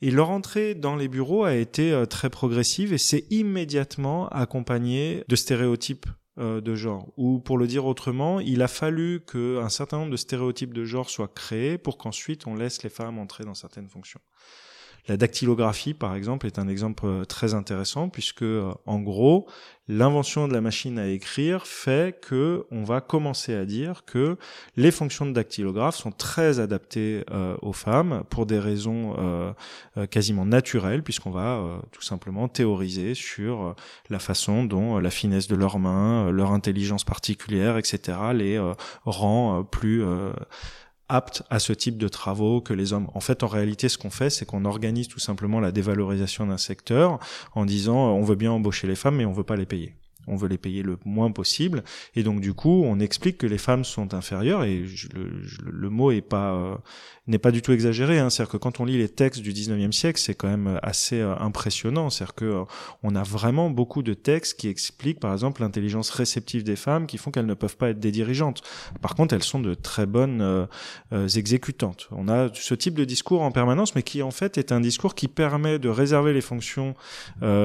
Et 0.00 0.10
leur 0.10 0.30
entrée 0.30 0.74
dans 0.74 0.94
les 0.94 1.08
bureaux 1.08 1.44
a 1.44 1.54
été 1.54 1.92
euh, 1.92 2.06
très 2.06 2.30
progressive 2.30 2.92
et 2.92 2.98
c'est 2.98 3.26
immédiatement 3.30 4.28
accompagné 4.28 5.24
de 5.26 5.36
stéréotypes 5.36 6.06
euh, 6.38 6.60
de 6.60 6.76
genre. 6.76 7.12
Ou 7.16 7.40
pour 7.40 7.58
le 7.58 7.66
dire 7.66 7.84
autrement, 7.84 8.38
il 8.38 8.62
a 8.62 8.68
fallu 8.68 9.20
qu'un 9.20 9.68
certain 9.68 9.98
nombre 9.98 10.12
de 10.12 10.16
stéréotypes 10.16 10.72
de 10.72 10.84
genre 10.84 11.10
soient 11.10 11.32
créés 11.34 11.78
pour 11.78 11.98
qu'ensuite 11.98 12.46
on 12.46 12.54
laisse 12.54 12.84
les 12.84 12.90
femmes 12.90 13.18
entrer 13.18 13.44
dans 13.44 13.54
certaines 13.54 13.88
fonctions. 13.88 14.20
La 15.08 15.16
dactylographie, 15.16 15.94
par 15.94 16.14
exemple, 16.14 16.46
est 16.46 16.58
un 16.58 16.68
exemple 16.68 17.06
euh, 17.06 17.24
très 17.24 17.54
intéressant 17.54 18.10
puisque, 18.10 18.42
euh, 18.42 18.70
en 18.84 19.00
gros, 19.00 19.48
l'invention 19.88 20.46
de 20.48 20.52
la 20.52 20.60
machine 20.60 20.98
à 20.98 21.06
écrire 21.06 21.66
fait 21.66 22.20
que 22.20 22.66
on 22.70 22.84
va 22.84 23.00
commencer 23.00 23.54
à 23.54 23.64
dire 23.64 24.04
que 24.04 24.36
les 24.76 24.90
fonctions 24.90 25.24
de 25.24 25.32
dactylographe 25.32 25.96
sont 25.96 26.12
très 26.12 26.60
adaptées 26.60 27.24
euh, 27.30 27.56
aux 27.62 27.72
femmes 27.72 28.22
pour 28.28 28.44
des 28.44 28.58
raisons 28.58 29.16
quasiment 30.10 30.44
naturelles 30.44 31.02
puisqu'on 31.02 31.30
va 31.30 31.80
tout 31.90 32.02
simplement 32.02 32.48
théoriser 32.48 33.14
sur 33.14 33.74
la 34.10 34.18
façon 34.18 34.64
dont 34.64 34.98
la 34.98 35.10
finesse 35.10 35.48
de 35.48 35.56
leurs 35.56 35.78
mains, 35.78 36.30
leur 36.30 36.52
intelligence 36.52 37.04
particulière, 37.04 37.78
etc., 37.78 38.18
les 38.34 38.60
rend 39.06 39.64
plus 39.64 40.04
aptes 41.08 41.42
à 41.50 41.58
ce 41.58 41.72
type 41.72 41.98
de 41.98 42.08
travaux 42.08 42.60
que 42.60 42.74
les 42.74 42.92
hommes. 42.92 43.08
En 43.14 43.20
fait, 43.20 43.42
en 43.42 43.46
réalité, 43.46 43.88
ce 43.88 43.98
qu'on 43.98 44.10
fait, 44.10 44.30
c'est 44.30 44.44
qu'on 44.44 44.64
organise 44.64 45.08
tout 45.08 45.18
simplement 45.18 45.60
la 45.60 45.72
dévalorisation 45.72 46.46
d'un 46.46 46.58
secteur 46.58 47.18
en 47.54 47.64
disant 47.64 48.08
euh, 48.08 48.12
on 48.12 48.22
veut 48.22 48.36
bien 48.36 48.52
embaucher 48.52 48.86
les 48.86 48.96
femmes, 48.96 49.16
mais 49.16 49.24
on 49.24 49.32
veut 49.32 49.44
pas 49.44 49.56
les 49.56 49.66
payer 49.66 49.94
on 50.28 50.36
veut 50.36 50.48
les 50.48 50.58
payer 50.58 50.82
le 50.82 50.98
moins 51.04 51.30
possible, 51.30 51.82
et 52.14 52.22
donc 52.22 52.40
du 52.40 52.54
coup, 52.54 52.82
on 52.84 53.00
explique 53.00 53.38
que 53.38 53.46
les 53.46 53.58
femmes 53.58 53.84
sont 53.84 54.14
inférieures, 54.14 54.64
et 54.64 54.84
le, 55.64 55.90
mot 55.90 56.10
est 56.10 56.20
pas 56.20 56.52
euh, 56.52 56.76
n'est 57.26 57.38
pas 57.38 57.50
du 57.50 57.62
tout 57.62 57.72
exagéré. 57.72 58.18
Hein. 58.18 58.30
C'est-à-dire 58.30 58.52
que 58.52 58.56
quand 58.56 58.80
on 58.80 58.84
lit 58.84 58.98
les 58.98 59.08
textes 59.08 59.42
du 59.42 59.52
19e 59.52 59.92
siècle, 59.92 60.20
c'est 60.20 60.34
quand 60.34 60.48
même 60.48 60.78
assez 60.82 61.20
euh, 61.20 61.34
impressionnant. 61.38 62.10
C'est-à-dire 62.10 62.34
que 62.34 62.44
euh, 62.44 62.64
on 63.02 63.14
a 63.14 63.22
vraiment 63.22 63.70
beaucoup 63.70 64.02
de 64.02 64.14
textes 64.14 64.58
qui 64.58 64.68
expliquent, 64.68 65.20
par 65.20 65.32
exemple, 65.32 65.62
l'intelligence 65.62 66.10
réceptive 66.10 66.64
des 66.64 66.76
femmes, 66.76 67.06
qui 67.06 67.18
font 67.18 67.30
qu'elles 67.30 67.46
ne 67.46 67.54
peuvent 67.54 67.76
pas 67.76 67.90
être 67.90 68.00
des 68.00 68.12
dirigeantes. 68.12 68.62
Par 69.02 69.14
contre, 69.14 69.34
elles 69.34 69.42
sont 69.42 69.60
de 69.60 69.74
très 69.74 70.06
bonnes 70.06 70.68
exécutantes. 71.34 72.08
On 72.12 72.28
a 72.28 72.48
ce 72.52 72.74
type 72.74 72.94
de 72.94 73.04
discours 73.04 73.42
en 73.42 73.50
permanence, 73.50 73.94
mais 73.94 74.02
qui 74.02 74.22
en 74.22 74.30
fait 74.30 74.58
est 74.58 74.72
un 74.72 74.80
discours 74.80 75.14
qui 75.14 75.28
permet 75.28 75.78
de 75.78 75.88
réserver 75.88 76.32
les 76.32 76.40
fonctions 76.40 76.94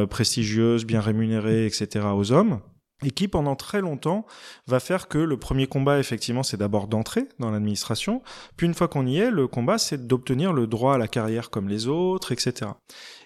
prestigieuses, 0.10 0.86
bien 0.86 1.02
rémunérées, 1.02 1.66
etc. 1.66 2.06
aux 2.14 2.32
hommes 2.32 2.53
et 3.04 3.12
qui 3.12 3.28
pendant 3.28 3.56
très 3.56 3.82
longtemps 3.82 4.26
va 4.68 4.80
faire 4.80 5.08
que 5.08 5.18
le 5.18 5.38
premier 5.38 5.68
combat 5.68 6.00
effectivement 6.00 6.44
c'est 6.44 6.58
d'abord 6.58 6.88
d'entrer 6.88 7.28
dans 7.40 7.52
l'administration, 7.52 8.22
puis 8.58 8.68
une 8.68 8.74
fois 8.74 8.88
qu'on 8.88 9.06
y 9.06 9.18
est, 9.18 9.32
le 9.32 9.48
combat 9.48 9.78
c'est 9.78 10.08
d'obtenir 10.08 10.54
le 10.54 10.68
droit 10.68 10.96
à 10.96 10.98
la 10.98 11.08
carrière 11.08 11.50
comme 11.50 11.70
les 11.70 11.88
autres, 11.88 12.32
etc. 12.32 12.72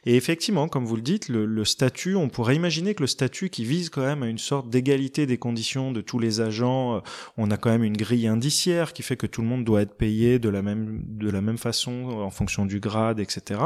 Et 0.07 0.15
effectivement, 0.15 0.69
comme 0.69 0.85
vous 0.85 0.95
le 0.95 1.01
dites, 1.01 1.27
le, 1.27 1.65
statut, 1.65 2.15
on 2.15 2.29
pourrait 2.29 2.55
imaginer 2.55 2.95
que 2.95 3.03
le 3.03 3.07
statut 3.07 3.49
qui 3.49 3.65
vise 3.65 3.89
quand 3.89 4.05
même 4.05 4.23
à 4.23 4.27
une 4.27 4.37
sorte 4.37 4.69
d'égalité 4.69 5.25
des 5.25 5.37
conditions 5.37 5.91
de 5.91 5.99
tous 5.99 6.17
les 6.17 6.39
agents, 6.39 6.95
euh, 6.95 6.99
on 7.35 7.51
a 7.51 7.57
quand 7.57 7.69
même 7.69 7.83
une 7.83 7.97
grille 7.97 8.25
indiciaire 8.25 8.93
qui 8.93 9.03
fait 9.03 9.17
que 9.17 9.27
tout 9.27 9.41
le 9.41 9.49
monde 9.49 9.65
doit 9.65 9.81
être 9.81 9.97
payé 9.97 10.39
de 10.39 10.47
la 10.47 10.61
même 10.61 11.01
de 11.05 11.29
la 11.29 11.41
même 11.41 11.57
façon 11.57 12.05
en 12.05 12.29
fonction 12.29 12.65
du 12.65 12.79
grade, 12.79 13.19
etc. 13.19 13.59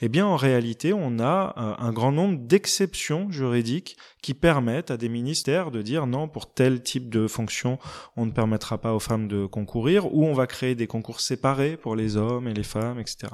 Eh 0.00 0.08
bien, 0.08 0.24
en 0.24 0.36
réalité, 0.36 0.94
on 0.94 1.18
a 1.18 1.54
euh, 1.58 1.74
un 1.86 1.92
grand 1.92 2.10
nombre 2.10 2.38
d'exceptions 2.38 3.30
juridiques 3.30 3.98
qui 4.22 4.32
permettent 4.32 4.90
à 4.90 4.96
des 4.96 5.10
ministères 5.10 5.51
de 5.52 5.82
dire 5.82 6.06
non, 6.06 6.28
pour 6.28 6.52
tel 6.52 6.82
type 6.82 7.10
de 7.10 7.26
fonction, 7.26 7.78
on 8.16 8.26
ne 8.26 8.30
permettra 8.30 8.78
pas 8.78 8.94
aux 8.94 9.00
femmes 9.00 9.28
de 9.28 9.46
concourir, 9.46 10.14
ou 10.14 10.24
on 10.24 10.32
va 10.32 10.46
créer 10.46 10.74
des 10.74 10.86
concours 10.86 11.20
séparés 11.20 11.76
pour 11.76 11.96
les 11.96 12.16
hommes 12.16 12.48
et 12.48 12.54
les 12.54 12.62
femmes, 12.62 12.98
etc. 12.98 13.32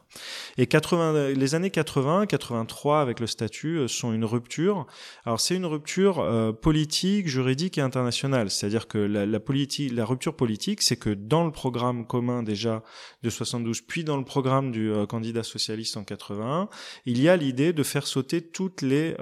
Et 0.57 0.67
80, 0.67 1.31
les 1.31 1.55
années 1.55 1.71
80, 1.71 2.27
80 2.27 2.49
83 2.49 3.01
avec 3.01 3.21
le 3.21 3.27
statut 3.27 3.79
euh, 3.79 3.89
sont 3.89 4.13
une 4.13 4.25
rupture. 4.25 4.87
Alors 5.25 5.41
c'est 5.41 5.57
une 5.57 5.67
rupture 5.67 6.21
euh, 6.21 6.53
politique, 6.53 7.29
juridique 7.29 7.79
et 7.79 7.81
internationale. 7.81 8.51
C'est-à-dire 8.51 8.89
que 8.89 8.99
la 8.99 10.05
rupture 10.05 10.35
politique, 10.35 10.83
c'est 10.83 10.97
que 10.97 11.11
dans 11.11 11.45
le 11.45 11.53
programme 11.53 12.07
commun 12.07 12.43
déjà 12.43 12.83
de 13.23 13.31
72, 13.31 13.83
puis 13.83 14.05
dans 14.05 14.17
le 14.17 14.25
programme 14.25 14.71
du 14.71 14.91
euh, 14.91 15.07
candidat 15.07 15.43
socialiste 15.43 15.97
en 15.97 16.05
81, 16.05 16.69
il 17.07 17.21
y 17.21 17.29
a 17.29 17.37
l'idée 17.37 17.73
de 17.73 17.83
faire 17.83 18.07
sauter 18.07 18.43
toutes 18.43 18.83
les 18.83 19.17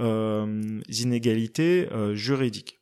inégalités 0.89 1.89
juridiques. 2.15 2.79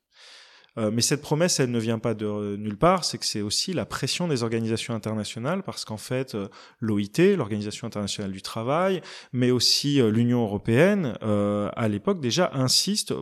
Euh, 0.78 0.90
mais 0.92 1.02
cette 1.02 1.22
promesse, 1.22 1.60
elle 1.60 1.70
ne 1.70 1.78
vient 1.78 1.98
pas 1.98 2.14
de 2.14 2.56
nulle 2.56 2.76
part, 2.76 3.04
c'est 3.04 3.18
que 3.18 3.26
c'est 3.26 3.42
aussi 3.42 3.72
la 3.72 3.86
pression 3.86 4.28
des 4.28 4.42
organisations 4.42 4.94
internationales, 4.94 5.62
parce 5.62 5.84
qu'en 5.84 5.96
fait, 5.96 6.34
euh, 6.34 6.48
l'OIT, 6.80 7.36
l'Organisation 7.36 7.86
internationale 7.86 8.32
du 8.32 8.42
travail, 8.42 9.00
mais 9.32 9.50
aussi 9.50 10.00
euh, 10.00 10.10
l'Union 10.10 10.42
européenne, 10.42 11.16
à 11.20 11.88
l'époque 11.88 12.20
déjà 12.20 12.50
insiste 12.54 13.14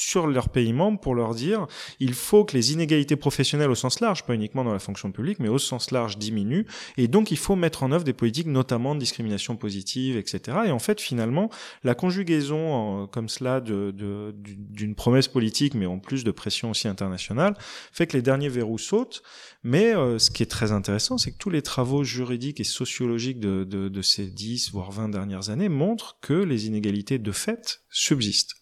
sur 0.00 0.26
leurs 0.26 0.48
pays 0.48 0.72
membres 0.72 0.98
pour 0.98 1.14
leur 1.14 1.34
dire 1.34 1.66
il 1.98 2.14
faut 2.14 2.44
que 2.44 2.56
les 2.56 2.72
inégalités 2.72 3.16
professionnelles 3.16 3.70
au 3.70 3.74
sens 3.74 4.00
large, 4.00 4.24
pas 4.24 4.34
uniquement 4.34 4.64
dans 4.64 4.72
la 4.72 4.78
fonction 4.78 5.12
publique, 5.12 5.38
mais 5.38 5.48
au 5.48 5.58
sens 5.58 5.90
large 5.90 6.18
diminuent, 6.18 6.64
et 6.96 7.08
donc 7.08 7.30
il 7.30 7.36
faut 7.36 7.56
mettre 7.56 7.82
en 7.82 7.92
œuvre 7.92 8.04
des 8.04 8.12
politiques 8.12 8.46
notamment 8.46 8.94
de 8.94 9.00
discrimination 9.00 9.56
positive, 9.56 10.16
etc. 10.16 10.58
Et 10.66 10.70
en 10.70 10.78
fait, 10.78 11.00
finalement, 11.00 11.50
la 11.84 11.94
conjugaison 11.94 13.06
comme 13.08 13.28
cela 13.28 13.60
d'une 13.60 13.92
de, 13.92 14.94
promesse 14.94 15.28
politique, 15.28 15.74
mais 15.74 15.86
en 15.86 15.98
plus 15.98 16.24
de 16.24 16.30
pression 16.30 16.70
aussi 16.70 16.88
internationale, 16.88 17.56
fait 17.92 18.06
que 18.06 18.16
les 18.16 18.22
derniers 18.22 18.48
verrous 18.48 18.78
sautent. 18.78 19.22
Mais 19.62 19.94
euh, 19.94 20.18
ce 20.18 20.30
qui 20.30 20.42
est 20.42 20.50
très 20.50 20.72
intéressant, 20.72 21.18
c'est 21.18 21.32
que 21.32 21.38
tous 21.38 21.50
les 21.50 21.62
travaux 21.62 22.02
juridiques 22.04 22.60
et 22.60 22.64
sociologiques 22.64 23.40
de, 23.40 23.64
de 23.64 24.02
ces 24.02 24.26
10, 24.26 24.72
voire 24.72 24.90
20 24.90 25.10
dernières 25.10 25.50
années 25.50 25.68
montrent 25.68 26.18
que 26.20 26.32
les 26.32 26.66
inégalités 26.66 27.18
de 27.18 27.32
fait 27.32 27.82
subsistent. 27.90 28.59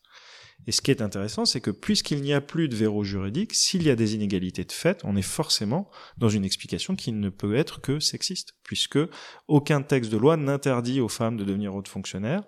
Et 0.68 0.70
ce 0.70 0.82
qui 0.82 0.90
est 0.90 1.00
intéressant, 1.00 1.46
c'est 1.46 1.62
que 1.62 1.70
puisqu'il 1.70 2.20
n'y 2.20 2.34
a 2.34 2.42
plus 2.42 2.68
de 2.68 2.76
verrou 2.76 3.02
juridique, 3.02 3.54
s'il 3.54 3.84
y 3.84 3.90
a 3.90 3.96
des 3.96 4.14
inégalités 4.14 4.64
de 4.64 4.72
fait, 4.72 5.00
on 5.02 5.16
est 5.16 5.22
forcément 5.22 5.90
dans 6.18 6.28
une 6.28 6.44
explication 6.44 6.94
qui 6.94 7.10
ne 7.10 7.30
peut 7.30 7.56
être 7.56 7.80
que 7.80 8.00
sexiste, 8.00 8.52
puisque 8.64 8.98
aucun 9.48 9.80
texte 9.80 10.12
de 10.12 10.18
loi 10.18 10.36
n'interdit 10.36 11.00
aux 11.00 11.08
femmes 11.08 11.38
de 11.38 11.44
devenir 11.44 11.74
hautes 11.74 11.88
fonctionnaires, 11.88 12.42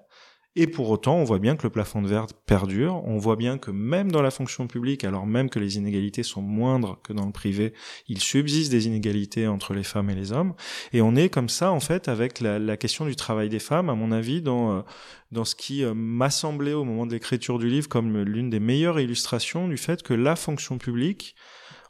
et 0.56 0.66
pour 0.66 0.90
autant, 0.90 1.14
on 1.16 1.24
voit 1.24 1.38
bien 1.38 1.54
que 1.54 1.62
le 1.62 1.70
plafond 1.70 2.02
de 2.02 2.08
verre 2.08 2.26
perdure, 2.44 3.02
on 3.04 3.18
voit 3.18 3.36
bien 3.36 3.56
que 3.56 3.70
même 3.70 4.10
dans 4.10 4.20
la 4.20 4.32
fonction 4.32 4.66
publique, 4.66 5.04
alors 5.04 5.24
même 5.24 5.48
que 5.48 5.60
les 5.60 5.76
inégalités 5.76 6.24
sont 6.24 6.42
moindres 6.42 6.98
que 7.04 7.12
dans 7.12 7.24
le 7.24 7.30
privé, 7.30 7.72
il 8.08 8.20
subsiste 8.20 8.72
des 8.72 8.88
inégalités 8.88 9.46
entre 9.46 9.74
les 9.74 9.84
femmes 9.84 10.10
et 10.10 10.14
les 10.16 10.32
hommes, 10.32 10.54
et 10.92 11.02
on 11.02 11.14
est 11.14 11.28
comme 11.28 11.48
ça, 11.48 11.70
en 11.70 11.78
fait, 11.78 12.08
avec 12.08 12.40
la, 12.40 12.76
question 12.76 13.04
du 13.04 13.14
travail 13.14 13.48
des 13.48 13.60
femmes, 13.60 13.90
à 13.90 13.94
mon 13.94 14.10
avis, 14.10 14.42
dans, 14.42 14.78
euh, 14.78 14.82
dans 15.30 15.44
ce 15.44 15.54
qui 15.54 15.84
euh, 15.84 15.94
m'a 15.94 16.30
semblé 16.30 16.72
au 16.72 16.84
moment 16.84 17.06
de 17.06 17.12
l'écriture 17.12 17.60
du 17.60 17.68
livre 17.68 17.88
comme 17.88 18.20
l'une 18.22 18.50
des 18.50 18.60
meilleures 18.60 18.98
illustrations 18.98 19.68
du 19.68 19.76
fait 19.76 20.02
que 20.02 20.14
la 20.14 20.34
fonction 20.34 20.78
publique, 20.78 21.36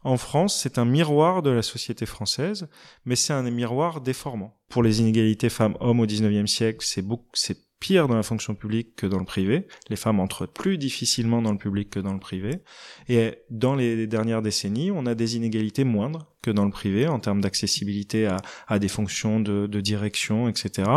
en 0.03 0.17
France, 0.17 0.59
c'est 0.61 0.79
un 0.79 0.85
miroir 0.85 1.43
de 1.43 1.51
la 1.51 1.63
société 1.63 2.05
française, 2.05 2.69
mais 3.05 3.17
c'est 3.17 3.33
un 3.33 3.43
miroir 3.43 4.01
déformant. 4.01 4.59
Pour 4.69 4.83
les 4.83 5.01
inégalités 5.01 5.49
femmes-hommes 5.49 6.01
au 6.01 6.07
19e 6.07 6.47
siècle, 6.47 6.85
c'est 6.87 7.03
beaucoup, 7.03 7.29
c'est 7.35 7.70
pire 7.81 8.09
dans 8.09 8.15
la 8.15 8.23
fonction 8.23 8.55
publique 8.55 8.95
que 8.95 9.07
dans 9.07 9.19
le 9.19 9.25
privé. 9.25 9.67
Les 9.89 9.97
femmes 9.97 10.21
entrent 10.21 10.47
plus 10.47 10.79
difficilement 10.79 11.43
dans 11.43 11.53
le 11.53 11.59
public 11.59 11.91
que 11.91 11.99
dans 11.99 12.13
le 12.13 12.21
privé. 12.21 12.61
Et 13.09 13.39
dans 13.49 13.75
les 13.75 14.07
dernières 14.07 14.43
décennies, 14.43 14.91
on 14.91 15.07
a 15.07 15.15
des 15.15 15.37
inégalités 15.37 15.85
moindres 15.85 16.31
que 16.43 16.51
dans 16.51 16.67
le 16.67 16.71
privé 16.71 17.09
en 17.09 17.19
termes 17.19 17.41
d'accessibilité 17.41 18.29
à, 18.69 18.79
des 18.79 18.89
fonctions 18.89 19.41
de, 19.41 19.81
direction, 19.81 20.49
etc. 20.49 20.89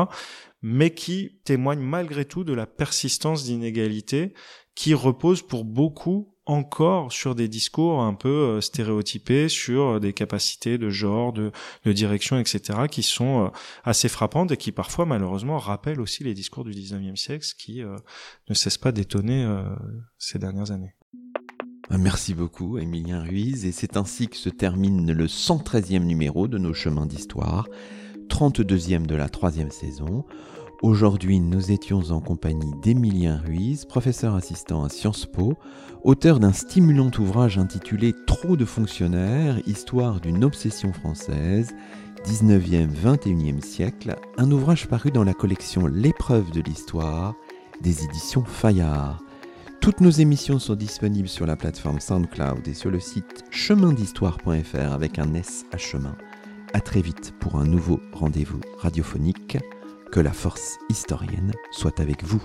Mais 0.62 0.94
qui 0.94 1.40
témoignent 1.46 1.82
malgré 1.82 2.26
tout 2.26 2.44
de 2.44 2.54
la 2.54 2.66
persistance 2.66 3.46
d'inégalités 3.46 4.34
qui 4.76 4.94
reposent 4.94 5.42
pour 5.42 5.64
beaucoup 5.64 6.33
encore 6.46 7.12
sur 7.12 7.36
des 7.36 7.48
discours 7.48 8.02
un 8.02 8.14
peu 8.14 8.30
euh, 8.30 8.62
stéréotypés 8.62 9.48
sur 9.48 10.00
des 10.00 10.14
capacités 10.14 10.78
de 10.78 10.90
genre, 10.90 11.32
de, 11.32 11.52
direction, 11.86 12.38
etc., 12.38 12.80
qui 12.90 13.04
sont 13.04 13.46
euh, 13.46 13.50
assez 13.84 14.10
frappantes 14.10 14.52
et 14.52 14.58
qui 14.58 14.72
parfois 14.72 15.06
malheureusement 15.06 15.58
rappellent 15.58 16.02
aussi 16.02 16.24
les 16.24 16.34
discours 16.34 16.66
du 16.66 16.72
19e 16.72 17.16
siècle, 17.16 17.46
qui 17.58 17.82
euh, 17.82 17.96
ne 18.50 18.54
cessent 18.54 18.78
pas 18.78 18.92
d'étonner 18.92 19.48
ces 20.18 20.40
dernières 20.40 20.72
années. 20.72 20.96
Ah, 21.90 21.98
merci 21.98 22.34
beaucoup, 22.34 22.78
Emilien 22.78 23.22
Ruiz, 23.22 23.66
et 23.66 23.72
c'est 23.72 23.98
ainsi 23.98 24.28
que 24.28 24.38
se 24.38 24.50
termine 24.50 25.12
le 25.12 25.28
113e 25.28 26.04
numéro 26.04 26.48
de 26.48 26.58
nos 26.58 26.74
chemins 26.74 27.06
d'histoire, 27.06 27.68
32e 28.30 29.06
de 29.06 29.16
la 29.16 29.30
troisième 29.30 29.72
saison. 29.72 30.26
Aujourd'hui, 30.84 31.40
nous 31.40 31.72
étions 31.72 32.12
en 32.12 32.20
compagnie 32.20 32.74
d'Emilien 32.82 33.38
Ruiz, 33.38 33.86
professeur 33.86 34.36
assistant 34.36 34.84
à 34.84 34.90
Sciences 34.90 35.26
Po, 35.26 35.54
auteur 36.04 36.42
d'un 36.42 36.52
stimulant 36.52 37.10
ouvrage 37.20 37.58
intitulé 37.58 38.14
Trop 38.28 38.58
de 38.58 38.66
fonctionnaires, 38.66 39.58
histoire 39.66 40.20
d'une 40.20 40.44
obsession 40.44 40.92
française, 40.92 41.74
19e, 42.26 42.90
21e 42.94 43.62
siècle, 43.62 44.18
un 44.38 44.52
ouvrage 44.52 44.90
paru 44.90 45.10
dans 45.10 45.24
la 45.24 45.34
collection 45.34 45.88
L'épreuve 45.88 46.52
de 46.52 46.60
l'histoire 46.60 47.34
des 47.80 48.04
éditions 48.04 48.44
Fayard. 48.44 49.22
Toutes 49.80 50.02
nos 50.02 50.10
émissions 50.10 50.60
sont 50.60 50.76
disponibles 50.76 51.30
sur 51.30 51.46
la 51.46 51.56
plateforme 51.56 52.02
SoundCloud 52.02 52.68
et 52.68 52.74
sur 52.74 52.92
le 52.92 53.00
site 53.00 53.46
chemindhistoire.fr 53.52 54.92
avec 54.92 55.18
un 55.18 55.34
S 55.34 55.64
à 55.72 55.78
chemin. 55.78 56.18
A 56.74 56.82
très 56.82 57.02
vite 57.02 57.34
pour 57.40 57.56
un 57.56 57.66
nouveau 57.66 58.02
rendez-vous 58.12 58.60
radiophonique. 58.80 59.60
Que 60.14 60.20
la 60.20 60.32
force 60.32 60.78
historienne 60.90 61.54
soit 61.72 62.00
avec 62.00 62.24
vous. 62.24 62.44